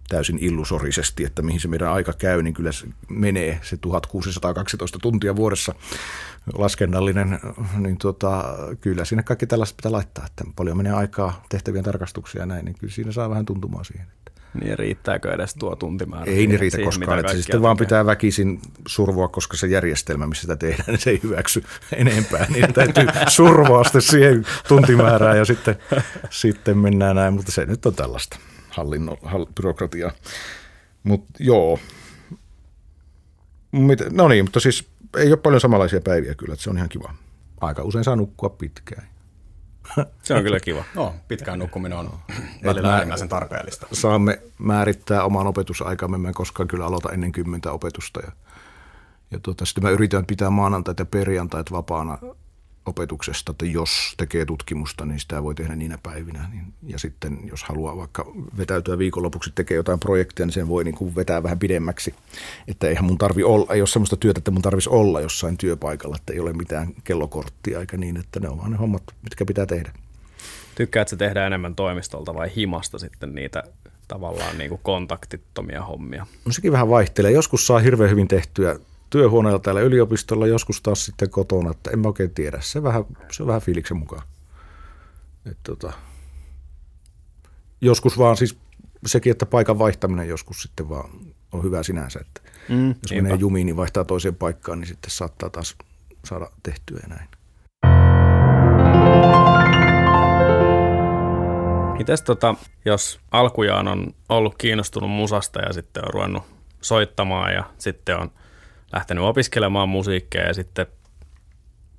täysin 0.08 0.38
illusorisesti, 0.42 1.26
että 1.26 1.42
mihin 1.42 1.60
se 1.60 1.68
meidän 1.68 1.92
aika 1.92 2.14
käy, 2.14 2.44
niin 2.44 2.54
kyllä 2.54 2.72
se 2.72 2.88
menee 3.10 3.60
se 3.64 3.78
1612 3.78 5.00
tuntia 5.00 5.36
vuodessa 5.36 5.76
laskennallinen, 6.54 7.40
niin 7.78 7.98
tota, 7.98 8.44
kyllä 8.82 9.06
siinä 9.06 9.24
kaikki 9.24 9.48
tällaista 9.48 9.76
pitää 9.76 9.92
laittaa, 9.92 10.26
että 10.26 10.44
paljon 10.56 10.78
menee 10.78 10.94
aikaa 10.94 11.44
tehtävien 11.50 11.84
tarkastuksia 11.84 12.42
ja 12.42 12.46
näin, 12.46 12.66
niin 12.66 12.76
kyllä 12.80 12.94
siinä 12.94 13.12
saa 13.12 13.30
vähän 13.30 13.46
tuntumaan 13.46 13.86
siihen. 13.86 14.08
Niin 14.60 14.80
riittääkö 14.80 15.34
edes 15.34 15.56
tuo 15.56 15.76
tuntimäärä? 15.76 16.26
Ei 16.26 16.48
niin 16.48 16.60
riitä 16.60 16.78
siihen, 16.78 16.88
koskaan. 16.88 17.20
Että 17.20 17.32
se 17.32 17.42
sitten 17.42 17.62
vaan 17.62 17.78
pitää 17.78 18.06
väkisin 18.06 18.60
survoa, 18.88 19.28
koska 19.28 19.58
se 19.58 19.68
järjestelmä, 19.68 20.28
missä 20.28 20.42
sitä 20.42 20.56
tehdään, 20.56 20.86
niin 20.88 21.00
se 21.00 21.10
ei 21.10 21.20
hyväksy 21.24 21.64
enempää. 21.96 22.46
Niin 22.50 22.74
täytyy 22.74 23.08
survoa 23.28 23.84
sitten 23.84 24.02
siihen 24.02 24.46
tuntimäärään 24.68 25.38
ja 25.38 25.46
sitten, 25.46 25.76
sitten 26.30 26.78
mennään 26.78 27.16
näin. 27.16 27.34
Mutta 27.34 27.52
se 27.52 27.66
nyt 27.66 27.86
on 27.86 27.96
tällaista 27.96 28.38
hallinno, 28.70 29.18
hall, 29.24 29.46
byrokratiaa. 29.46 30.12
Mutta 31.04 31.34
joo. 31.40 31.80
No 34.12 34.28
niin, 34.28 34.46
mutta 34.46 34.60
siis 34.60 34.88
ei 35.18 35.28
ole 35.28 35.38
paljon 35.38 35.62
samanlaisia 35.62 36.02
päiviä 36.02 36.36
kyllä, 36.36 36.54
että 36.54 36.64
se 36.64 36.70
on 36.70 36.78
ihan 36.78 36.90
kiva. 36.90 37.14
Aika 37.62 37.84
usein 37.84 38.04
saa 38.04 38.16
nukkua 38.16 38.50
pitkään. 38.50 39.08
Se 40.22 40.34
on 40.34 40.44
kyllä 40.44 40.60
kiva. 40.60 40.84
No, 40.96 41.16
pitkään 41.28 41.60
nukkuminen 41.60 41.98
on 41.98 42.10
välillä 42.64 42.94
äärimmäisen 42.94 43.30
tarpeellista. 43.30 43.88
Saamme 43.94 44.42
määrittää 44.58 45.24
oman 45.24 45.48
opetusaikamme. 45.48 46.18
Mä 46.18 46.28
en 46.28 46.34
koskaan 46.34 46.68
kyllä 46.68 46.86
aloita 46.86 47.12
ennen 47.12 47.32
kymmentä 47.32 47.72
opetusta. 47.72 48.20
Ja, 48.20 48.32
ja 49.32 49.40
tuota, 49.40 49.66
sitten 49.66 49.84
mä 49.84 49.90
yritän 49.90 50.26
pitää 50.26 50.50
maanantaita 50.50 51.02
ja 51.02 51.06
perjantait 51.06 51.72
vapaana 51.72 52.18
opetuksesta, 52.86 53.52
että 53.52 53.66
jos 53.66 54.14
tekee 54.18 54.46
tutkimusta, 54.46 55.06
niin 55.06 55.20
sitä 55.20 55.44
voi 55.44 55.56
tehdä 55.56 55.76
niinä 55.76 55.98
päivinä. 56.04 56.50
Niin, 56.52 56.74
ja 56.88 57.00
sitten 57.00 57.40
jos 57.44 57.64
haluaa 57.64 57.98
vaikka 57.98 58.32
vetäytyä 58.58 58.98
viikonlopuksi 58.98 59.52
tekee 59.56 59.78
jotain 59.78 60.00
projektia, 60.00 60.46
niin 60.46 60.54
sen 60.54 60.68
voi 60.68 60.84
niin 60.84 60.96
kuin 60.96 61.16
vetää 61.16 61.44
vähän 61.44 61.60
pidemmäksi. 61.60 62.16
Että 62.68 62.88
eihän 62.88 63.06
mun 63.06 63.18
tarvi 63.18 63.44
olla, 63.44 63.74
ei 63.74 63.82
ole 63.82 63.88
sellaista 63.88 64.18
työtä, 64.18 64.38
että 64.38 64.52
mun 64.52 64.62
tarvitsisi 64.62 64.90
olla 64.90 65.22
jossain 65.22 65.58
työpaikalla, 65.58 66.16
että 66.16 66.34
ei 66.34 66.40
ole 66.40 66.54
mitään 66.54 66.88
kellokorttia 67.04 67.80
eikä 67.80 67.98
niin, 67.98 68.18
että 68.18 68.40
ne 68.40 68.50
on 68.50 68.58
vaan 68.58 68.72
ne 68.72 68.78
hommat, 68.78 69.04
mitkä 69.24 69.46
pitää 69.46 69.66
tehdä. 69.66 69.92
Tykkäätkö 70.76 71.16
tehdä 71.16 71.48
enemmän 71.48 71.76
toimistolta 71.76 72.34
vai 72.34 72.52
himasta 72.56 73.00
sitten 73.00 73.36
niitä 73.36 73.64
tavallaan 74.08 74.58
niin 74.58 74.70
kuin 74.70 74.82
kontaktittomia 74.84 75.82
hommia? 75.84 76.26
No 76.46 76.52
sekin 76.52 76.72
vähän 76.72 76.90
vaihtelee. 76.90 77.32
Joskus 77.32 77.68
saa 77.68 77.80
hirveän 77.80 78.10
hyvin 78.10 78.28
tehtyä 78.28 78.80
työhuoneella 79.16 79.60
täällä 79.60 79.82
yliopistolla, 79.82 80.48
joskus 80.48 80.82
taas 80.82 81.06
sitten 81.06 81.30
kotona, 81.30 81.72
että 81.72 81.90
en 81.92 82.00
mä 82.00 82.08
oikein 82.08 82.34
tiedä. 82.34 82.58
Se, 82.62 82.84
vähän, 82.84 83.06
se 83.32 83.44
on 83.44 83.48
vähän 83.48 83.62
fiiliksen 83.62 83.98
mukaan. 83.98 84.24
Et 85.46 85.58
tota, 85.64 85.94
joskus 87.82 88.18
vaan 88.18 88.38
siis 88.38 88.58
sekin, 89.06 89.32
että 89.32 89.46
paikan 89.46 89.80
vaihtaminen 89.80 90.28
joskus 90.28 90.62
sitten 90.62 90.90
vaan 90.90 91.10
on 91.52 91.64
hyvä 91.64 91.84
sinänsä, 91.84 92.20
että 92.20 92.42
mm, 92.70 92.88
jos 92.88 93.12
niinpä. 93.12 93.24
menee 93.24 93.38
jumiin, 93.40 93.66
niin 93.66 93.78
vaihtaa 93.78 94.06
toiseen 94.06 94.36
paikkaan, 94.36 94.80
niin 94.80 94.88
sitten 94.88 95.12
saattaa 95.12 95.50
taas 95.50 95.76
saada 96.26 96.50
tehtyä 96.64 97.00
ja 97.04 97.10
näin. 97.10 97.30
Mites 101.98 102.22
tota, 102.22 102.56
jos 102.86 103.20
alkujaan 103.32 103.88
on 103.88 104.14
ollut 104.30 104.56
kiinnostunut 104.58 105.10
musasta 105.10 105.62
ja 105.62 105.74
sitten 105.74 106.04
on 106.06 106.14
ruvennut 106.14 106.44
soittamaan 106.82 107.54
ja 107.54 107.64
sitten 107.78 108.18
on– 108.18 108.32
lähtenyt 108.94 109.24
opiskelemaan 109.24 109.90
musiikkia 109.90 110.48
ja 110.48 110.54
sitten, 110.54 110.86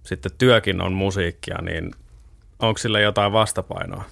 sitten 0.03 0.33
työkin 0.39 0.81
on 0.81 0.93
musiikkia, 0.93 1.63
niin 1.63 1.91
onko 2.59 2.79
sillä 2.79 3.01
jotain 3.01 3.33
vastapainoa? 3.33 4.05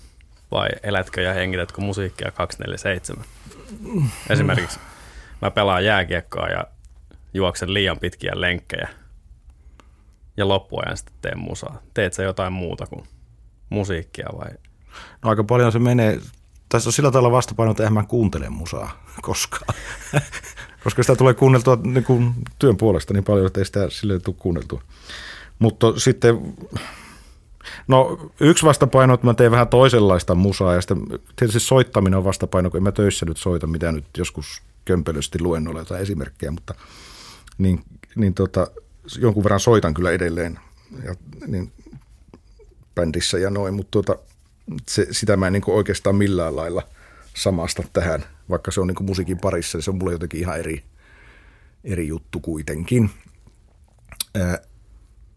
Vai 0.50 0.68
elätkö 0.82 1.22
ja 1.22 1.34
hengitätkö 1.34 1.80
musiikkia 1.80 2.30
247? 2.30 3.24
Esimerkiksi 4.30 4.78
mä 5.42 5.50
pelaan 5.50 5.84
jääkiekkoa 5.84 6.48
ja 6.48 6.64
juoksen 7.34 7.74
liian 7.74 7.98
pitkiä 7.98 8.32
lenkkejä 8.34 8.88
ja 10.36 10.48
loppuajan 10.48 10.96
sitten 10.96 11.14
teen 11.22 11.38
musaa. 11.38 11.82
Teet 11.94 12.12
sä 12.12 12.22
jotain 12.22 12.52
muuta 12.52 12.86
kuin 12.86 13.06
musiikkia 13.70 14.28
vai? 14.38 14.50
No 15.22 15.30
aika 15.30 15.44
paljon 15.44 15.72
se 15.72 15.78
menee, 15.78 16.20
tässä 16.68 16.88
on 16.88 16.92
sillä 16.92 17.10
tavalla 17.10 17.30
vastapaino, 17.30 17.70
että 17.70 17.82
eihän 17.82 17.92
mä 17.92 18.04
kuuntele 18.04 18.48
musaa 18.48 19.04
koskaan 19.22 19.74
koska 20.84 21.02
sitä 21.02 21.16
tulee 21.16 21.34
kuunneltua 21.34 21.78
niin 21.82 22.04
kuin 22.04 22.34
työn 22.58 22.76
puolesta 22.76 23.14
niin 23.14 23.24
paljon, 23.24 23.46
että 23.46 23.60
ei 23.60 23.64
sitä 23.64 23.90
silleen 23.90 24.22
tule 24.22 24.36
kuunneltua. 24.38 24.82
Mutta 25.58 25.92
sitten, 25.96 26.54
no 27.88 28.30
yksi 28.40 28.66
vastapaino, 28.66 29.14
että 29.14 29.26
mä 29.26 29.34
teen 29.34 29.50
vähän 29.50 29.68
toisenlaista 29.68 30.34
musaa 30.34 30.74
ja 30.74 30.80
sitten 30.80 31.06
tietysti 31.36 31.60
soittaminen 31.60 32.18
on 32.18 32.24
vastapaino, 32.24 32.70
kun 32.70 32.78
en 32.78 32.82
mä 32.82 32.92
töissä 32.92 33.26
nyt 33.26 33.36
soita, 33.36 33.66
mitä 33.66 33.92
nyt 33.92 34.04
joskus 34.18 34.62
kömpelösti 34.84 35.42
luennolla 35.42 35.78
jotain 35.78 36.02
esimerkkejä, 36.02 36.50
mutta 36.50 36.74
niin, 37.58 37.82
niin 38.16 38.34
tota, 38.34 38.66
jonkun 39.18 39.44
verran 39.44 39.60
soitan 39.60 39.94
kyllä 39.94 40.10
edelleen 40.10 40.58
ja, 41.04 41.14
niin, 41.46 41.72
bändissä 42.94 43.38
ja 43.38 43.50
noin, 43.50 43.74
mutta 43.74 43.90
tota, 43.90 44.16
se, 44.88 45.06
sitä 45.10 45.36
mä 45.36 45.46
en 45.46 45.52
niin 45.52 45.62
oikeastaan 45.66 46.16
millään 46.16 46.56
lailla 46.56 46.82
samasta 47.34 47.82
tähän– 47.92 48.24
vaikka 48.50 48.70
se 48.70 48.80
on 48.80 48.86
niin 48.86 49.04
musiikin 49.04 49.38
parissa, 49.38 49.78
niin 49.78 49.82
se 49.82 49.90
on 49.90 49.98
mulle 49.98 50.12
jotenkin 50.12 50.40
ihan 50.40 50.58
eri, 50.58 50.84
eri 51.84 52.08
juttu 52.08 52.40
kuitenkin. 52.40 53.10
Ää, 54.34 54.58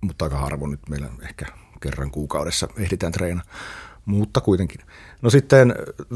mutta 0.01 0.25
aika 0.25 0.37
harvoin 0.37 0.71
nyt 0.71 0.89
meillä 0.89 1.09
ehkä 1.21 1.45
kerran 1.81 2.11
kuukaudessa 2.11 2.67
ehditään 2.77 3.11
treena. 3.11 3.41
Mutta 4.05 4.41
kuitenkin. 4.41 4.81
No 5.21 5.29
sitten 5.29 5.75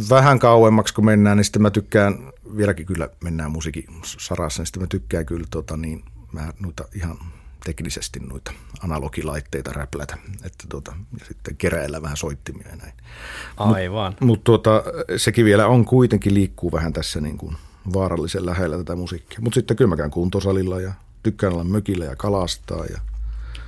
vähän 0.10 0.39
kauemmaksi 0.39 0.94
kun 0.94 1.06
mennään, 1.06 1.38
niin 1.38 1.46
sitten 1.46 1.62
mä 1.62 1.70
tykkään, 1.70 2.32
vieläkin 2.58 2.86
kyllä 2.86 3.10
mennään 3.24 3.52
musiikin 3.52 3.86
sarassa, 4.04 4.62
niin 4.62 4.68
sitten 4.68 4.84
mä 4.84 4.88
tykkään 4.88 5.26
kyllä 5.26 5.48
tota, 5.50 5.78
niin, 5.78 6.04
mä 6.32 6.54
noita 6.60 6.86
ihan 6.96 7.18
teknisesti 7.66 8.20
noita 8.20 8.53
analogilaitteita 8.84 9.74
räplätä, 9.74 10.18
että 10.43 10.66
tuota, 10.70 10.93
ja 11.20 11.26
sitten 11.26 11.57
keräillä 11.57 12.01
vähän 12.01 12.18
soittimia 12.18 12.68
ja 12.70 12.76
näin. 12.76 12.93
Aivan. 13.57 14.12
Mutta 14.12 14.26
mut 14.26 14.43
tuota, 14.43 14.84
sekin 15.18 15.45
vielä 15.45 15.68
on 15.68 15.86
kuitenkin 15.86 16.34
liikkuu 16.34 16.72
vähän 16.72 16.93
tässä 16.93 17.22
niin 17.22 17.38
kuin 17.38 17.55
vaarallisen 17.93 18.45
lähellä 18.45 18.78
tätä 18.78 18.95
musiikkia. 18.95 19.39
Mutta 19.41 19.55
sitten 19.55 19.78
kyllä 19.78 19.89
mä 19.89 19.97
käyn 19.97 20.12
kuntosalilla 20.12 20.82
ja 20.82 20.93
tykkään 21.24 21.53
olla 21.53 21.64
mökillä 21.64 22.05
ja 22.05 22.16
kalastaa. 22.16 22.86
Ja... 22.86 22.99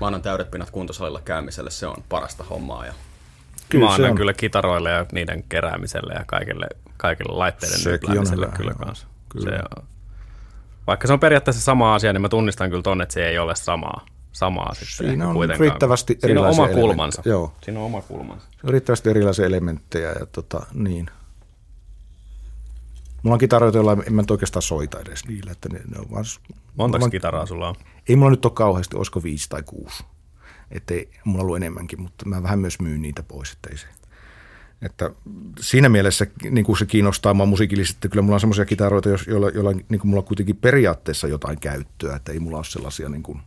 Mä 0.02 0.08
annan 0.08 0.22
täydet 0.22 0.52
pinnat 0.52 0.70
kuntosalilla 0.70 1.22
käymiselle, 1.26 1.72
se 1.72 1.88
on 1.88 2.04
parasta 2.10 2.44
hommaa. 2.44 2.86
Ja... 2.86 2.94
Kyllä 3.70 3.86
mä 3.86 3.94
annan 3.94 4.12
on. 4.12 4.18
kyllä 4.18 4.34
kitaroille 4.34 4.92
ja 4.92 5.06
niiden 5.12 5.44
keräämiselle 5.50 6.14
ja 6.14 6.24
kaikille, 6.28 6.68
kaikille 6.98 7.38
laitteiden 7.38 7.80
nypläämiselle 7.86 8.48
kyllä 8.48 8.74
kanssa. 8.74 9.08
Kyllä. 9.30 9.50
Se 9.50 9.64
on, 9.78 9.84
vaikka 10.88 11.08
se 11.08 11.14
on 11.14 11.20
periaatteessa 11.20 11.62
sama 11.62 11.96
asia, 11.96 12.14
niin 12.14 12.22
mä 12.22 12.30
tunnistan 12.30 12.70
kyllä 12.70 12.84
ton, 12.84 13.02
että 13.02 13.14
se 13.14 13.28
ei 13.30 13.38
ole 13.38 13.56
samaa. 13.56 14.06
samaa 14.32 14.74
sitten. 14.74 15.08
Siinä 15.08 15.28
on 15.28 15.34
kuitenkaan. 15.36 15.70
riittävästi 15.70 16.18
Siinä 16.22 16.26
on 16.42 16.46
erilaisia 16.48 16.64
oma 16.64 16.74
kulmansa. 16.74 17.22
Joo. 17.26 17.54
Siinä 17.64 17.80
on 17.80 17.86
oma 17.86 18.02
kulmansa. 18.02 18.48
riittävästi 18.68 19.10
erilaisia 19.10 19.46
elementtejä 19.46 20.10
ja 20.20 20.26
tota, 20.26 20.66
niin. 20.74 21.06
Mulla 23.24 23.34
on 23.36 23.40
kitaroita, 23.40 23.78
joilla 23.78 23.98
en 24.08 24.14
mä 24.14 24.24
oikeastaan 24.32 24.64
soita 24.64 25.00
edes 25.00 25.28
niillä. 25.28 25.52
Että 25.52 25.70
ne, 25.70 25.80
ne 25.80 26.00
on 26.00 26.12
vaan, 26.12 26.26
Montako 26.76 26.98
mulla 27.00 27.06
on- 27.06 27.12
kitaraa 27.12 27.46
sulla 27.46 27.70
on? 27.70 27.76
Ei 28.10 28.16
mulla 28.16 28.32
nyt 28.32 28.46
ole 28.46 28.54
kauheasti, 28.54 28.98
olisiko 28.98 29.24
viisi 29.24 29.50
tai 29.50 29.64
kuusi. 29.64 30.04
Että 30.72 30.94
ei, 30.94 31.10
mulla 31.24 31.40
on 31.40 31.42
ollut 31.46 31.58
enemmänkin, 31.58 32.02
mutta 32.02 32.26
mä 32.26 32.44
vähän 32.44 32.60
myös 32.60 32.80
myyn 32.80 33.02
niitä 33.02 33.24
pois, 33.24 33.52
että 33.52 33.70
ei 33.72 33.78
se. 33.78 33.88
Että 34.84 35.12
siinä 35.60 35.90
mielessä 35.90 36.26
niin 36.50 36.66
kuin 36.66 36.78
se 36.78 36.86
kiinnostaa 36.86 37.34
mua 37.34 37.46
musiikillisesti, 37.46 37.98
että 37.98 38.08
kyllä 38.08 38.22
mulla 38.22 38.36
on 38.36 38.40
semmoisia 38.40 38.66
kitaroita, 38.66 39.10
jos- 39.10 39.28
joilla, 39.28 39.50
joilla 39.50 39.72
niin 39.72 40.00
kuin 40.00 40.08
mulla 40.08 40.20
on 40.22 40.28
kuitenkin 40.28 40.56
periaatteessa 40.56 41.28
jotain 41.28 41.60
käyttöä, 41.60 42.16
että 42.16 42.32
ei 42.32 42.40
mulla 42.40 42.58
ole 42.58 42.66
sellaisia 42.66 43.10
niin 43.10 43.24
kuin 43.24 43.40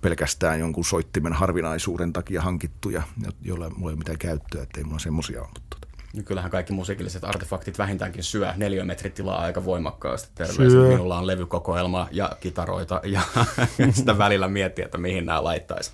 pelkästään 0.00 0.60
jonkun 0.60 0.84
soittimen 0.84 1.32
harvinaisuuden 1.32 2.12
takia 2.12 2.42
hankittuja, 2.42 3.02
jo- 3.24 3.30
joilla 3.42 3.70
mulla 3.70 3.90
ei 3.90 3.94
ole 3.94 3.98
mitään 3.98 4.18
käyttöä, 4.18 4.62
että 4.62 4.80
ei 4.80 4.84
mulla 4.84 4.98
semmoisia 4.98 5.40
ole. 5.40 5.48
Mutta 5.54 5.76
tota. 5.80 5.86
No 6.16 6.22
kyllähän 6.22 6.50
kaikki 6.50 6.72
musiikilliset 6.72 7.24
artefaktit 7.24 7.78
vähintäänkin 7.78 8.22
syö 8.22 8.52
neliömetritilaa 8.56 9.40
aika 9.40 9.64
voimakkaasti. 9.64 10.30
Syö. 10.36 10.46
Terveiset. 10.46 10.80
Minulla 10.88 11.18
on 11.18 11.26
levykokoelma 11.26 12.08
ja 12.12 12.30
kitaroita 12.40 13.00
ja 13.04 13.20
sitä 13.92 14.18
välillä 14.18 14.48
miettiä, 14.48 14.84
että 14.84 14.98
mihin 14.98 15.26
nämä 15.26 15.44
laittaisi. 15.44 15.90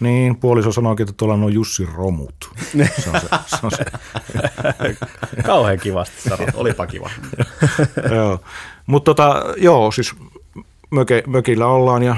Niin, 0.00 0.36
puoliso 0.36 0.72
sanoikin, 0.72 1.04
että 1.04 1.16
tuolla 1.16 1.34
on 1.34 1.52
Jussi 1.52 1.86
Romut. 1.86 2.34
Se 3.02 3.10
on 3.10 3.20
se, 3.20 3.28
se, 3.46 3.56
on 3.62 3.70
se. 3.70 3.84
Kauhean 5.46 5.78
kivasti 5.78 6.22
sanottu. 6.22 6.52
Olipa 6.54 6.86
kiva. 6.86 7.10
joo. 8.14 8.40
Mutta 8.86 9.14
tota, 9.14 9.44
joo, 9.56 9.90
siis 9.90 10.14
möke, 10.90 11.22
mökillä 11.26 11.66
ollaan 11.66 12.02
ja 12.02 12.16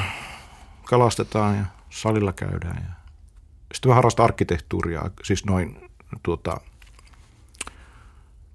kalastetaan 0.84 1.56
ja 1.56 1.64
salilla 1.90 2.32
käydään. 2.32 2.76
Ja 2.88 2.94
sitten 3.74 3.88
mä 3.88 3.94
harrastan 3.94 4.24
arkkitehtuuria, 4.24 5.10
siis 5.24 5.44
noin 5.44 5.90
tuota, 6.22 6.60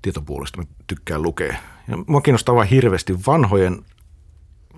tietopuolesta 0.01 0.57
mä 0.57 0.63
tykkään 0.87 1.21
lukea. 1.21 1.57
Ja 1.87 1.97
mua 2.07 2.21
kiinnostaa 2.21 2.55
vain 2.55 2.69
hirveästi 2.69 3.25
vanhojen 3.27 3.85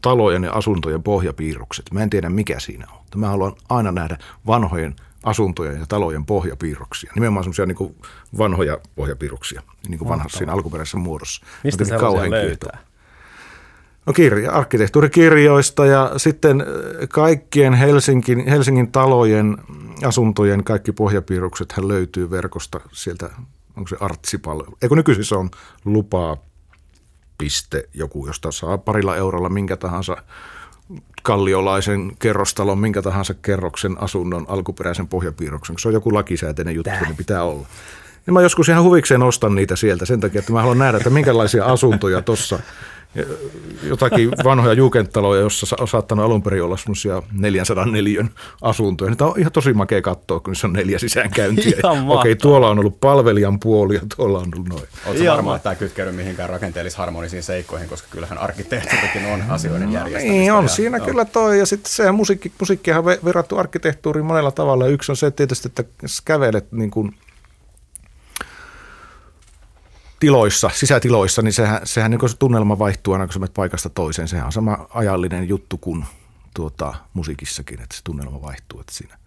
talojen 0.01 0.43
ja 0.43 0.51
asuntojen 0.51 1.03
pohjapiirrokset. 1.03 1.85
Mä 1.91 2.03
en 2.03 2.09
tiedä 2.09 2.29
mikä 2.29 2.59
siinä 2.59 2.87
on. 2.91 2.99
Mä 3.15 3.27
haluan 3.27 3.53
aina 3.69 3.91
nähdä 3.91 4.17
vanhojen 4.47 4.95
asuntojen 5.23 5.79
ja 5.79 5.85
talojen 5.89 6.25
pohjapiirroksia. 6.25 7.11
Nimenomaan 7.15 7.43
semmoisia 7.43 7.65
niin 7.65 7.95
vanhoja 8.37 8.77
pohjapiirroksia, 8.95 9.61
niin 9.87 9.97
kuin 9.99 10.09
vanhassa 10.09 10.37
siinä 10.37 10.53
alkuperäisessä 10.53 10.97
muodossa. 10.97 11.45
Mistä 11.63 11.85
sellaisia 11.85 12.07
kauhean 12.07 12.31
löytää? 12.31 12.47
kiehtovaa. 12.47 12.87
No 14.05 14.13
kirja, 14.13 14.51
arkkitehtuurikirjoista 14.51 15.85
ja 15.85 16.11
sitten 16.17 16.65
kaikkien 17.09 17.73
Helsingin, 17.73 18.47
Helsingin 18.47 18.91
talojen, 18.91 19.57
asuntojen 20.05 20.63
kaikki 20.63 20.91
pohjapiirrokset 20.91 21.71
hän 21.71 21.87
löytyy 21.87 22.31
verkosta 22.31 22.79
sieltä, 22.91 23.29
onko 23.77 23.87
se 23.87 23.95
artsipalvelu. 23.99 24.77
Eikö 24.81 24.95
nykyisin 24.95 25.25
se 25.25 25.35
on 25.35 25.49
lupaa 25.85 26.37
piste 27.37 27.89
joku, 27.93 28.27
josta 28.27 28.51
saa 28.51 28.77
parilla 28.77 29.15
eurolla 29.15 29.49
minkä 29.49 29.77
tahansa 29.77 30.17
kalliolaisen 31.23 32.11
kerrostalon, 32.19 32.79
minkä 32.79 33.01
tahansa 33.01 33.33
kerroksen 33.33 34.03
asunnon 34.03 34.45
alkuperäisen 34.49 35.07
pohjapiirroksen. 35.07 35.75
Se 35.79 35.87
on 35.87 35.93
joku 35.93 36.13
lakisääteinen 36.13 36.75
juttu, 36.75 36.91
niin 37.05 37.17
pitää 37.17 37.43
olla. 37.43 37.67
Ja 38.27 38.33
mä 38.33 38.41
joskus 38.41 38.69
ihan 38.69 38.83
huvikseen 38.83 39.23
ostan 39.23 39.55
niitä 39.55 39.75
sieltä 39.75 40.05
sen 40.05 40.19
takia, 40.19 40.39
että 40.39 40.53
mä 40.53 40.61
haluan 40.61 40.77
nähdä, 40.77 40.97
että 40.97 41.09
minkälaisia 41.09 41.65
asuntoja 41.65 42.21
tuossa 42.21 42.59
jotakin 43.83 44.31
vanhoja 44.43 44.73
juukenttaloja, 44.73 45.41
jossa 45.41 45.75
on 45.79 45.87
saattanut 45.87 46.25
alun 46.25 46.43
perin 46.43 46.63
olla 46.63 46.77
semmoisia 46.77 47.23
400 47.31 47.85
neliön 47.85 48.29
asuntoja. 48.61 49.09
Niitä 49.09 49.25
on 49.25 49.33
ihan 49.39 49.51
tosi 49.51 49.73
makea 49.73 50.01
katsoa, 50.01 50.39
kun 50.39 50.51
niissä 50.51 50.67
on 50.67 50.73
neljä 50.73 50.99
sisäänkäyntiä. 50.99 51.77
Okei, 52.07 52.35
tuolla 52.35 52.69
on 52.69 52.79
ollut 52.79 52.99
palvelijan 52.99 53.59
puoli 53.59 53.95
ja 53.95 54.01
tuolla 54.15 54.39
on 54.39 54.47
ollut 54.55 54.69
noin. 54.69 54.83
Oletko 55.05 55.25
varma, 55.25 55.55
että 55.55 55.63
tämä 55.63 55.75
kytkeydy 55.75 56.11
mihinkään 56.11 56.49
rakenteellis-harmonisiin 56.49 57.43
seikkoihin, 57.43 57.89
koska 57.89 58.07
kyllähän 58.11 58.37
arkkitehtuurikin 58.37 59.25
on 59.25 59.43
asioiden 59.49 59.91
järjestämistä. 59.91 60.31
Niin 60.33 60.53
on, 60.53 60.63
ja- 60.63 60.69
siinä 60.69 60.97
joo. 60.97 61.05
kyllä 61.07 61.25
toi. 61.25 61.59
Ja 61.59 61.65
sitten 61.65 61.91
se 61.91 62.11
musiikki, 62.11 62.51
musiikkihan 62.59 63.05
verrattu 63.05 63.57
arkkitehtuuriin 63.57 64.25
monella 64.25 64.51
tavalla. 64.51 64.87
Yksi 64.87 65.11
on 65.11 65.15
se 65.15 65.31
tietysti, 65.31 65.67
että 65.67 65.83
kävelet 66.25 66.71
niin 66.71 66.91
kuin 66.91 67.15
tiloissa, 70.19 70.69
sisätiloissa, 70.73 71.41
niin 71.41 71.53
sehän, 71.53 71.81
sehän 71.83 72.11
niin 72.11 72.19
kuin 72.19 72.29
se 72.29 72.37
tunnelma 72.37 72.79
vaihtuu 72.79 73.13
aina, 73.13 73.25
kun 73.25 73.33
sä 73.33 73.39
menet 73.39 73.53
paikasta 73.53 73.89
toiseen. 73.89 74.27
Sehän 74.27 74.45
on 74.45 74.51
sama 74.51 74.87
ajallinen 74.89 75.49
juttu 75.49 75.77
kuin 75.77 76.05
tuota, 76.53 76.93
musiikissakin, 77.13 77.81
että 77.81 77.95
se 77.95 78.01
tunnelma 78.03 78.41
vaihtuu. 78.41 78.79
Että 78.79 78.93
siinä 78.93 79.17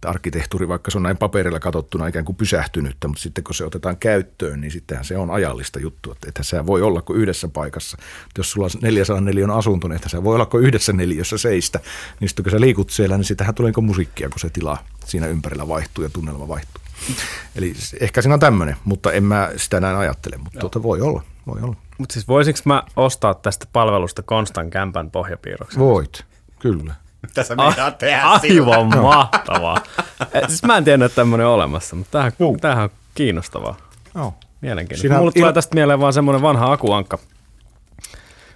että 0.00 0.10
arkkitehtuuri, 0.10 0.68
vaikka 0.68 0.90
se 0.90 0.98
on 0.98 1.02
näin 1.02 1.16
paperilla 1.16 1.60
katsottuna 1.60 2.06
ikään 2.06 2.24
kuin 2.24 2.36
pysähtynyttä, 2.36 3.08
mutta 3.08 3.22
sitten 3.22 3.44
kun 3.44 3.54
se 3.54 3.64
otetaan 3.64 3.96
käyttöön, 3.96 4.60
niin 4.60 4.70
sittenhän 4.70 5.04
se 5.04 5.16
on 5.16 5.30
ajallista 5.30 5.80
juttua. 5.80 6.12
Että 6.12 6.28
ethän 6.28 6.44
se 6.44 6.66
voi 6.66 6.82
olla 6.82 7.02
kuin 7.02 7.20
yhdessä 7.20 7.48
paikassa. 7.48 7.98
Että 8.00 8.38
jos 8.38 8.50
sulla 8.50 8.66
on 8.66 8.80
400 8.82 9.20
neliön 9.20 9.50
asunto, 9.50 9.88
niin 9.88 9.96
ethän 9.96 10.10
se 10.10 10.24
voi 10.24 10.34
olla 10.34 10.46
kuin 10.46 10.64
yhdessä 10.64 10.92
neliössä 10.92 11.38
seistä. 11.38 11.80
Niin 12.20 12.28
sitten 12.28 12.42
kun 12.42 12.50
sä 12.50 12.60
liikut 12.60 12.90
siellä, 12.90 13.16
niin 13.16 13.24
sittenhän 13.24 13.54
tulee 13.54 13.72
niin 13.76 13.84
musiikkia, 13.84 14.28
kun 14.28 14.40
se 14.40 14.50
tila 14.50 14.78
siinä 15.04 15.26
ympärillä 15.26 15.68
vaihtuu 15.68 16.04
ja 16.04 16.10
tunnelma 16.10 16.48
vaihtuu. 16.48 16.82
Eli 17.56 17.74
se- 17.74 17.96
ehkä 18.00 18.22
siinä 18.22 18.34
on 18.34 18.40
tämmöinen, 18.40 18.76
mutta 18.84 19.12
en 19.12 19.24
mä 19.24 19.48
sitä 19.56 19.80
näin 19.80 19.96
ajattele, 19.96 20.36
mutta 20.36 20.58
tuota 20.60 20.82
voi 20.82 21.00
olla, 21.00 21.22
voi 21.46 21.60
olla. 21.62 21.76
Mutta 21.98 22.12
siis 22.12 22.28
voisinko 22.28 22.60
mä 22.64 22.82
ostaa 22.96 23.34
tästä 23.34 23.66
palvelusta 23.72 24.22
Konstan 24.22 24.70
kämpän 24.70 25.10
pohjapiirroksen? 25.10 25.80
Voit, 25.80 26.24
kyllä. 26.58 26.94
Mitä 27.22 27.42
sä 27.42 27.56
meinaat 27.56 27.98
tehdä 27.98 28.22
sillä? 28.40 28.70
Aivan 28.76 29.02
mahtavaa. 29.02 29.76
Eh, 30.34 30.48
siis 30.48 30.62
mä 30.62 30.76
en 30.76 30.84
tiennyt, 30.84 31.06
että 31.06 31.16
tämmöinen 31.16 31.46
on 31.46 31.52
olemassa, 31.54 31.96
mutta 31.96 32.10
tämähän, 32.12 32.32
Juu. 32.38 32.56
tämähän 32.60 32.84
on 32.84 32.90
kiinnostavaa. 33.14 33.76
Joo. 34.14 34.34
Mielenkiintoista. 34.60 35.00
Siinä- 35.02 35.18
Mulle 35.18 35.32
tulee 35.32 35.50
il- 35.50 35.54
tästä 35.54 35.74
mieleen 35.74 36.00
vaan 36.00 36.12
semmoinen 36.12 36.42
vanha 36.42 36.72
akuankka, 36.72 37.18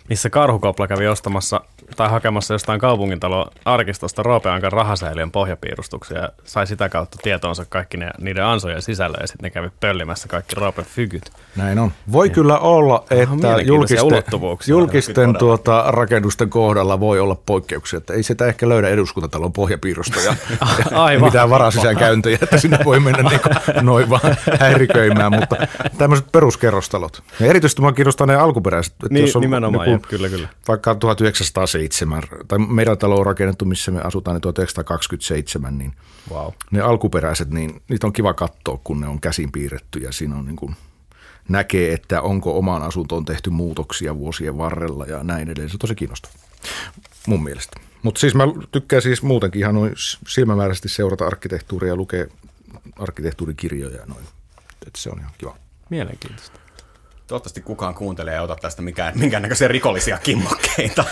missä 0.09 0.30
karhukopla 0.30 0.86
kävi 0.88 1.07
ostamassa 1.07 1.61
tai 1.97 2.11
hakemassa 2.11 2.55
jostain 2.55 2.80
kaupungintalo 2.80 3.51
arkistosta 3.64 4.22
Roopeankan 4.22 4.72
rahasäiliön 4.72 5.30
pohjapiirustuksia 5.30 6.18
ja 6.18 6.28
sai 6.45 6.66
sitä 6.66 6.89
kautta 6.89 7.18
tietoonsa 7.22 7.64
kaikki 7.68 7.97
ne, 7.97 8.11
niiden 8.20 8.45
ansojen 8.45 8.82
sisällä 8.82 9.18
ja 9.20 9.26
sitten 9.26 9.43
ne 9.45 9.51
kävi 9.51 9.70
pöllimässä 9.80 10.28
kaikki 10.28 10.55
Roopen 10.55 10.85
fygyt. 10.85 11.30
Näin 11.57 11.78
on. 11.78 11.93
Voi 12.12 12.30
kyllä 12.30 12.59
olla, 12.59 13.05
että 13.11 13.62
julkisten, 13.64 14.22
julkisten 14.66 15.37
tuota, 15.37 15.85
rakennusten 15.89 16.51
kohdalla 16.51 17.01
voi 17.01 17.20
olla 17.20 17.37
poikkeuksia, 17.47 17.97
että 17.97 18.12
ei 18.14 18.22
sitä 18.22 18.47
ehkä 18.47 18.68
löydä 18.68 18.89
eduskuntatalon 18.89 19.53
pohjapiirusta 19.53 20.20
ja, 20.20 20.37
ja 20.51 20.66
Aivan. 21.05 21.28
mitään 21.28 21.51
varasisisäänkäyntejä, 21.51 22.39
että 22.43 22.59
sinne 22.59 22.78
voi 22.85 23.01
mennä 23.01 23.22
niin 23.30 23.41
kuin, 23.41 23.85
noin 23.85 24.11
vaan 24.11 24.37
häiriköimään, 24.61 25.32
mutta 25.32 25.57
tämmöiset 25.99 26.32
peruskerrostalot. 26.32 27.22
Ja 27.41 27.47
erityisesti 27.47 27.80
minua 27.80 27.93
kiinnostaa 27.93 28.26
ne 28.26 28.37
alkuperäiset. 28.37 28.93
Että 28.93 29.07
Niin, 29.11 29.26
jos 29.26 29.37
on 29.37 29.43
nimenomaan, 29.43 29.91
joku- 29.91 30.03
jep, 30.03 30.11
kyllä, 30.11 30.28
kyllä. 30.28 30.49
Vaikka 30.68 30.95
1907, 31.89 32.22
tai 32.49 32.59
meidän 32.59 32.99
talo 32.99 33.16
on 33.16 33.26
rakennettu, 33.26 33.64
missä 33.64 33.91
me 33.91 34.01
asutaan, 34.01 34.35
niin 34.35 34.43
1927, 34.43 35.78
niin 35.78 35.93
Wow. 36.30 36.53
ne 36.70 36.80
alkuperäiset, 36.80 37.51
niin 37.51 37.82
niitä 37.89 38.07
on 38.07 38.12
kiva 38.12 38.35
katsoa, 38.35 38.80
kun 38.85 39.01
ne 39.01 39.09
on 39.09 39.20
käsin 39.20 39.53
piirretty 39.53 39.99
ja 39.99 40.12
siinä 40.12 40.37
on 40.37 40.45
niin 40.47 40.57
kuin, 40.57 40.76
näkee, 41.49 41.93
että 41.93 42.22
onko 42.22 42.59
omaan 42.59 42.82
asuntoon 42.82 43.24
tehty 43.24 43.51
muutoksia 43.51 44.18
vuosien 44.18 44.59
varrella 44.59 45.05
ja 45.05 45.24
näin 45.24 45.49
edelleen. 45.49 45.70
Se 45.70 45.74
on 45.74 45.78
tosi 45.78 45.95
kiinnostavaa 45.95 46.39
mun 47.26 47.45
mielestä. 47.45 47.80
Mutta 48.03 48.20
siis 48.20 48.35
mä 48.35 48.45
tykkään 48.72 49.03
siis 49.03 49.22
muutenkin 49.22 49.61
ihan 49.61 49.74
noin 49.74 49.93
silmämääräisesti 50.28 50.89
seurata 50.89 51.26
arkkitehtuuria 51.26 51.89
ja 51.93 51.97
lukea 51.97 52.26
arkkitehtuurikirjoja 52.99 53.97
ja 53.97 54.07
noin. 54.07 54.24
Et 54.87 54.97
se 54.97 55.11
on 55.11 55.18
ihan 55.18 55.32
kiva. 55.39 55.57
Mielenkiintoista. 55.91 56.61
Toivottavasti 57.26 57.60
kukaan 57.60 57.94
kuuntelee 57.94 58.34
ja 58.34 58.42
ota 58.42 58.56
tästä 58.56 58.82
mikään, 58.82 59.18
minkäännäköisiä 59.18 59.68
rikollisia 59.68 60.18
kimmokkeita. 60.18 61.04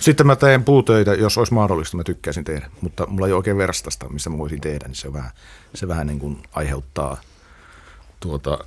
Sitten 0.00 0.26
mä 0.26 0.36
teen 0.36 0.64
puutöitä, 0.64 1.14
jos 1.14 1.38
olisi 1.38 1.54
mahdollista, 1.54 1.96
mä 1.96 2.04
tykkäisin 2.04 2.44
tehdä. 2.44 2.70
Mutta 2.80 3.06
mulla 3.06 3.26
ei 3.26 3.32
ole 3.32 3.38
oikein 3.38 3.58
verstasta, 3.58 4.08
missä 4.08 4.30
mä 4.30 4.38
voisin 4.38 4.60
tehdä, 4.60 4.88
niin 4.88 4.94
se, 4.94 5.08
on 5.08 5.14
vähän, 5.14 5.30
se 5.74 5.88
vähän 5.88 6.06
niin 6.06 6.18
kuin 6.18 6.42
aiheuttaa 6.52 7.20
tuota 8.20 8.58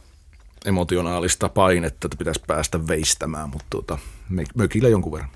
emotionaalista 0.65 1.49
painetta, 1.49 2.07
että 2.07 2.17
pitäisi 2.17 2.41
päästä 2.47 2.87
veistämään, 2.87 3.49
mutta 3.49 3.65
tuota, 3.69 3.97
mökillä 4.55 4.89
jonkun 4.89 5.11
verran. 5.11 5.29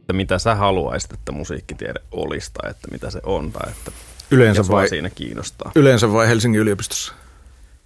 Että 0.00 0.12
mitä 0.12 0.38
sä 0.38 0.54
haluaisit, 0.54 1.12
että 1.12 1.32
musiikkitiede 1.32 2.00
olisi 2.10 2.50
tai 2.52 2.70
että 2.70 2.88
mitä 2.90 3.10
se 3.10 3.20
on 3.24 3.52
tai 3.52 3.70
että 3.70 3.92
Yleensä 4.30 4.68
vai, 4.68 4.88
siinä 4.88 5.10
kiinnostaa. 5.10 5.72
yleensä 5.74 6.12
vai 6.12 6.28
Helsingin 6.28 6.60
yliopistossa? 6.60 7.12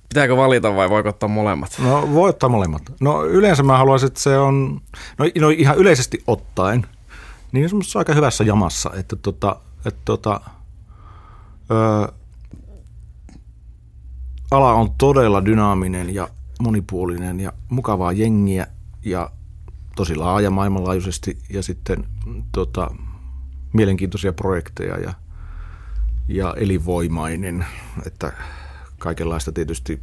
Pitääkö 0.09 0.37
valita 0.37 0.77
vai 0.77 0.91
voiko 0.91 1.09
ottaa 1.09 1.29
molemmat? 1.29 1.77
No 1.79 2.13
voi 2.13 2.29
ottaa 2.31 2.49
molemmat. 2.49 2.83
No 3.01 3.25
yleensä 3.25 3.63
mä 3.63 3.79
haluaisin, 3.79 4.07
että 4.07 4.21
se 4.21 4.39
on, 4.39 4.81
no, 5.19 5.25
no 5.41 5.49
ihan 5.49 5.79
yleisesti 5.79 6.23
ottaen, 6.27 6.87
niin 7.53 7.69
semmoisessa 7.69 7.99
aika 7.99 8.15
hyvässä 8.15 8.45
jamassa, 8.45 8.91
että 8.95 9.17
tota, 9.17 9.57
että 9.87 10.01
tota, 10.05 10.41
ö, 11.71 12.13
ala 14.51 14.73
on 14.73 14.91
todella 14.99 15.45
dynaaminen 15.45 16.15
ja 16.15 16.29
monipuolinen 16.61 17.41
ja 17.41 17.53
mukavaa 17.69 18.13
jengiä 18.13 18.67
ja 19.05 19.31
tosi 19.97 20.17
laaja 20.17 20.51
maailmanlaajuisesti 20.51 21.39
ja 21.51 21.63
sitten 21.63 22.05
tota, 22.53 22.91
mielenkiintoisia 23.73 24.33
projekteja 24.33 24.99
ja, 24.99 25.15
ja 26.29 26.55
elinvoimainen, 26.57 27.67
että 28.07 28.33
kaikenlaista 28.99 29.53
tietysti 29.53 30.01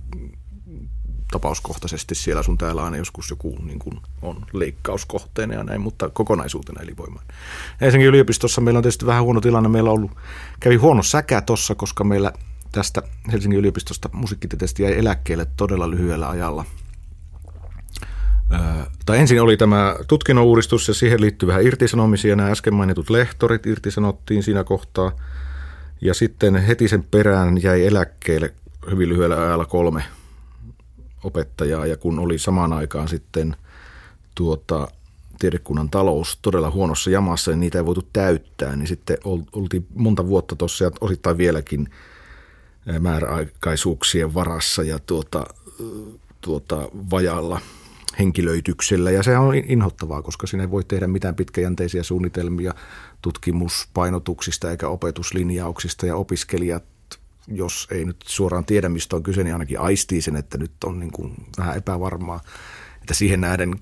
tapauskohtaisesti 1.32 2.16
siellä 2.16 2.44
sun 2.44 2.58
täällä 2.58 2.84
aina 2.84 2.98
joskus 2.98 3.30
joku 3.30 3.58
niin 3.64 3.80
kuin 3.80 4.00
on 4.22 4.46
leikkauskohteena 4.54 5.54
ja 5.54 5.64
näin, 5.64 5.82
mutta 5.82 6.10
kokonaisuutena 6.10 6.82
elinvoimainen. 6.82 7.36
Helsingin 7.82 8.10
yliopistossa 8.10 8.62
meillä 8.62 8.78
on 8.78 8.84
tietysti 8.84 9.06
vähän 9.06 9.24
huono 9.24 9.42
tilanne. 9.42 9.70
Meillä 9.70 9.90
on 9.90 9.98
ollut, 9.98 10.12
kävi 10.60 10.76
huono 10.76 11.04
säkä 11.04 11.42
tossa, 11.42 11.76
koska 11.76 12.04
meillä 12.04 12.32
tästä 12.72 13.02
Helsingin 13.32 13.60
yliopistosta 13.60 14.10
musiikkitieteestä 14.14 14.84
jäi 14.84 15.00
eläkkeelle 15.00 15.48
todella 15.58 15.90
lyhyellä 15.90 16.30
ajalla. 16.30 16.66
Öö, 18.54 18.60
tai 19.06 19.20
ensin 19.20 19.42
oli 19.42 19.58
tämä 19.58 19.96
tutkinnon 20.08 20.46
uudistus 20.46 20.88
ja 20.88 20.94
siihen 20.94 21.22
liittyy 21.22 21.48
vähän 21.48 21.64
irtisanomisia. 21.64 22.36
Nämä 22.36 22.52
äsken 22.52 22.74
mainitut 22.74 23.10
lehtorit 23.10 23.66
irtisanottiin 23.66 24.44
siinä 24.44 24.64
kohtaa. 24.64 25.12
Ja 26.02 26.14
sitten 26.14 26.56
heti 26.56 26.88
sen 26.88 27.04
perään 27.04 27.64
jäi 27.64 27.86
eläkkeelle 27.86 28.54
hyvin 28.92 29.10
lyhyellä 29.10 29.42
ajalla 29.42 29.66
kolme 29.66 30.04
opettajaa. 31.24 31.86
Ja 31.86 31.98
kun 31.98 32.20
oli 32.20 32.40
samaan 32.40 32.74
aikaan 32.74 33.08
sitten 33.08 33.56
tuota, 34.36 34.88
tiedekunnan 35.40 35.90
talous 35.90 36.40
todella 36.42 36.72
huonossa 36.72 37.10
jamassa 37.10 37.52
ja 37.52 37.58
niitä 37.58 37.78
ei 37.78 37.86
voitu 37.86 38.08
täyttää, 38.14 38.76
niin 38.76 38.88
sitten 38.88 39.18
oltiin 39.54 39.88
monta 39.96 40.28
vuotta 40.28 40.56
tuossa 40.56 40.84
ja 40.84 40.92
osittain 41.02 41.38
vieläkin 41.38 41.90
määräaikaisuuksien 43.00 44.34
varassa 44.34 44.84
ja 44.84 45.00
tuota, 45.00 45.46
tuota, 46.42 46.90
vajalla 47.12 47.62
henkilöityksellä. 48.20 49.12
Ja 49.12 49.24
se 49.24 49.38
on 49.38 49.56
inhottavaa, 49.56 50.22
koska 50.22 50.48
sinne 50.48 50.64
ei 50.64 50.72
voi 50.72 50.84
tehdä 50.84 51.08
mitään 51.08 51.36
pitkäjänteisiä 51.36 52.04
suunnitelmia 52.04 52.74
tutkimuspainotuksista 53.22 54.72
eikä 54.72 54.88
opetuslinjauksista 54.88 56.06
ja 56.06 56.16
opiskelijat 56.16 56.84
jos 57.48 57.88
ei 57.92 58.06
nyt 58.06 58.18
suoraan 58.26 58.66
tiedä, 58.66 58.90
mistä 58.90 59.16
on 59.16 59.24
kyse, 59.24 59.44
niin 59.44 59.54
ainakin 59.54 59.80
aistii 59.80 60.22
sen, 60.22 60.36
että 60.36 60.58
nyt 60.58 60.72
on 60.86 61.00
niin 61.00 61.12
kuin 61.12 61.34
vähän 61.58 61.78
epävarmaa. 61.78 62.42
Että 63.02 63.14
siihen 63.14 63.42
nähden 63.42 63.76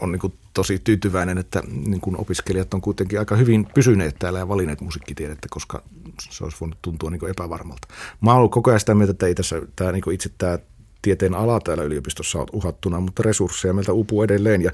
on 0.00 0.12
niin 0.12 0.20
kuin 0.20 0.32
tosi 0.54 0.78
tyytyväinen, 0.78 1.38
että 1.38 1.62
niin 1.86 2.00
kuin 2.00 2.20
opiskelijat 2.20 2.74
on 2.74 2.80
kuitenkin 2.80 3.18
aika 3.18 3.36
hyvin 3.36 3.66
pysyneet 3.74 4.16
täällä 4.18 4.38
ja 4.38 4.48
valinneet 4.48 4.80
musiikkitiedettä, 4.80 5.48
koska 5.50 5.82
se 6.30 6.44
olisi 6.44 6.56
voinut 6.60 6.78
tuntua 6.82 7.10
niin 7.10 7.20
kuin 7.20 7.30
epävarmalta. 7.30 7.88
Mä 8.20 8.30
oon 8.30 8.38
ollut 8.38 8.52
koko 8.52 8.70
ajan 8.70 8.80
sitä 8.80 8.94
mieltä, 8.94 9.10
että 9.10 9.26
ei 9.26 9.34
tässä 9.34 9.62
tämä, 9.76 9.92
niin 9.92 10.02
kuin 10.02 10.14
itse 10.14 10.30
tämä 10.38 10.58
tieteen 11.04 11.34
ala 11.34 11.60
täällä 11.60 11.84
yliopistossa 11.84 12.38
on 12.38 12.46
uhattuna, 12.52 13.00
mutta 13.00 13.22
resursseja 13.22 13.74
meiltä 13.74 13.92
uupuu 13.92 14.22
edelleen. 14.22 14.62
Ja 14.62 14.70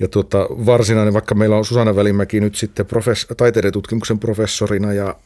ja 0.00 0.08
tuota, 0.08 0.38
varsinainen, 0.50 1.14
vaikka 1.14 1.34
meillä 1.34 1.56
on 1.56 1.64
Susanna 1.64 1.96
Välimäki 1.96 2.40
nyt 2.40 2.54
sitten 2.54 2.86
profes- 2.86 3.34
taiteiden 3.36 3.72
tutkimuksen 3.72 4.18
professorina 4.18 4.92
ja 4.92 5.16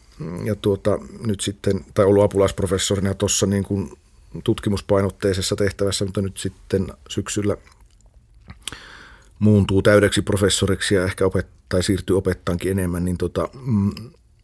ja 0.45 0.55
tuota, 0.55 0.99
nyt 1.27 1.41
sitten, 1.41 1.85
tai 1.95 2.05
ollut 2.05 2.25
apulaisprofessorina 2.25 3.15
tuossa 3.15 3.47
niin 3.47 3.65
kuin 3.65 3.93
tutkimuspainotteisessa 4.45 5.57
tehtävässä, 5.57 6.05
mutta 6.05 6.23
nyt 6.23 6.37
sitten 6.37 6.87
syksyllä 7.09 7.57
muuntuu 9.39 9.83
täydeksi 9.83 10.23
professoriksi 10.23 10.95
ja 10.95 11.05
ehkä 11.05 11.25
opet- 11.25 11.59
tai 11.69 11.83
siirtyy 11.83 12.17
opettaankin 12.17 12.73
enemmän, 12.73 13.05
niin, 13.05 13.19
tuota, 13.19 13.49
mm, 13.67 13.93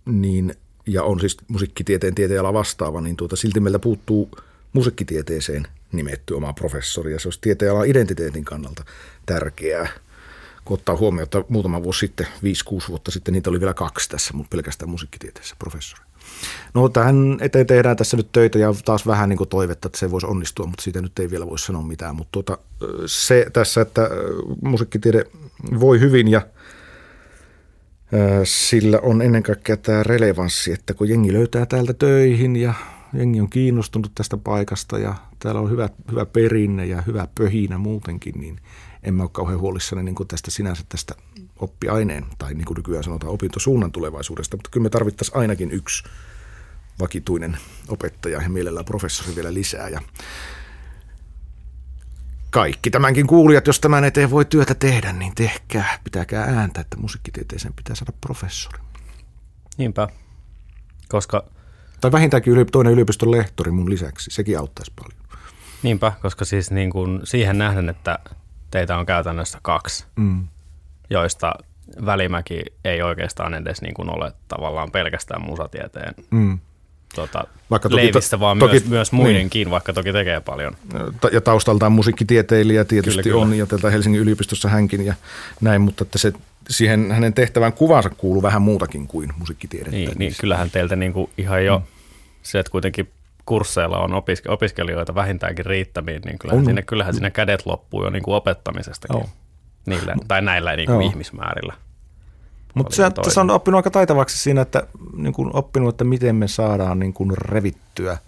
niin 0.06 0.54
ja 0.86 1.02
on 1.02 1.20
siis 1.20 1.36
musiikkitieteen 1.48 2.14
tieteenala 2.14 2.52
vastaava, 2.52 3.00
niin 3.00 3.16
tuota, 3.16 3.36
silti 3.36 3.60
meiltä 3.60 3.78
puuttuu 3.78 4.30
musiikkitieteeseen 4.74 5.66
nimetty 5.92 6.34
oma 6.34 6.52
professori, 6.52 7.12
ja 7.12 7.18
se 7.18 7.28
olisi 7.28 7.40
tieteenalan 7.40 7.86
identiteetin 7.86 8.44
kannalta 8.44 8.84
tärkeää 9.26 9.88
kun 10.64 10.74
ottaa 10.74 10.96
huomioon, 10.96 11.22
että 11.22 11.44
muutama 11.48 11.82
vuosi 11.82 11.98
sitten, 11.98 12.26
5-6 12.26 12.28
vuotta 12.88 13.10
sitten, 13.10 13.32
niitä 13.32 13.50
oli 13.50 13.60
vielä 13.60 13.74
kaksi 13.74 14.08
tässä, 14.08 14.34
mutta 14.34 14.50
pelkästään 14.50 14.90
musiikkitieteessä 14.90 15.56
professori. 15.58 16.02
No 16.74 16.88
tähän 16.88 17.38
eteen 17.40 17.66
tehdään 17.66 17.96
tässä 17.96 18.16
nyt 18.16 18.32
töitä 18.32 18.58
ja 18.58 18.74
taas 18.84 19.06
vähän 19.06 19.28
niin 19.28 19.48
toivetta, 19.48 19.86
että 19.88 19.98
se 19.98 20.10
voisi 20.10 20.26
onnistua, 20.26 20.66
mutta 20.66 20.82
siitä 20.82 21.02
nyt 21.02 21.18
ei 21.18 21.30
vielä 21.30 21.46
voi 21.46 21.58
sanoa 21.58 21.82
mitään. 21.82 22.16
Mutta 22.16 22.32
tuota, 22.32 22.58
se 23.06 23.46
tässä, 23.52 23.80
että 23.80 24.10
musiikkitiede 24.62 25.24
voi 25.80 26.00
hyvin 26.00 26.28
ja 26.28 26.46
sillä 28.44 28.98
on 29.02 29.22
ennen 29.22 29.42
kaikkea 29.42 29.76
tämä 29.76 30.02
relevanssi, 30.02 30.72
että 30.72 30.94
kun 30.94 31.08
jengi 31.08 31.32
löytää 31.32 31.66
täältä 31.66 31.94
töihin 31.94 32.56
ja 32.56 32.74
jengi 33.14 33.40
on 33.40 33.50
kiinnostunut 33.50 34.12
tästä 34.14 34.36
paikasta 34.36 34.98
ja 34.98 35.14
täällä 35.38 35.60
on 35.60 35.70
hyvä, 35.70 35.88
hyvä 36.10 36.26
perinne 36.26 36.86
ja 36.86 37.02
hyvä 37.02 37.28
pöhinä 37.34 37.78
muutenkin, 37.78 38.40
niin 38.40 38.60
en 39.02 39.14
mä 39.14 39.22
ole 39.22 39.30
kauhean 39.32 39.60
huolissani 39.60 40.02
niin 40.02 40.14
kuin 40.14 40.28
tästä 40.28 40.50
sinänsä 40.50 40.84
tästä 40.88 41.14
oppiaineen 41.56 42.26
tai 42.38 42.54
niin 42.54 42.64
kuin 42.64 42.76
nykyään 42.76 43.04
sanotaan 43.04 43.32
opintosuunnan 43.32 43.92
tulevaisuudesta, 43.92 44.56
mutta 44.56 44.70
kyllä 44.70 44.84
me 44.84 44.90
tarvittaisiin 44.90 45.38
ainakin 45.38 45.70
yksi 45.70 46.04
vakituinen 47.00 47.58
opettaja 47.88 48.42
ja 48.42 48.48
mielellään 48.48 48.84
professori 48.84 49.36
vielä 49.36 49.54
lisää 49.54 49.88
ja 49.88 50.00
kaikki 52.50 52.90
tämänkin 52.90 53.26
kuulijat, 53.26 53.66
jos 53.66 53.80
tämän 53.80 54.04
eteen 54.04 54.30
voi 54.30 54.44
työtä 54.44 54.74
tehdä, 54.74 55.12
niin 55.12 55.34
tehkää, 55.34 55.98
pitäkää 56.04 56.44
ääntä, 56.44 56.80
että 56.80 56.96
musiikkitieteeseen 56.96 57.74
pitää 57.74 57.96
saada 57.96 58.12
professori. 58.20 58.78
Niinpä, 59.78 60.08
koska... 61.08 61.53
Tai 62.04 62.12
vähintäänkin 62.12 62.66
toinen 62.72 62.92
yliopiston 62.92 63.30
lehtori 63.30 63.70
mun 63.70 63.90
lisäksi, 63.90 64.30
sekin 64.30 64.58
auttaisi 64.58 64.92
paljon. 64.96 65.20
Niinpä, 65.82 66.12
koska 66.22 66.44
siis 66.44 66.70
niin 66.70 66.90
kuin 66.90 67.20
siihen 67.24 67.58
nähden, 67.58 67.88
että 67.88 68.18
teitä 68.70 68.96
on 68.98 69.06
käytännössä 69.06 69.58
kaksi, 69.62 70.04
mm. 70.16 70.48
joista 71.10 71.54
Välimäki 72.06 72.62
ei 72.84 73.02
oikeastaan 73.02 73.54
edes 73.54 73.82
niin 73.82 73.94
kuin 73.94 74.10
ole 74.10 74.32
tavallaan 74.48 74.90
pelkästään 74.90 75.42
musatieteen 75.42 76.14
mm. 76.30 76.58
tota, 77.14 77.44
vaikka 77.70 77.88
toki, 77.88 78.02
leivistä, 78.02 78.40
vaan 78.40 78.58
toki, 78.58 78.72
myös, 78.72 78.86
myös 78.86 79.12
muidenkin, 79.12 79.60
niin. 79.60 79.70
vaikka 79.70 79.92
toki 79.92 80.12
tekee 80.12 80.40
paljon. 80.40 80.76
Ja 81.32 81.40
taustaltaan 81.40 81.92
musiikkitieteilijä 81.92 82.84
tietysti 82.84 83.22
kyllä, 83.22 83.36
on, 83.36 83.48
kyllä. 83.48 83.56
ja 83.56 83.66
tältä 83.66 83.90
Helsingin 83.90 84.20
yliopistossa 84.20 84.68
hänkin 84.68 85.06
ja 85.06 85.14
näin, 85.60 85.80
mutta 85.80 86.04
että 86.04 86.18
se, 86.18 86.32
siihen 86.68 87.10
hänen 87.12 87.34
tehtävän 87.34 87.72
kuvansa 87.72 88.10
kuuluu 88.10 88.42
vähän 88.42 88.62
muutakin 88.62 89.06
kuin 89.06 89.32
musiikkitiede. 89.38 89.90
Niin, 89.90 90.12
niin 90.18 90.34
kyllähän 90.40 90.70
teiltä 90.70 90.96
niin 90.96 91.12
kuin 91.12 91.30
ihan 91.38 91.64
jo 91.64 91.78
mm. 91.78 91.93
Se, 92.44 92.58
että 92.58 92.70
kuitenkin 92.70 93.12
kursseilla 93.46 93.98
on 93.98 94.10
opiske- 94.10 94.50
opiskelijoita 94.52 95.14
vähintäänkin 95.14 95.66
riittämiin, 95.66 96.22
niin 96.24 96.38
kyllähän, 96.38 96.58
on. 96.58 96.64
Sinne, 96.64 96.82
kyllähän 96.82 97.14
sinne 97.14 97.30
kädet 97.30 97.66
loppuu 97.66 98.04
jo 98.04 98.10
niin 98.10 98.22
kuin 98.22 98.34
opettamisestakin. 98.34 99.24
Niillä, 99.86 100.14
tai 100.28 100.42
näillä 100.42 100.76
niin 100.76 100.86
kuin 100.86 101.02
ihmismäärillä. 101.02 101.74
Mutta 102.74 102.96
se, 102.96 103.02
se 103.28 103.40
on 103.40 103.50
oppinut 103.50 103.78
aika 103.78 103.90
taitavaksi 103.90 104.38
siinä, 104.38 104.60
että 104.60 104.86
niin 105.16 105.32
kuin 105.32 105.56
oppinut, 105.56 105.94
että 105.94 106.04
miten 106.04 106.36
me 106.36 106.48
saadaan 106.48 106.98
niin 106.98 107.12
kuin 107.12 107.30
revittyä 107.38 108.18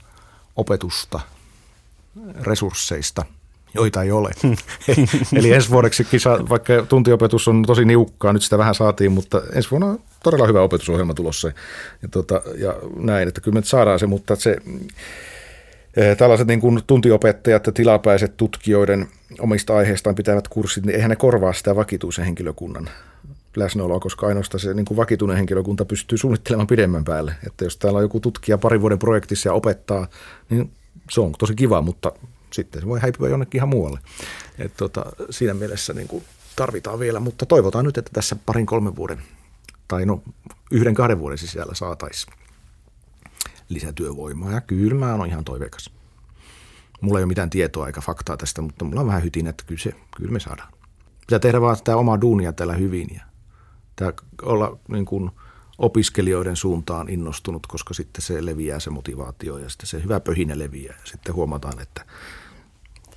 opetusta 0.56 1.20
resursseista– 2.42 3.24
joita 3.76 4.02
ei 4.02 4.12
ole. 4.12 4.30
Eli 5.38 5.52
ensi 5.52 5.70
vuodeksi 5.70 6.04
kisa, 6.04 6.38
vaikka 6.48 6.72
tuntiopetus 6.88 7.48
on 7.48 7.62
tosi 7.62 7.84
niukkaa, 7.84 8.32
nyt 8.32 8.42
sitä 8.42 8.58
vähän 8.58 8.74
saatiin, 8.74 9.12
mutta 9.12 9.42
ensi 9.52 9.70
vuonna 9.70 9.86
on 9.86 9.98
todella 10.22 10.46
hyvä 10.46 10.62
opetusohjelma 10.62 11.14
tulossa. 11.14 11.48
Ja, 12.02 12.08
tuota, 12.10 12.42
ja 12.58 12.74
näin, 12.96 13.28
että 13.28 13.40
kyllä 13.40 13.54
me 13.54 13.64
saadaan 13.64 13.98
se, 13.98 14.06
mutta 14.06 14.36
se, 14.36 14.56
eh, 15.96 16.16
tällaiset 16.16 16.46
niin 16.46 16.60
kuin 16.60 16.80
tuntiopettajat 16.86 17.66
ja 17.66 17.72
tilapäiset 17.72 18.36
tutkijoiden 18.36 19.08
omista 19.40 19.76
aiheistaan 19.76 20.16
pitävät 20.16 20.48
kurssit, 20.48 20.86
niin 20.86 20.94
eihän 20.94 21.10
ne 21.10 21.16
korvaa 21.16 21.52
sitä 21.52 21.76
vakituisen 21.76 22.24
henkilökunnan 22.24 22.90
läsnäoloa, 23.56 24.00
koska 24.00 24.26
ainoastaan 24.26 24.60
se 24.60 24.74
niin 24.74 24.84
kuin 24.84 24.96
vakituinen 24.96 25.36
henkilökunta 25.36 25.84
pystyy 25.84 26.18
suunnittelemaan 26.18 26.66
pidemmän 26.66 27.04
päälle. 27.04 27.34
Että 27.46 27.64
jos 27.64 27.76
täällä 27.76 27.96
on 27.96 28.02
joku 28.02 28.20
tutkija 28.20 28.58
parin 28.58 28.80
vuoden 28.80 28.98
projektissa 28.98 29.48
ja 29.48 29.52
opettaa, 29.52 30.06
niin 30.50 30.70
se 31.10 31.20
on 31.20 31.32
tosi 31.38 31.54
kiva, 31.54 31.82
mutta 31.82 32.12
sitten 32.52 32.82
se 32.82 32.88
voi 32.88 33.00
häipyä 33.00 33.28
jonnekin 33.28 33.58
ihan 33.58 33.68
muualle. 33.68 34.00
Et 34.58 34.76
tota, 34.76 35.04
siinä 35.30 35.54
mielessä 35.54 35.92
niin 35.92 36.08
kuin 36.08 36.24
tarvitaan 36.56 36.98
vielä, 36.98 37.20
mutta 37.20 37.46
toivotaan 37.46 37.84
nyt, 37.84 37.98
että 37.98 38.10
tässä 38.14 38.36
parin 38.46 38.66
kolmen 38.66 38.96
vuoden 38.96 39.22
tai 39.88 40.06
no 40.06 40.22
yhden 40.70 40.94
kahden 40.94 41.18
vuoden 41.18 41.38
sisällä 41.38 41.74
saataisiin 41.74 42.34
lisätyövoimaa. 43.68 44.52
Ja 44.52 44.60
kyllä 44.60 44.94
mä 44.94 45.14
oon 45.14 45.28
ihan 45.28 45.44
toiveikas. 45.44 45.90
Mulla 47.00 47.18
ei 47.18 47.22
ole 47.22 47.28
mitään 47.28 47.50
tietoa 47.50 47.86
eikä 47.86 48.00
faktaa 48.00 48.36
tästä, 48.36 48.62
mutta 48.62 48.84
mulla 48.84 49.00
on 49.00 49.06
vähän 49.06 49.22
hytin, 49.22 49.46
että 49.46 49.64
kyllä, 49.66 49.80
se, 49.80 49.92
kyllä 50.16 50.32
me 50.32 50.40
saadaan. 50.40 50.72
Pitää 51.20 51.38
tehdä 51.38 51.60
vaan 51.60 51.76
tämä 51.84 51.98
oma 51.98 52.20
duunia 52.20 52.52
täällä 52.52 52.74
hyvin 52.74 53.08
ja 53.14 53.22
tämä 53.96 54.12
olla 54.42 54.78
niin 54.88 55.04
kuin 55.04 55.30
opiskelijoiden 55.78 56.56
suuntaan 56.56 57.08
innostunut, 57.08 57.66
koska 57.66 57.94
sitten 57.94 58.22
se 58.22 58.46
leviää 58.46 58.80
se 58.80 58.90
motivaatio 58.90 59.58
ja 59.58 59.68
sitten 59.68 59.86
se 59.86 60.02
hyvä 60.02 60.20
pöhinä 60.20 60.58
leviää. 60.58 60.94
Ja 61.00 61.06
sitten 61.06 61.34
huomataan, 61.34 61.80
että 61.82 62.04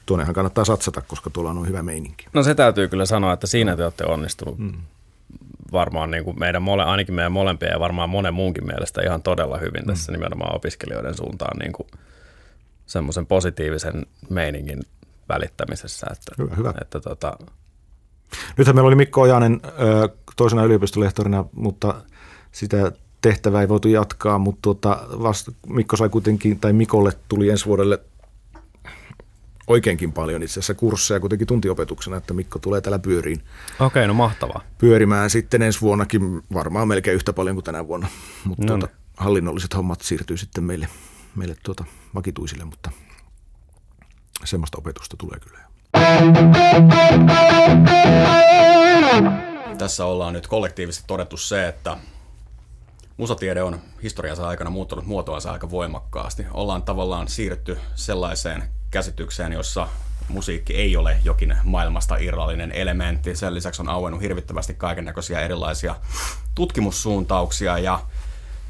tuonnehan 0.06 0.36
kannattaa 0.36 0.66
satsata, 0.66 1.02
koska 1.02 1.30
tuolla 1.30 1.50
on 1.50 1.68
hyvä 1.68 1.84
meininki. 1.84 2.26
No 2.34 2.44
se 2.44 2.56
täytyy 2.56 2.88
kyllä 2.88 3.06
sanoa, 3.06 3.34
että 3.34 3.48
siinä 3.48 3.76
te 3.76 3.84
olette 3.84 4.06
onnistunut 4.06 4.58
mm. 4.58 4.74
varmaan 5.72 6.12
niin 6.12 6.24
kuin 6.24 6.40
meidän 6.40 6.62
mole, 6.62 6.84
ainakin 6.84 7.16
meidän 7.16 7.32
molempien 7.32 7.72
ja 7.72 7.80
varmaan 7.80 8.10
monen 8.10 8.34
muunkin 8.34 8.66
mielestä 8.66 9.02
ihan 9.02 9.22
todella 9.22 9.58
hyvin 9.58 9.82
mm. 9.82 9.88
tässä 9.88 10.12
nimenomaan 10.12 10.56
opiskelijoiden 10.56 11.18
suuntaan 11.18 11.58
niin 11.60 11.74
kuin 11.74 11.88
semmoisen 12.86 13.26
positiivisen 13.26 14.06
meiningin 14.30 14.80
välittämisessä. 15.30 16.08
Että, 16.12 16.32
hyvä, 16.38 16.56
hyvä. 16.56 16.74
Että 16.82 17.00
tota, 17.00 17.38
Nythän 18.58 18.76
meillä 18.76 18.88
oli 18.88 18.96
Mikko 18.96 19.22
Ojanen 19.22 19.62
toisena 20.36 20.64
yliopistolehtorina, 20.64 21.46
mutta 21.56 22.02
sitä 22.52 22.92
tehtävää 23.22 23.62
ei 23.62 23.70
voitu 23.70 23.88
jatkaa, 23.88 24.38
mutta 24.38 24.60
tuota, 24.62 25.06
vasta 25.24 25.52
Mikko 25.68 25.98
sai 25.98 26.10
kuitenkin, 26.10 26.60
tai 26.60 26.74
Mikolle 26.74 27.12
tuli 27.28 27.50
ensi 27.50 27.66
vuodelle 27.66 28.00
oikeinkin 29.68 30.12
paljon 30.14 30.44
itse 30.44 30.54
asiassa 30.54 30.74
kursseja 30.74 31.20
kuitenkin 31.20 31.48
tuntiopetuksena, 31.48 32.18
että 32.18 32.34
Mikko 32.34 32.60
tulee 32.60 32.82
täällä 32.82 33.00
pyöriin 33.00 33.40
Okei, 33.40 33.86
okay, 33.86 34.08
no 34.08 34.14
mahtavaa. 34.14 34.62
pyörimään 34.78 35.30
sitten 35.30 35.62
ensi 35.62 35.82
vuonnakin 35.82 36.42
varmaan 36.54 36.88
melkein 36.88 37.16
yhtä 37.16 37.34
paljon 37.34 37.56
kuin 37.56 37.64
tänä 37.64 37.88
vuonna, 37.88 38.08
mutta 38.44 38.66
No 38.66 38.78
tuota, 38.78 38.96
hallinnolliset 39.18 39.76
hommat 39.76 40.02
siirtyy 40.02 40.38
sitten 40.38 40.64
meille, 40.64 40.88
meille 41.36 41.56
tuota, 41.64 41.86
vakituisille, 42.16 42.66
mutta 42.66 42.92
semmoista 44.46 44.78
opetusta 44.78 45.18
tulee 45.18 45.40
kyllä. 45.40 45.60
Tässä 49.78 50.06
ollaan 50.06 50.34
nyt 50.34 50.48
kollektiivisesti 50.48 51.04
todettu 51.08 51.38
se, 51.38 51.68
että 51.68 51.98
musatiede 53.20 53.64
on 53.64 53.80
historiansa 54.04 54.48
aikana 54.48 54.70
muuttanut 54.70 55.06
muotoansa 55.06 55.52
aika 55.52 55.72
voimakkaasti. 55.72 56.46
Ollaan 56.52 56.84
tavallaan 56.84 57.28
siirrytty 57.28 57.78
sellaiseen 57.96 58.64
käsitykseen, 58.92 59.54
jossa 59.54 59.88
musiikki 60.30 60.76
ei 60.76 60.98
ole 60.98 61.18
jokin 61.24 61.58
maailmasta 61.64 62.16
irrallinen 62.16 62.72
elementti. 62.72 63.36
Sen 63.36 63.54
lisäksi 63.54 63.82
on 63.82 63.90
auennut 63.90 64.22
hirvittävästi 64.22 64.74
kaiken 64.74 65.06
näköisiä 65.06 65.40
erilaisia 65.40 65.96
tutkimussuuntauksia 66.56 67.78
ja 67.78 68.00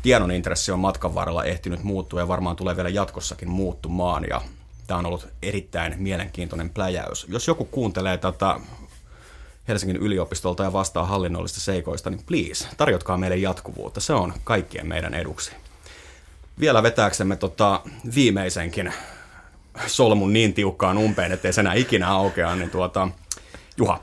tiedon 0.01 0.31
intressi 0.31 0.71
on 0.71 0.79
matkan 0.79 1.15
varrella 1.15 1.43
ehtinyt 1.43 1.83
muuttua 1.83 2.19
ja 2.19 2.27
varmaan 2.27 2.55
tulee 2.55 2.75
vielä 2.75 2.89
jatkossakin 2.89 3.49
muuttumaan. 3.49 4.25
Ja 4.29 4.41
tämä 4.87 4.97
on 4.97 5.05
ollut 5.05 5.27
erittäin 5.41 5.95
mielenkiintoinen 5.97 6.69
pläjäys. 6.69 7.25
Jos 7.29 7.47
joku 7.47 7.65
kuuntelee 7.65 8.17
tätä 8.17 8.59
Helsingin 9.69 9.97
yliopistolta 9.97 10.63
ja 10.63 10.73
vastaa 10.73 11.05
hallinnollista 11.05 11.59
seikoista, 11.59 12.09
niin 12.09 12.23
please, 12.25 12.67
tarjotkaa 12.77 13.17
meille 13.17 13.37
jatkuvuutta. 13.37 13.99
Se 13.99 14.13
on 14.13 14.33
kaikkien 14.43 14.87
meidän 14.87 15.13
eduksi. 15.13 15.51
Vielä 16.59 16.83
vetääksemme 16.83 17.35
tota 17.35 17.81
viimeisenkin 18.15 18.93
solmun 19.87 20.33
niin 20.33 20.53
tiukkaan 20.53 20.97
umpeen, 20.97 21.31
ettei 21.31 21.53
se 21.53 21.61
enää 21.61 21.73
ikinä 21.73 22.07
aukea, 22.07 22.55
niin 22.55 22.69
tuota, 22.69 23.07
Juha, 23.77 23.99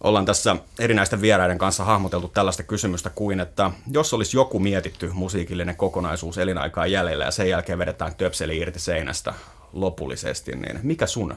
ollaan 0.00 0.24
tässä 0.24 0.56
erinäisten 0.78 1.20
vieraiden 1.20 1.58
kanssa 1.58 1.84
hahmoteltu 1.84 2.28
tällaista 2.28 2.62
kysymystä 2.62 3.10
kuin, 3.10 3.40
että 3.40 3.70
jos 3.92 4.14
olisi 4.14 4.36
joku 4.36 4.58
mietitty 4.58 5.10
musiikillinen 5.12 5.76
kokonaisuus 5.76 6.38
elinaikaa 6.38 6.86
jäljellä 6.86 7.24
ja 7.24 7.30
sen 7.30 7.48
jälkeen 7.48 7.78
vedetään 7.78 8.14
töpseli 8.14 8.58
irti 8.58 8.80
seinästä 8.80 9.34
lopullisesti, 9.72 10.52
niin 10.52 10.80
mikä 10.82 11.06
sun 11.06 11.34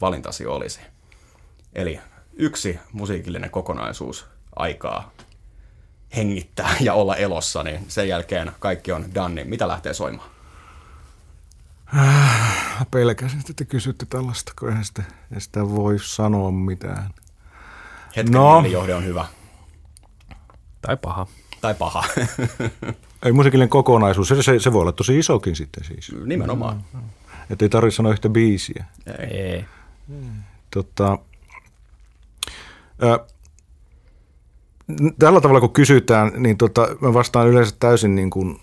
valintasi 0.00 0.46
olisi? 0.46 0.80
Eli 1.74 2.00
yksi 2.36 2.78
musiikillinen 2.92 3.50
kokonaisuus 3.50 4.26
aikaa 4.56 5.10
hengittää 6.16 6.76
ja 6.80 6.94
olla 6.94 7.16
elossa, 7.16 7.62
niin 7.62 7.84
sen 7.88 8.08
jälkeen 8.08 8.52
kaikki 8.58 8.92
on 8.92 9.14
done, 9.14 9.34
niin 9.34 9.48
mitä 9.48 9.68
lähtee 9.68 9.94
soimaan? 9.94 10.28
Mä 11.92 12.84
pelkäsin, 12.90 13.40
että 13.40 13.52
te 13.56 13.64
kysytte 13.64 14.06
tällaista, 14.06 14.52
kun 14.58 14.68
eihän 14.68 14.84
sitä, 14.84 15.02
ei 15.34 15.40
sitä 15.40 15.68
voi 15.70 15.98
sanoa 15.98 16.50
mitään. 16.50 17.10
Hetken 18.16 18.32
No. 18.32 18.64
johde 18.66 18.94
on 18.94 19.04
hyvä. 19.04 19.24
Tai 20.82 20.96
paha. 20.96 21.26
Tai 21.60 21.74
paha. 21.74 22.04
Ei 23.24 23.32
musiikillinen 23.32 23.68
kokonaisuus, 23.68 24.28
se, 24.28 24.42
se, 24.42 24.58
se 24.58 24.72
voi 24.72 24.80
olla 24.80 24.92
tosi 24.92 25.18
isokin 25.18 25.56
sitten 25.56 25.84
siis. 25.84 26.12
Nimenomaan. 26.24 26.84
Että 27.50 27.64
ei 27.64 27.68
tarvitse 27.68 27.96
sanoa 27.96 28.12
yhtä 28.12 28.28
biisiä. 28.28 28.84
Ei. 29.30 29.64
Tota, 30.70 31.08
ää, 31.08 31.18
n- 31.18 31.35
tällä 35.18 35.40
tavalla 35.40 35.60
kun 35.60 35.72
kysytään, 35.72 36.32
niin 36.36 36.56
tota, 36.56 36.88
mä 37.00 37.14
vastaan 37.14 37.48
yleensä 37.48 37.76
täysin 37.80 38.14
niin 38.14 38.30
kuin 38.30 38.60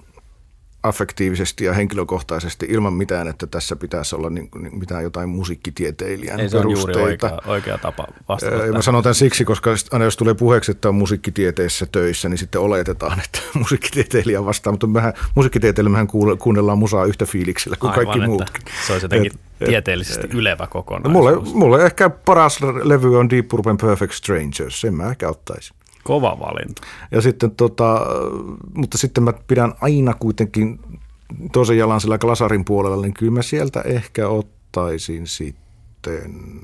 affektiivisesti 0.84 1.64
ja 1.66 1.74
henkilökohtaisesti 1.74 2.66
ilman 2.70 2.94
mitään, 2.94 3.28
että 3.28 3.48
tässä 3.48 3.76
pitäisi 3.76 4.16
olla 4.16 4.30
niin, 4.30 4.50
niin 4.60 4.80
mitään 4.80 5.04
jotain 5.04 5.30
musiikkitieteilijän 5.30 6.40
Ei 6.40 6.50
se 6.50 6.58
on 6.58 6.64
juuri 6.72 6.94
perusteita. 6.94 7.28
oikea, 7.34 7.52
oikea 7.52 7.78
tapa 7.78 8.08
vastata. 8.30 8.56
Ja 8.56 8.74
Mä 8.74 8.82
sanon 8.82 9.04
tämän 9.04 9.16
siksi, 9.16 9.46
koska 9.46 9.72
aina 9.92 10.06
jos 10.06 10.18
tulee 10.18 10.34
puheeksi, 10.34 10.72
että 10.72 10.90
on 10.90 10.96
musiikkitieteessä 10.96 11.86
töissä, 11.92 12.30
niin 12.30 12.38
sitten 12.38 12.62
oletetaan, 12.62 13.20
että 13.20 13.40
musiikkitieteilijä 13.60 14.46
vastaa. 14.46 14.72
Mutta 14.74 14.88
mehän, 14.88 15.14
musiikkitieteellä 15.36 15.90
mehän 15.90 16.08
kuunnellaan 16.40 16.78
musaa 16.78 17.06
yhtä 17.06 17.26
fiiliksellä 17.26 17.78
kuin 17.80 17.92
Aivan, 17.92 18.06
kaikki 18.06 18.28
muutkin. 18.28 18.64
Se 18.88 18.94
olisi 18.94 19.06
jotenkin 19.06 19.32
Et- 19.36 19.40
et- 19.62 19.68
tieteellisesti 19.70 20.28
ylevä 20.34 20.64
No 20.64 20.68
kokonaisuus. 20.68 21.14
mulle, 21.14 21.54
mulle 21.54 21.86
ehkä 21.86 22.10
paras 22.10 22.60
levy 22.84 23.20
on 23.20 23.30
Deep 23.30 23.48
Purple 23.48 23.76
Perfect 23.82 24.14
Strangers, 24.14 24.82
sen 24.82 24.94
mä 24.94 25.10
ehkä 25.10 25.30
ottaisin. 25.30 25.76
Kova 26.04 26.40
valinta. 26.40 26.82
Ja 27.12 27.22
sitten 27.22 27.52
tota, 27.52 28.06
mutta 28.74 28.98
sitten 28.98 29.24
mä 29.24 29.34
pidän 29.48 29.74
aina 29.82 30.14
kuitenkin 30.14 30.80
toisen 31.52 31.78
jalan 31.78 32.02
sillä 32.02 32.18
glasarin 32.18 32.66
puolella, 32.66 33.02
niin 33.02 33.14
kyllä 33.14 33.32
mä 33.32 33.42
sieltä 33.42 33.82
ehkä 33.82 34.28
ottaisin 34.28 35.28
sitten 35.28 36.62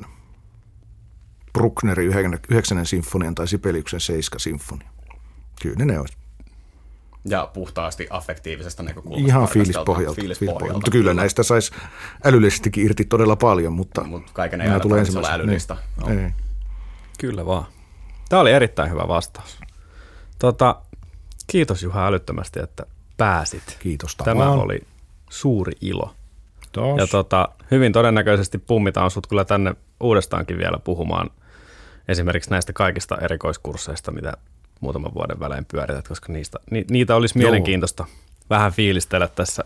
Brucknerin 1.53 2.07
yhdeksännen 2.49 2.85
sinfonian 2.85 3.35
tai 3.35 3.47
Sibeliuksen 3.47 3.99
seiska 3.99 4.39
sinfonia. 4.39 4.89
Kyllä 5.61 5.85
ne 5.85 5.99
olisi. 5.99 6.17
Ja 7.25 7.49
puhtaasti 7.53 8.07
affektiivisesta 8.09 8.83
näkökulmasta. 8.83 9.27
Ihan 9.27 9.47
fiilispohjalta. 9.47 10.21
Fiilispohjalta. 10.21 10.73
Mutta 10.73 10.91
kyllä 10.91 11.13
näistä 11.13 11.43
saisi 11.43 11.71
älyllisestikin 12.25 12.85
irti 12.85 13.05
todella 13.05 13.35
paljon, 13.35 13.73
mutta, 13.73 14.03
Mut 14.03 14.31
kaiken 14.33 14.61
ei 14.61 14.67
aina 14.67 14.79
tulee 14.79 14.99
ensimmäisenä. 14.99 15.33
älyllistä. 15.33 15.77
Niin. 16.07 16.17
No. 16.17 16.23
Ei. 16.23 16.31
Kyllä 17.19 17.45
vaan. 17.45 17.65
Tämä 18.29 18.39
oli 18.41 18.51
erittäin 18.51 18.91
hyvä 18.91 19.07
vastaus. 19.07 19.59
Tota, 20.39 20.75
kiitos 21.47 21.83
Juha 21.83 22.07
älyttömästi, 22.07 22.59
että 22.59 22.85
pääsit. 23.17 23.77
Kiitos 23.79 24.15
Tämä 24.15 24.43
tavan. 24.43 24.59
oli 24.59 24.81
suuri 25.29 25.73
ilo. 25.81 26.13
Tos. 26.71 26.99
Ja 26.99 27.07
tota, 27.07 27.49
hyvin 27.71 27.93
todennäköisesti 27.93 28.57
pummitaan 28.57 29.11
sut 29.11 29.27
kyllä 29.27 29.45
tänne 29.45 29.75
uudestaankin 29.99 30.57
vielä 30.57 30.77
puhumaan 30.83 31.29
esimerkiksi 32.07 32.49
näistä 32.49 32.73
kaikista 32.73 33.17
erikoiskursseista, 33.17 34.11
mitä 34.11 34.33
muutaman 34.79 35.13
vuoden 35.13 35.39
välein 35.39 35.65
pyörität, 35.65 36.07
koska 36.07 36.33
niistä, 36.33 36.59
ni, 36.71 36.85
niitä 36.89 37.15
olisi 37.15 37.39
Joo. 37.39 37.43
mielenkiintoista 37.43 38.05
vähän 38.49 38.71
fiilistellä 38.71 39.27
tässä 39.27 39.63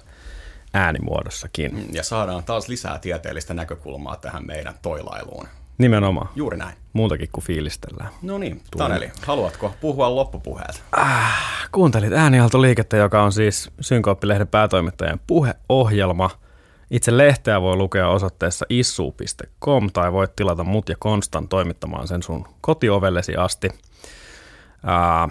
äänimuodossakin. 0.73 1.89
Ja 1.91 2.03
saadaan 2.03 2.43
taas 2.43 2.67
lisää 2.67 2.99
tieteellistä 2.99 3.53
näkökulmaa 3.53 4.15
tähän 4.15 4.47
meidän 4.47 4.73
toilailuun. 4.81 5.47
Nimenomaan. 5.83 6.29
Juuri 6.35 6.57
näin. 6.57 6.75
Muutakin 6.93 7.29
kuin 7.31 7.45
fiilistellään. 7.45 8.09
No 8.21 8.37
niin, 8.37 8.61
Taneli, 8.77 9.11
haluatko 9.25 9.73
puhua 9.81 10.15
loppupuheelta? 10.15 10.79
Kuuntelit 11.71 12.13
äänialtoliikettä, 12.13 12.97
joka 12.97 13.23
on 13.23 13.31
siis 13.31 13.71
Synkooppilehden 13.79 14.47
päätoimittajan 14.47 15.19
puheohjelma. 15.27 16.29
Itse 16.91 17.17
lehteä 17.17 17.61
voi 17.61 17.75
lukea 17.75 18.09
osoitteessa 18.09 18.65
issu.com 18.69 19.89
tai 19.93 20.13
voit 20.13 20.35
tilata 20.35 20.63
mut 20.63 20.89
ja 20.89 20.95
Konstan 20.99 21.47
toimittamaan 21.47 22.07
sen 22.07 22.23
sun 22.23 22.45
kotiovellesi 22.61 23.35
asti. 23.35 23.69
Ää, 24.85 25.29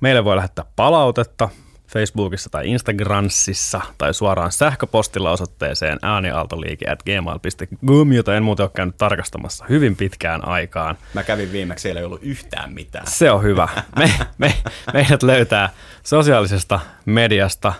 meille 0.00 0.24
voi 0.24 0.36
lähettää 0.36 0.64
palautetta 0.76 1.48
Facebookissa 1.88 2.50
tai 2.50 2.68
Instagramsissa 2.68 3.80
tai 3.98 4.14
suoraan 4.14 4.52
sähköpostilla 4.52 5.30
osoitteeseen 5.30 5.98
äänialtoliike.gmail.com, 6.02 8.12
jota 8.12 8.36
en 8.36 8.42
muuten 8.42 8.64
ole 8.64 8.70
käynyt 8.74 8.96
tarkastamassa 8.96 9.64
hyvin 9.68 9.96
pitkään 9.96 10.48
aikaan. 10.48 10.98
Mä 11.14 11.22
kävin 11.22 11.52
viimeksi, 11.52 11.82
siellä 11.82 12.00
ei 12.00 12.04
ollut 12.04 12.22
yhtään 12.22 12.72
mitään. 12.72 13.06
Se 13.06 13.30
on 13.30 13.42
hyvä. 13.42 13.68
Me, 13.98 14.12
me, 14.38 14.54
meidät 14.92 15.22
löytää 15.22 15.70
sosiaalisesta 16.02 16.80
mediasta 17.04 17.72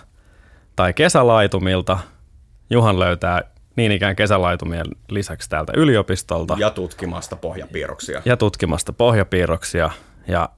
tai 0.75 0.93
kesälaitumilta. 0.93 1.97
Juhan 2.69 2.99
löytää 2.99 3.41
niin 3.75 3.91
ikään 3.91 4.15
kesälaitumien 4.15 4.85
lisäksi 5.09 5.49
täältä 5.49 5.73
yliopistolta 5.75 6.53
ja, 6.53 6.59
Ja 6.59 6.69
tutkimasta 6.71 7.35
pohjapiirroksia. 7.35 8.21
ja 8.25 8.37
tutkimasta 8.37 8.93
pohjapiirroksia. 8.93 9.89
Ja 10.27 10.49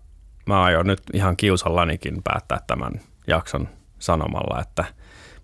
mä 0.45 0.64
aion 0.64 0.88
nyt 0.88 1.02
ihan 1.14 1.38
kiusallanikin 1.38 2.24
päättää 2.24 2.60
tämän 2.68 2.91
jakson 3.28 3.69
sanomalla, 3.99 4.61
että 4.61 4.86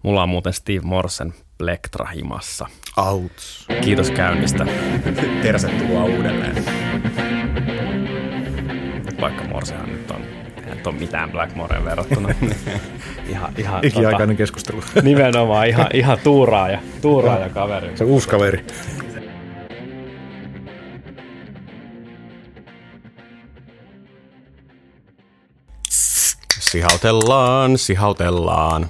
mulla 0.04 0.24
on 0.24 0.30
muuten 0.30 0.54
Steve 0.54 0.82
Morsen 0.84 1.34
plektra 1.58 2.06
himassa. 2.06 2.66
Outs. 2.98 3.68
Kiitos 3.82 4.12
käynnistä, 4.12 4.66
Tervetuloa 5.42 6.04
uudelleen. 6.04 6.66
vaikka 9.22 9.44
Morsehan 9.44 9.90
nyt 9.90 10.12
on, 10.12 10.22
ei 10.68 10.82
ole 10.86 10.96
mitään 10.96 11.32
Blackmoreen 11.32 11.86
verrattuna. 11.86 12.30
ihan, 13.30 13.54
ihan, 13.58 13.86
Ikiaikainen 13.86 14.38
keskustelu. 14.38 14.84
Nimenomaan 15.02 15.68
ihan, 15.68 15.88
ihan 15.94 16.18
tuuraaja, 16.24 16.80
tuuraaja 17.02 17.50
kaveri. 17.50 17.98
Se 17.98 18.04
on 18.04 18.10
uusi 18.10 18.30
kaveri. 18.30 18.66
Sihautellaan, 26.72 27.78
sihautellaan. 27.78 28.90